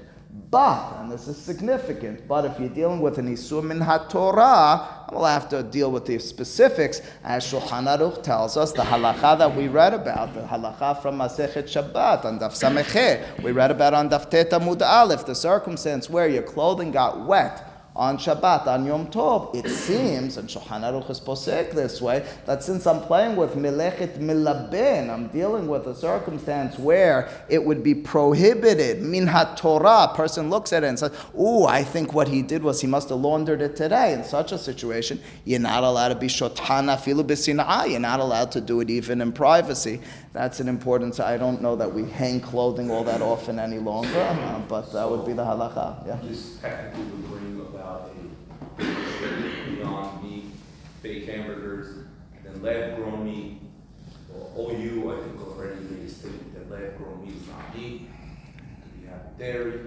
But, 0.52 0.98
and 1.00 1.10
this 1.10 1.30
is 1.30 1.38
significant, 1.38 2.28
but 2.28 2.44
if 2.44 2.60
you're 2.60 2.68
dealing 2.68 3.00
with 3.00 3.18
an 3.18 3.34
Isur 3.34 3.64
min 3.64 3.80
HaTorah, 3.80 5.10
we'll 5.14 5.24
have 5.24 5.48
to 5.48 5.64
deal 5.64 5.90
with 5.90 6.06
the 6.06 6.20
specifics. 6.20 7.02
As 7.24 7.46
Shulchan 7.46 7.86
Aruch 7.88 8.22
tells 8.22 8.58
us, 8.58 8.74
the 8.74 8.82
halacha 8.82 9.38
that 9.38 9.56
we 9.56 9.70
read 9.70 9.94
about, 9.94 10.34
the 10.34 10.42
halacha 10.42 11.02
from 11.02 11.20
Masechet 11.20 11.70
Shabbat, 11.70 12.26
on 12.26 12.38
Daf 12.38 12.52
Samecheh, 12.52 13.42
we 13.42 13.54
read 13.54 13.72
about 13.72 13.94
on 13.94 14.10
Daf 14.10 14.30
Tet 14.30 14.50
Amud 14.50 14.82
Aleph, 14.82 15.26
the 15.26 15.36
circumstance 15.36 16.10
where 16.10 16.28
your 16.28 16.44
clothing 16.44 16.92
got 16.92 17.26
wet 17.26 17.71
on 17.96 18.18
Shabbat, 18.18 18.68
on 18.68 18.86
Yom 18.86 19.08
Tov, 19.08 19.54
it 19.54 19.70
seems, 19.88 20.38
and 20.38 20.48
Shulchan 20.48 20.82
Aruch 20.82 21.10
is 21.10 21.20
posek 21.20 21.72
this 21.72 22.02
way, 22.02 22.26
that 22.46 22.64
since 22.64 22.88
I'm 22.88 23.02
playing 23.02 23.36
with 23.36 23.56
Melechet 23.56 24.18
Milabin, 24.18 25.10
I'm 25.10 25.28
dealing 25.28 25.68
with 25.68 25.88
a 25.88 25.96
circumstance 25.96 26.80
where 26.80 27.30
it 27.50 27.64
would 27.64 27.84
be 27.84 27.94
prohibited, 27.94 29.02
min 29.02 29.30
Torah. 29.56 30.10
A 30.12 30.14
person 30.16 30.50
looks 30.50 30.72
at 30.72 30.84
it 30.84 30.88
and 30.88 31.00
says, 31.00 31.12
Ooh, 31.38 31.66
I 31.66 31.84
think 31.84 32.14
what 32.14 32.28
he 32.28 32.42
did 32.42 32.64
was 32.64 32.82
he 32.82 32.88
must 32.88 33.10
have 33.10 33.20
laundered 33.20 33.62
it 33.62 33.76
today. 33.76 34.14
In 34.14 34.24
such 34.24 34.52
a 34.52 34.58
situation, 34.58 35.22
you're 35.44 35.60
not 35.60 35.84
allowed 35.84 36.10
to 36.10 36.16
be 36.16 36.28
shotana 36.28 36.98
filu 36.98 37.24
b'sina'ah. 37.24 37.90
You're 37.90 38.00
not 38.00 38.20
allowed 38.20 38.52
to 38.54 38.62
do 38.62 38.80
it 38.80 38.90
even 38.90 39.22
in 39.22 39.32
privacy. 39.32 40.02
That's 40.34 40.62
an 40.62 40.70
important, 40.70 41.20
I 41.20 41.36
don't 41.38 41.62
know 41.62 41.76
that 41.76 41.94
we 41.94 42.10
hang 42.10 42.40
clothing 42.40 42.90
all 42.90 43.04
that 43.04 43.22
often 43.22 43.60
any 43.60 43.80
longer, 43.80 44.18
uh, 44.18 44.60
but 44.70 44.94
that 44.94 45.10
would 45.10 45.26
be 45.26 45.34
the 45.34 45.44
halacha. 45.44 46.08
Yeah. 46.08 46.20
Just 46.26 46.62
technically 46.62 47.04
would 47.04 47.30
bring 47.30 47.60
about 47.60 48.12
a 48.80 49.74
Beyond 49.76 50.24
Meat, 50.24 50.46
fake 51.02 51.26
hamburgers, 51.26 52.06
then 52.44 52.62
lab 52.64 52.96
grown 52.96 53.26
meat. 53.26 53.62
Well, 54.30 54.72
OU, 54.72 55.12
I 55.12 55.24
think 55.24 55.42
already 55.42 55.82
made 55.82 56.06
a 56.06 56.10
statement 56.10 56.54
that 56.54 56.72
lab 56.72 56.98
grown 56.98 57.26
meat 57.26 57.36
is 57.36 57.48
not 57.50 57.76
meat. 57.76 58.10
You 59.02 59.10
have 59.10 59.38
dairy. 59.38 59.82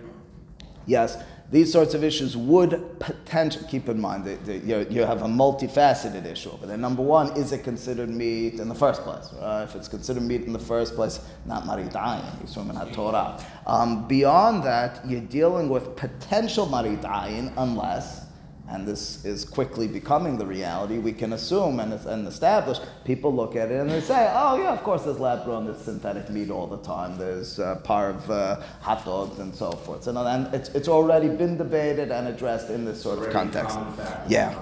Yes, 0.87 1.17
these 1.55 1.71
sorts 1.71 1.95
of 1.95 2.03
issues 2.03 2.37
would 2.37 2.99
potentially, 2.99 3.65
keep 3.69 3.89
in 3.89 4.01
mind 4.01 4.25
that, 4.25 4.45
that 4.45 4.65
you, 4.65 4.85
you 4.91 5.03
have 5.03 5.23
a 5.23 5.27
multifaceted 5.27 6.27
issue 6.27 6.51
over 6.51 6.67
there. 6.67 6.77
Number 6.77 7.01
one, 7.01 7.29
is 7.37 7.53
it 7.53 7.63
considered 7.63 8.09
meat 8.09 8.55
in 8.55 8.69
the 8.69 8.75
first 8.75 9.03
place? 9.03 9.33
Uh, 9.35 9.65
if 9.69 9.77
it's 9.77 9.87
considered 9.87 10.25
meat 10.25 10.43
in 10.43 10.53
the 10.53 10.59
first 10.59 10.97
place, 10.97 11.21
not 11.47 11.65
Marit 11.65 11.93
Ayin, 11.93 12.43
yisum 12.43 12.77
and 12.77 12.93
Torah. 12.93 13.41
Um, 13.69 14.09
beyond 14.09 14.65
that, 14.65 15.09
you're 15.09 15.21
dealing 15.21 15.69
with 15.69 15.95
potential 15.95 16.67
Marit 16.67 17.03
Ayin 17.03 17.53
unless 17.57 18.24
and 18.71 18.89
this 18.89 19.25
is 19.25 19.45
quickly 19.45 19.87
becoming 19.87 20.39
the 20.39 20.47
reality, 20.47 20.99
we 20.99 21.13
can 21.13 21.35
assume 21.35 21.81
and, 21.81 21.93
and 21.93 22.27
establish, 22.27 22.79
people 23.05 23.35
look 23.35 23.57
at 23.57 23.71
it 23.71 23.81
and 23.81 23.91
they 23.91 24.01
say, 24.01 24.33
oh 24.35 24.57
yeah, 24.57 24.73
of 24.73 24.83
course 24.83 25.03
there's 25.03 25.21
lab 25.21 25.45
grown, 25.45 25.67
there's 25.67 25.79
synthetic 25.79 26.31
meat 26.31 26.51
all 26.51 26.67
the 26.67 26.79
time, 26.79 27.19
there's 27.19 27.59
uh, 27.59 27.77
parve 27.85 28.31
uh, 28.31 28.61
hot 28.81 29.05
dogs 29.05 29.39
and 29.39 29.55
so 29.55 29.71
forth. 29.73 30.07
And, 30.07 30.17
and 30.17 30.55
it's, 30.55 30.71
it's 30.71 30.89
already 30.89 31.29
been 31.29 31.59
debated 31.59 32.11
and 32.11 32.27
addressed 32.29 32.71
in 32.71 32.85
this 32.85 33.03
sort 33.03 33.19
of 33.19 33.31
context. 33.33 33.79
Yeah. 34.29 34.59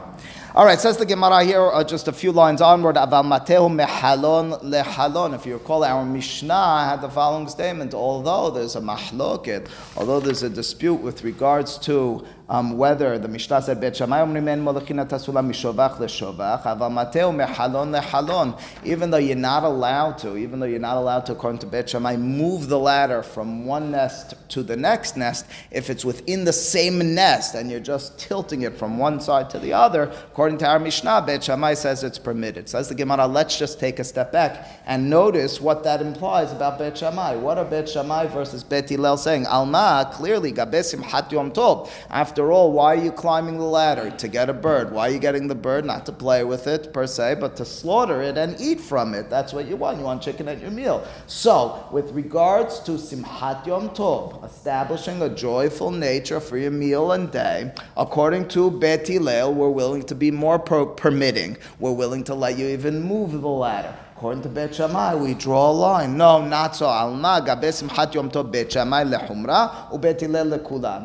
All 0.54 0.66
right, 0.66 0.78
says 0.78 0.98
the 0.98 1.06
Gemara 1.06 1.44
here, 1.44 1.62
uh, 1.62 1.82
just 1.82 2.08
a 2.08 2.12
few 2.12 2.30
lines 2.30 2.60
onward. 2.60 2.96
Aval 2.96 3.24
matehu 3.24 3.74
mehalon 3.74 4.62
lehalon. 4.62 5.34
If 5.34 5.46
you 5.46 5.54
recall, 5.54 5.82
our 5.82 6.04
Mishnah 6.04 6.90
had 6.90 7.00
the 7.00 7.08
following 7.08 7.48
statement: 7.48 7.94
Although 7.94 8.50
there's 8.50 8.76
a 8.76 8.80
mahloket, 8.82 9.70
although 9.96 10.20
there's 10.20 10.42
a 10.42 10.50
dispute 10.50 10.96
with 10.96 11.24
regards 11.24 11.78
to 11.78 12.26
um, 12.52 12.76
whether 12.76 13.18
the 13.18 13.28
Mishnah 13.28 13.62
said 13.62 13.80
Bet 13.80 13.96
Shammai 13.96 14.20
omrim 14.20 14.46
en 14.46 14.62
molechina 14.62 15.08
tasula 15.08 15.42
mishovach 15.42 15.96
leshovach, 15.96 16.64
aval 16.64 16.92
mehalon 16.92 17.98
lehalon. 17.98 18.60
Even 18.84 19.10
though 19.10 19.16
you're 19.16 19.34
not 19.34 19.64
allowed 19.64 20.18
to, 20.18 20.36
even 20.36 20.60
though 20.60 20.66
you're 20.66 20.78
not 20.78 20.98
allowed 20.98 21.24
to, 21.24 21.32
according 21.32 21.60
to 21.60 21.66
Bet 21.66 21.88
Shammai, 21.88 22.16
move 22.18 22.68
the 22.68 22.78
ladder 22.78 23.22
from 23.22 23.64
one 23.64 23.90
nest 23.90 24.34
to 24.50 24.62
the 24.62 24.76
next 24.76 25.16
nest, 25.16 25.46
if 25.70 25.88
it's 25.88 26.04
within 26.04 26.44
the 26.44 26.52
same 26.52 27.14
nest 27.14 27.54
and 27.54 27.70
you're 27.70 27.80
just 27.80 28.18
tilting 28.18 28.60
it 28.60 28.76
from 28.76 28.98
one 28.98 29.18
side 29.18 29.48
to 29.48 29.58
the 29.58 29.72
other, 29.72 30.02
according 30.02 30.58
to 30.58 30.68
our 30.68 30.78
Mishnah, 30.78 31.24
Bet 31.26 31.44
Shammai 31.44 31.72
says 31.72 32.04
it's 32.04 32.18
permitted. 32.18 32.68
Says 32.68 32.86
the 32.86 32.94
Gemara, 32.94 33.26
let's 33.26 33.58
just 33.58 33.80
take 33.80 33.98
a 33.98 34.04
step 34.04 34.30
back 34.30 34.82
and 34.84 35.08
notice 35.08 35.58
what 35.58 35.84
that 35.84 36.02
implies 36.02 36.52
about 36.52 36.78
Bet 36.78 36.98
Shammai. 36.98 37.34
What 37.34 37.56
are 37.56 37.64
Bet 37.64 37.88
Shammai 37.88 38.26
versus 38.26 38.62
Bet 38.62 38.90
Hillel 38.90 39.16
saying? 39.16 39.46
Alma, 39.46 40.10
clearly, 40.12 40.52
gabe 40.52 40.74
simchat 40.74 41.32
yom 41.32 41.50
tov. 41.50 41.90
After 42.10 42.41
After 42.42 42.50
all, 42.50 42.72
why 42.72 42.94
are 42.94 43.05
you 43.05 43.12
climbing 43.12 43.59
the 43.59 43.64
ladder? 43.64 44.11
To 44.11 44.26
get 44.26 44.50
a 44.50 44.52
bird. 44.52 44.90
Why 44.90 45.07
are 45.07 45.12
you 45.12 45.20
getting 45.20 45.46
the 45.46 45.55
bird? 45.55 45.85
Not 45.85 46.05
to 46.07 46.12
play 46.12 46.42
with 46.42 46.66
it 46.66 46.92
per 46.92 47.07
se, 47.07 47.37
but 47.38 47.55
to 47.55 47.64
slaughter 47.64 48.20
it 48.20 48.37
and 48.37 48.61
eat 48.61 48.81
from 48.81 49.14
it. 49.14 49.31
That's 49.31 49.52
what 49.52 49.68
you 49.68 49.76
want. 49.76 49.98
You 49.98 50.05
want 50.07 50.22
chicken 50.22 50.48
at 50.48 50.61
your 50.61 50.72
meal. 50.72 51.07
So, 51.28 51.87
with 51.92 52.11
regards 52.11 52.81
to 52.81 52.98
Simchat 52.98 53.64
Yom 53.64 53.90
Tov, 53.90 54.44
establishing 54.44 55.22
a 55.22 55.28
joyful 55.28 55.92
nature 55.92 56.40
for 56.40 56.59
your 56.59 56.72
meal 56.72 57.12
and 57.12 57.31
day, 57.31 57.72
according 57.96 58.48
to 58.48 58.70
Hillel, 58.70 59.55
we're 59.55 59.70
willing 59.70 60.02
to 60.02 60.16
be 60.16 60.33
more 60.33 60.59
per- 60.59 60.87
permitting. 60.87 61.59
We're 61.78 61.92
willing 61.92 62.24
to 62.24 62.35
let 62.35 62.59
you 62.59 62.66
even 62.66 63.05
move 63.05 63.40
the 63.40 63.47
ladder. 63.47 63.95
According 64.23 64.45
to 64.45 64.51
Bet 64.51 64.73
Shammai, 64.77 65.16
we 65.16 65.35
draw 65.35 65.68
a 65.68 65.73
line. 65.73 66.16
No, 66.16 66.47
not 66.47 66.77
so. 66.77 66.87
Alma 66.87 67.43
gabe 67.45 67.73
simchat 67.73 68.14
yom 68.14 68.31
tov 68.31 68.53
Bet 68.53 68.70
Shammai 68.70 69.03
lechumra. 69.03 69.91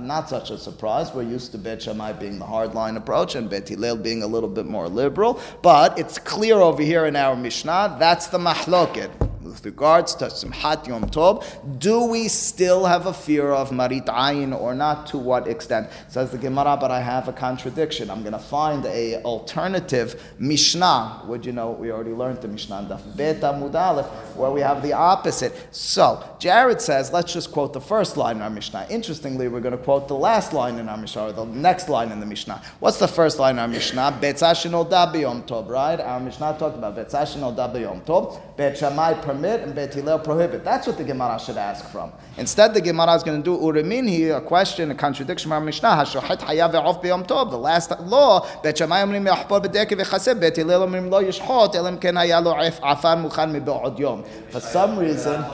Not 0.04 0.30
such 0.30 0.52
a 0.52 0.58
surprise. 0.60 1.12
We're 1.12 1.24
used 1.24 1.52
to 1.54 1.58
Bet 1.58 1.82
Shammai 1.82 2.14
being 2.14 2.38
the 2.38 2.46
hard 2.46 2.76
line 2.76 2.96
approach 2.96 3.34
and 3.34 3.50
Bet 3.50 3.70
Hillel 3.70 3.96
being 3.96 4.22
a 4.22 4.28
little 4.28 4.48
bit 4.48 4.68
more 4.68 4.88
liberal. 4.88 5.42
But 5.64 5.98
it's 5.98 6.20
clear 6.20 6.58
over 6.58 6.84
here 6.84 7.08
in 7.08 7.16
our 7.16 7.36
Mishnah 7.36 7.96
that's 7.98 8.28
the 8.28 8.38
mahloket 8.38 9.27
with 9.48 9.66
regards 9.66 10.16
to 10.16 10.26
Simchat 10.26 10.88
Yom 10.88 11.10
Tov, 11.10 11.44
do 11.80 12.04
we 12.04 12.28
still 12.28 12.86
have 12.86 13.06
a 13.06 13.14
fear 13.14 13.52
of 13.52 13.72
Marit 13.72 14.06
Ayin 14.06 14.58
or 14.60 14.76
not? 14.76 15.08
To 15.08 15.18
what 15.18 15.48
extent? 15.48 15.90
Says 16.10 16.32
the 16.32 16.38
Gemara, 16.38 16.78
but 16.80 16.92
I 16.92 17.02
have 17.02 17.28
a 17.28 17.34
contradiction. 17.34 18.10
I'm 18.10 18.22
going 18.22 18.34
to 18.34 18.40
find 18.40 18.86
a 18.86 19.22
alternative 19.24 20.22
Mishnah. 20.40 21.24
Would 21.28 21.46
you 21.46 21.54
know? 21.54 21.72
We 21.72 21.92
already 21.92 22.12
learned 22.12 22.42
the 22.42 22.48
Mishnah 22.48 22.88
Daf 22.90 23.16
Bet 23.16 23.42
Amud 23.42 23.76
Aleph, 23.76 24.08
where 24.36 24.52
we 24.52 24.62
have 24.62 24.84
the 24.84 24.94
opposite. 24.94 25.54
So 25.72 26.24
Jared 26.40 26.82
says, 26.82 27.12
let's 27.14 27.34
just 27.34 27.52
quote 27.52 27.74
the 27.74 27.82
first 27.82 28.18
line 28.18 28.38
in 28.38 28.42
our 28.42 28.50
Mishnah. 28.50 28.88
Interestingly, 28.90 29.48
we're 29.48 29.62
going 29.62 29.78
to 29.78 29.84
quote 29.84 30.08
the 30.08 30.16
last 30.16 30.54
line 30.54 30.78
in 30.80 30.90
our 30.90 30.98
Mishnah 30.98 31.28
or 31.28 31.32
the 31.32 31.46
next 31.46 31.90
line 31.90 32.12
in 32.12 32.20
the 32.20 32.26
Mishnah. 32.26 32.62
What's 32.80 32.98
the 32.98 33.08
first 33.08 33.40
line 33.40 33.56
in 33.56 33.60
our 33.60 33.68
Mishnah? 33.68 34.20
Betzashin 34.22 34.72
Yom 34.72 35.44
Tov, 35.44 35.70
right? 35.70 36.00
Our 36.00 36.20
Mishnah 36.20 36.58
talked 36.60 36.78
about 36.78 36.96
Betzashin 36.96 37.40
Yom 37.82 38.02
Tov. 38.02 38.40
Bet 38.58 38.78
Shammai 38.78 39.14
permit 39.38 39.62
and 39.62 39.76
Bet 39.76 39.94
Hillel 39.94 40.20
prohibit. 40.20 40.64
That's 40.64 40.88
what 40.88 40.98
the 40.98 41.04
Gemara 41.04 41.40
should 41.40 41.58
ask 41.58 41.86
from. 41.90 42.12
Instead, 42.38 42.74
the 42.74 42.82
Gemara 42.82 43.14
is 43.16 43.24
going 43.24 43.42
to 43.42 43.44
do 43.44 43.58
Urimin 43.64 44.10
here, 44.10 44.38
a 44.38 44.42
question, 44.42 44.90
a 44.92 44.96
contradiction 44.96 45.50
from 45.50 45.66
Mishnah. 45.66 46.06
The 46.06 47.58
last 47.58 48.00
law, 48.02 48.48
Bet. 48.64 48.78
For 54.50 54.60
some 54.60 54.98
reason, 55.00 55.46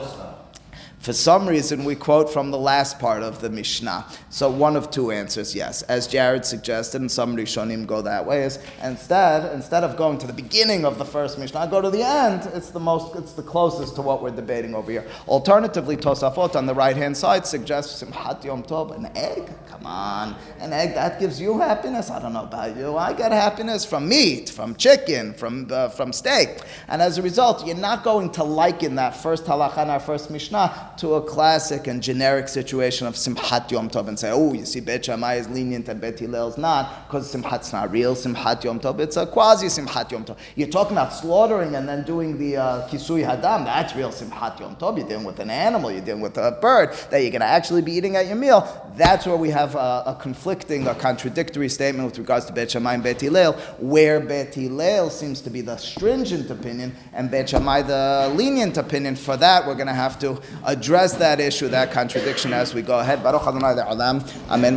for 1.04 1.12
some 1.12 1.46
reason, 1.46 1.84
we 1.84 1.96
quote 1.96 2.32
from 2.32 2.50
the 2.50 2.56
last 2.56 2.98
part 2.98 3.22
of 3.22 3.42
the 3.42 3.50
Mishnah. 3.50 4.06
So 4.30 4.48
one 4.50 4.74
of 4.74 4.90
two 4.90 5.10
answers, 5.10 5.54
yes. 5.54 5.82
As 5.82 6.06
Jared 6.06 6.46
suggested, 6.46 7.02
and 7.02 7.12
some 7.12 7.36
Rishonim 7.36 7.86
go 7.86 8.00
that 8.00 8.24
way, 8.24 8.44
is 8.44 8.58
instead, 8.82 9.52
instead 9.52 9.84
of 9.84 9.98
going 9.98 10.16
to 10.16 10.26
the 10.26 10.32
beginning 10.32 10.86
of 10.86 10.96
the 10.96 11.04
first 11.04 11.38
Mishnah, 11.38 11.68
go 11.70 11.82
to 11.82 11.90
the 11.90 12.02
end. 12.02 12.50
It's 12.54 12.70
the 12.70 12.80
most, 12.80 13.16
it's 13.16 13.32
the 13.32 13.42
closest 13.42 13.96
to 13.96 14.02
what 14.02 14.22
we're 14.22 14.30
debating 14.30 14.74
over 14.74 14.90
here. 14.90 15.04
Alternatively, 15.28 15.98
Tosafot 15.98 16.56
on 16.56 16.64
the 16.64 16.74
right 16.74 16.96
hand 16.96 17.14
side 17.14 17.46
suggests 17.46 18.02
Simchat 18.02 18.42
Yom 18.42 18.62
Tov, 18.62 18.96
an 18.96 19.14
egg. 19.14 19.50
Come 19.68 19.84
on, 19.84 20.34
an 20.58 20.72
egg 20.72 20.94
that 20.94 21.20
gives 21.20 21.38
you 21.38 21.58
happiness. 21.58 22.10
I 22.10 22.18
don't 22.18 22.32
know 22.32 22.44
about 22.44 22.78
you. 22.78 22.96
I 22.96 23.12
get 23.12 23.30
happiness 23.30 23.84
from 23.84 24.08
meat, 24.08 24.48
from 24.48 24.74
chicken, 24.76 25.34
from 25.34 25.68
uh, 25.70 25.90
from 25.90 26.14
steak, 26.14 26.60
and 26.88 27.02
as 27.02 27.18
a 27.18 27.22
result, 27.22 27.66
you're 27.66 27.76
not 27.76 28.04
going 28.04 28.30
to 28.32 28.44
liken 28.44 28.94
that 28.94 29.14
first 29.14 29.44
halacha 29.44 29.82
in 29.82 29.90
our 29.90 30.00
first 30.00 30.30
Mishnah 30.30 30.93
to 30.98 31.14
a 31.14 31.22
classic 31.22 31.86
and 31.86 32.02
generic 32.02 32.48
situation 32.48 33.06
of 33.06 33.14
Simchat 33.14 33.70
Yom 33.70 33.90
Tov 33.90 34.08
and 34.08 34.18
say, 34.18 34.30
oh, 34.30 34.52
you 34.52 34.64
see, 34.64 34.80
Bet 34.80 35.04
Shammai 35.04 35.36
is 35.36 35.48
lenient 35.48 35.88
and 35.88 36.00
Bet 36.00 36.20
is 36.20 36.58
not, 36.58 37.06
because 37.06 37.34
Simchat's 37.34 37.72
not 37.72 37.90
real 37.90 38.14
Simchat 38.14 38.64
Yom 38.64 38.80
Tov. 38.80 39.00
It's 39.00 39.16
a 39.16 39.26
quasi 39.26 39.66
Simchat 39.66 40.10
Yom 40.10 40.24
Tov. 40.24 40.36
You're 40.56 40.68
talking 40.68 40.92
about 40.92 41.12
slaughtering 41.12 41.74
and 41.74 41.88
then 41.88 42.04
doing 42.04 42.38
the 42.38 42.56
uh, 42.56 42.88
Kisui 42.88 43.24
Hadam. 43.26 43.64
That's 43.64 43.94
real 43.94 44.10
Simchat 44.10 44.60
Yom 44.60 44.76
Tov. 44.76 44.98
You're 44.98 45.08
dealing 45.08 45.24
with 45.24 45.40
an 45.40 45.50
animal, 45.50 45.90
you're 45.90 46.04
dealing 46.04 46.22
with 46.22 46.38
a 46.38 46.58
bird 46.60 46.92
that 47.10 47.22
you're 47.22 47.30
going 47.30 47.40
to 47.40 47.46
actually 47.46 47.82
be 47.82 47.92
eating 47.92 48.16
at 48.16 48.26
your 48.26 48.36
meal. 48.36 48.92
That's 48.96 49.26
where 49.26 49.36
we 49.36 49.50
have 49.50 49.74
a, 49.74 50.02
a 50.06 50.18
conflicting, 50.20 50.86
a 50.86 50.94
contradictory 50.94 51.68
statement 51.68 52.06
with 52.08 52.18
regards 52.18 52.46
to 52.46 52.52
Bet 52.52 52.70
Shammai 52.70 52.94
and 52.94 53.02
Bet 53.02 53.20
Hillel, 53.20 53.54
where 53.78 54.20
Bet 54.20 54.54
Hillel 54.54 55.10
seems 55.10 55.40
to 55.42 55.50
be 55.50 55.60
the 55.60 55.76
stringent 55.76 56.50
opinion 56.50 56.94
and 57.12 57.30
Bet 57.30 57.48
Shammai 57.48 57.82
the 57.82 58.32
lenient 58.34 58.76
opinion. 58.76 59.16
For 59.16 59.36
that, 59.36 59.66
we're 59.66 59.74
going 59.74 59.88
to 59.88 59.92
have 59.92 60.18
to 60.20 60.40
address 60.84 61.14
that 61.14 61.40
issue, 61.40 61.66
that 61.68 61.90
contradiction 61.90 62.52
as 62.52 62.74
we 62.74 62.82
go 62.82 62.98
ahead. 62.98 63.22
Baruch 63.22 63.46
Adonai 63.46 63.72
Amen. 64.50 64.76